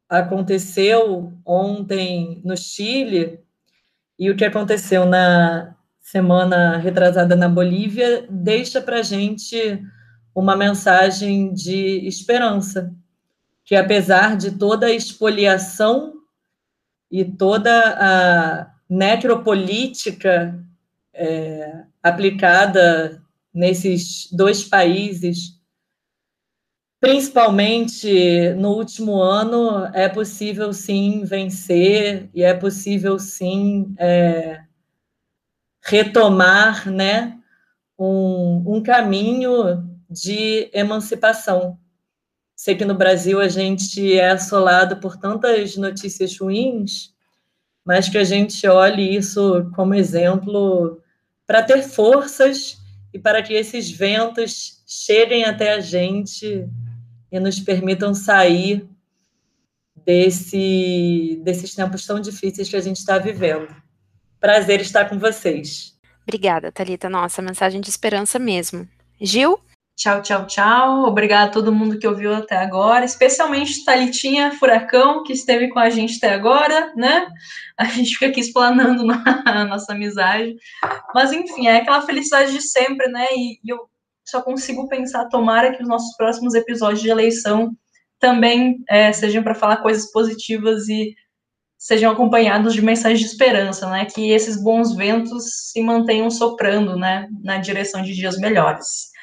aconteceu 0.09 1.33
ontem 1.45 2.41
no 2.43 2.55
Chile 2.55 3.39
e 4.19 4.29
o 4.29 4.35
que 4.35 4.45
aconteceu 4.45 5.05
na 5.05 5.75
semana 5.99 6.77
retrasada 6.77 7.35
na 7.35 7.49
Bolívia 7.49 8.25
deixa 8.29 8.81
para 8.81 8.99
a 8.99 9.03
gente 9.03 9.81
uma 10.37 10.55
mensagem 10.55 11.51
de 11.51 12.07
esperança, 12.07 12.93
que 13.65 13.75
apesar 13.75 14.37
de 14.37 14.51
toda 14.51 14.85
a 14.85 14.93
expoliação 14.93 16.13
e 17.09 17.25
toda 17.25 17.71
a 17.99 18.71
necropolítica 18.87 20.63
é, 21.11 21.85
aplicada 22.03 23.19
nesses 23.51 24.31
dois 24.31 24.63
países, 24.63 25.59
principalmente 26.99 28.53
no 28.59 28.73
último 28.73 29.19
ano, 29.19 29.89
é 29.91 30.07
possível 30.07 30.71
sim 30.71 31.23
vencer 31.23 32.29
e 32.31 32.43
é 32.43 32.53
possível 32.53 33.17
sim 33.17 33.95
é, 33.97 34.61
retomar 35.83 36.87
né, 36.91 37.39
um, 37.97 38.75
um 38.77 38.83
caminho 38.83 39.96
de 40.09 40.69
emancipação. 40.73 41.77
Sei 42.55 42.75
que 42.75 42.85
no 42.85 42.95
Brasil 42.95 43.39
a 43.39 43.47
gente 43.47 44.17
é 44.17 44.31
assolado 44.31 44.97
por 44.97 45.17
tantas 45.17 45.75
notícias 45.77 46.37
ruins, 46.37 47.13
mas 47.85 48.09
que 48.09 48.17
a 48.17 48.23
gente 48.23 48.67
olhe 48.67 49.15
isso 49.15 49.69
como 49.75 49.93
exemplo 49.93 51.01
para 51.45 51.63
ter 51.63 51.83
forças 51.83 52.77
e 53.13 53.19
para 53.19 53.41
que 53.41 53.53
esses 53.53 53.89
ventos 53.89 54.83
cheguem 54.85 55.45
até 55.45 55.73
a 55.73 55.79
gente 55.79 56.67
e 57.31 57.39
nos 57.39 57.59
permitam 57.59 58.13
sair 58.13 58.87
desse, 60.05 61.39
desses 61.43 61.75
tempos 61.75 62.05
tão 62.05 62.19
difíceis 62.19 62.69
que 62.69 62.75
a 62.75 62.81
gente 62.81 62.97
está 62.97 63.17
vivendo. 63.17 63.67
Prazer 64.39 64.81
estar 64.81 65.05
com 65.05 65.19
vocês. 65.19 65.97
Obrigada, 66.23 66.71
Talita. 66.71 67.09
Nossa, 67.09 67.41
mensagem 67.41 67.81
de 67.81 67.89
esperança 67.89 68.37
mesmo. 68.37 68.87
Gil? 69.19 69.59
Tchau, 69.97 70.21
tchau, 70.21 70.45
tchau. 70.45 71.05
Obrigada 71.05 71.49
a 71.49 71.51
todo 71.51 71.73
mundo 71.73 71.97
que 71.97 72.07
ouviu 72.07 72.31
até 72.35 72.55
agora, 72.55 73.03
especialmente 73.03 73.83
Talitinha 73.83 74.51
Furacão, 74.51 75.23
que 75.23 75.33
esteve 75.33 75.69
com 75.69 75.79
a 75.79 75.89
gente 75.89 76.17
até 76.17 76.35
agora, 76.35 76.93
né? 76.95 77.27
A 77.75 77.85
gente 77.85 78.13
fica 78.13 78.27
aqui 78.27 78.39
explanando 78.39 79.03
a 79.43 79.65
nossa 79.65 79.93
amizade. 79.93 80.55
Mas, 81.15 81.31
enfim, 81.33 81.65
é 81.65 81.77
aquela 81.77 82.03
felicidade 82.03 82.53
de 82.53 82.61
sempre, 82.61 83.07
né? 83.07 83.25
E, 83.35 83.59
e 83.63 83.69
eu 83.69 83.89
só 84.23 84.39
consigo 84.39 84.87
pensar, 84.87 85.29
tomara 85.29 85.75
que 85.75 85.81
os 85.81 85.89
nossos 85.89 86.15
próximos 86.15 86.53
episódios 86.53 87.01
de 87.01 87.09
eleição 87.09 87.75
também 88.19 88.77
é, 88.87 89.11
sejam 89.11 89.41
para 89.41 89.55
falar 89.55 89.77
coisas 89.77 90.11
positivas 90.11 90.87
e 90.87 91.15
sejam 91.75 92.11
acompanhados 92.11 92.75
de 92.75 92.83
mensagens 92.83 93.19
de 93.19 93.25
esperança, 93.25 93.89
né? 93.89 94.05
Que 94.05 94.29
esses 94.29 94.61
bons 94.61 94.95
ventos 94.95 95.71
se 95.71 95.81
mantenham 95.81 96.29
soprando, 96.29 96.95
né? 96.95 97.27
Na 97.43 97.57
direção 97.57 98.03
de 98.03 98.13
dias 98.13 98.37
melhores. 98.37 99.16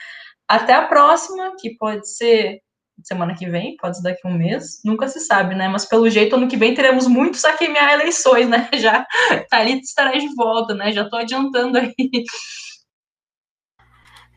Até 0.49 0.75
a 0.75 0.87
próxima, 0.87 1.55
que 1.59 1.77
pode 1.77 2.09
ser 2.09 2.61
semana 3.03 3.35
que 3.35 3.49
vem, 3.49 3.77
pode 3.77 3.97
ser 3.97 4.03
daqui 4.03 4.21
a 4.25 4.29
um 4.29 4.35
mês, 4.35 4.81
nunca 4.85 5.09
se 5.09 5.21
sabe, 5.21 5.55
né? 5.55 5.69
Mas 5.69 5.85
pelo 5.85 6.09
jeito, 6.09 6.37
ano 6.37 6.49
que 6.49 6.57
vem 6.57 6.75
teremos 6.75 7.07
muitos 7.07 7.43
minhas 7.61 7.93
eleições, 7.93 8.49
né? 8.49 8.69
Já 8.79 9.05
Thalita 9.51 9.83
estará 9.83 10.13
de 10.13 10.33
volta, 10.35 10.75
né? 10.75 10.93
Já 10.93 11.03
estou 11.03 11.19
adiantando 11.19 11.79
aí. 11.79 11.95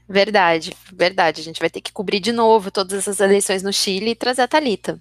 Verdade, 0.09 0.73
verdade. 0.93 1.41
A 1.41 1.43
gente 1.43 1.59
vai 1.59 1.69
ter 1.69 1.81
que 1.81 1.91
cobrir 1.91 2.19
de 2.19 2.31
novo 2.31 2.71
todas 2.71 2.97
essas 2.97 3.19
eleições 3.19 3.61
no 3.61 3.73
Chile 3.73 4.11
e 4.11 4.15
trazer 4.15 4.43
a 4.43 4.47
Thalita. 4.47 4.97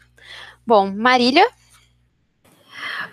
Bom, 0.66 0.90
Marília? 0.90 1.48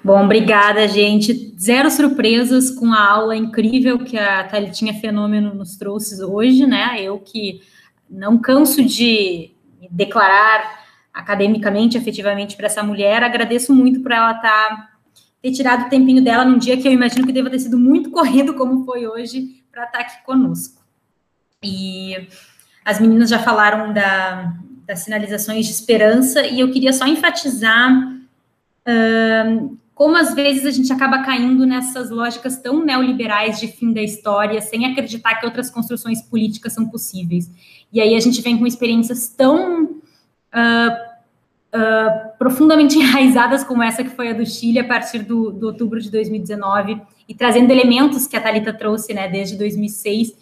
Bom, 0.03 0.25
obrigada, 0.25 0.87
gente. 0.87 1.55
Zero 1.57 1.89
surpresas 1.89 2.71
com 2.71 2.91
a 2.91 3.09
aula 3.11 3.37
incrível 3.37 3.99
que 3.99 4.17
a 4.17 4.43
Thalitinha 4.43 4.93
Fenômeno 4.95 5.53
nos 5.53 5.77
trouxe 5.77 6.21
hoje, 6.23 6.65
né? 6.65 6.95
Eu 6.99 7.19
que 7.19 7.61
não 8.13 8.37
canso 8.37 8.83
de 8.83 9.51
declarar 9.89 10.83
academicamente, 11.13 11.97
efetivamente, 11.97 12.55
para 12.55 12.67
essa 12.67 12.83
mulher. 12.83 13.23
Agradeço 13.23 13.73
muito 13.73 14.01
por 14.01 14.11
ela 14.11 14.33
tá, 14.35 14.91
ter 15.41 15.51
tirado 15.51 15.87
o 15.87 15.89
tempinho 15.89 16.23
dela 16.23 16.45
num 16.45 16.57
dia 16.57 16.77
que 16.77 16.87
eu 16.87 16.91
imagino 16.91 17.25
que 17.25 17.33
deva 17.33 17.49
ter 17.49 17.59
sido 17.59 17.77
muito 17.77 18.09
corrido, 18.11 18.53
como 18.53 18.85
foi 18.85 19.07
hoje, 19.07 19.63
para 19.71 19.85
estar 19.85 19.97
tá 19.97 20.03
aqui 20.03 20.23
conosco. 20.23 20.81
E 21.61 22.27
as 22.85 22.99
meninas 22.99 23.29
já 23.29 23.39
falaram 23.39 23.93
da, 23.93 24.53
das 24.85 24.99
sinalizações 24.99 25.65
de 25.65 25.71
esperança, 25.71 26.45
e 26.45 26.59
eu 26.59 26.71
queria 26.71 26.93
só 26.93 27.07
enfatizar 27.07 27.91
um, 28.87 29.77
como 29.95 30.17
às 30.17 30.33
vezes 30.33 30.65
a 30.65 30.71
gente 30.71 30.91
acaba 30.91 31.23
caindo 31.23 31.65
nessas 31.65 32.09
lógicas 32.09 32.57
tão 32.57 32.83
neoliberais 32.83 33.59
de 33.59 33.67
fim 33.67 33.93
da 33.93 34.01
história, 34.01 34.59
sem 34.59 34.85
acreditar 34.85 35.35
que 35.35 35.45
outras 35.45 35.69
construções 35.69 36.21
políticas 36.21 36.73
são 36.73 36.87
possíveis. 36.87 37.49
E 37.91 38.01
aí 38.01 38.15
a 38.15 38.19
gente 38.19 38.41
vem 38.41 38.57
com 38.57 38.65
experiências 38.65 39.27
tão 39.29 39.83
uh, 39.83 41.13
uh, 41.73 42.37
profundamente 42.39 42.97
enraizadas 42.99 43.63
como 43.63 43.83
essa 43.83 44.03
que 44.03 44.09
foi 44.09 44.29
a 44.29 44.33
do 44.33 44.45
Chile 44.45 44.79
a 44.79 44.87
partir 44.87 45.19
do, 45.19 45.51
do 45.51 45.67
outubro 45.67 46.01
de 46.01 46.09
2019 46.09 46.99
e 47.29 47.35
trazendo 47.35 47.71
elementos 47.71 48.25
que 48.25 48.35
a 48.35 48.41
Talita 48.41 48.73
trouxe, 48.73 49.13
né, 49.13 49.27
desde 49.27 49.57
2006, 49.57 50.33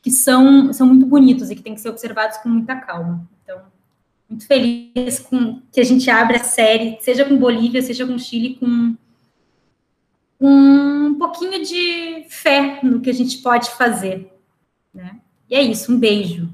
que 0.00 0.10
são, 0.10 0.72
são 0.72 0.86
muito 0.86 1.06
bonitos 1.06 1.50
e 1.50 1.56
que 1.56 1.62
têm 1.62 1.74
que 1.74 1.80
ser 1.80 1.88
observados 1.88 2.38
com 2.38 2.48
muita 2.48 2.76
calma. 2.76 3.28
Muito 4.32 4.46
feliz 4.46 5.18
com 5.18 5.60
que 5.70 5.78
a 5.78 5.84
gente 5.84 6.08
abra 6.08 6.38
a 6.38 6.42
série, 6.42 6.96
seja 7.02 7.22
com 7.22 7.36
Bolívia, 7.36 7.82
seja 7.82 8.06
com 8.06 8.18
Chile, 8.18 8.54
com 8.54 8.96
um 10.40 11.18
pouquinho 11.18 11.62
de 11.62 12.24
fé 12.30 12.80
no 12.82 13.02
que 13.02 13.10
a 13.10 13.12
gente 13.12 13.42
pode 13.42 13.68
fazer, 13.72 14.32
né? 14.92 15.20
E 15.50 15.54
é 15.54 15.60
isso, 15.60 15.92
um 15.92 15.98
beijo. 15.98 16.48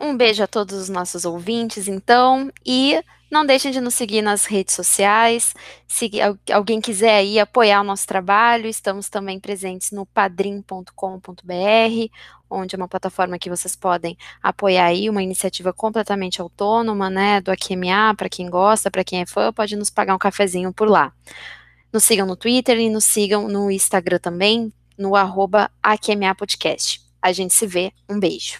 Um 0.00 0.16
beijo 0.16 0.42
a 0.42 0.46
todos 0.46 0.80
os 0.80 0.88
nossos 0.88 1.26
ouvintes, 1.26 1.86
então, 1.86 2.50
e 2.64 2.98
não 3.30 3.46
deixem 3.46 3.70
de 3.70 3.80
nos 3.80 3.94
seguir 3.94 4.22
nas 4.22 4.44
redes 4.44 4.74
sociais. 4.74 5.54
Se 5.86 6.10
alguém 6.52 6.80
quiser 6.80 7.16
aí 7.16 7.38
apoiar 7.38 7.80
o 7.80 7.84
nosso 7.84 8.06
trabalho, 8.06 8.66
estamos 8.66 9.08
também 9.08 9.38
presentes 9.38 9.92
no 9.92 10.04
padrim.com.br, 10.04 10.92
onde 12.50 12.74
é 12.74 12.78
uma 12.78 12.88
plataforma 12.88 13.38
que 13.38 13.48
vocês 13.48 13.76
podem 13.76 14.18
apoiar 14.42 14.86
aí, 14.86 15.08
uma 15.08 15.22
iniciativa 15.22 15.72
completamente 15.72 16.40
autônoma, 16.40 17.08
né, 17.08 17.40
do 17.40 17.52
AQMA, 17.52 18.14
para 18.16 18.28
quem 18.28 18.50
gosta, 18.50 18.90
para 18.90 19.04
quem 19.04 19.20
é 19.20 19.26
fã, 19.26 19.52
pode 19.52 19.76
nos 19.76 19.90
pagar 19.90 20.16
um 20.16 20.18
cafezinho 20.18 20.72
por 20.72 20.88
lá. 20.88 21.12
Nos 21.92 22.02
sigam 22.02 22.26
no 22.26 22.34
Twitter 22.34 22.78
e 22.78 22.90
nos 22.90 23.04
sigam 23.04 23.46
no 23.46 23.70
Instagram 23.70 24.18
também, 24.18 24.72
no 24.98 25.14
arroba 25.14 25.70
AQMA 25.80 26.34
Podcast. 26.34 27.00
A 27.22 27.32
gente 27.32 27.54
se 27.54 27.66
vê, 27.66 27.92
um 28.08 28.18
beijo. 28.18 28.58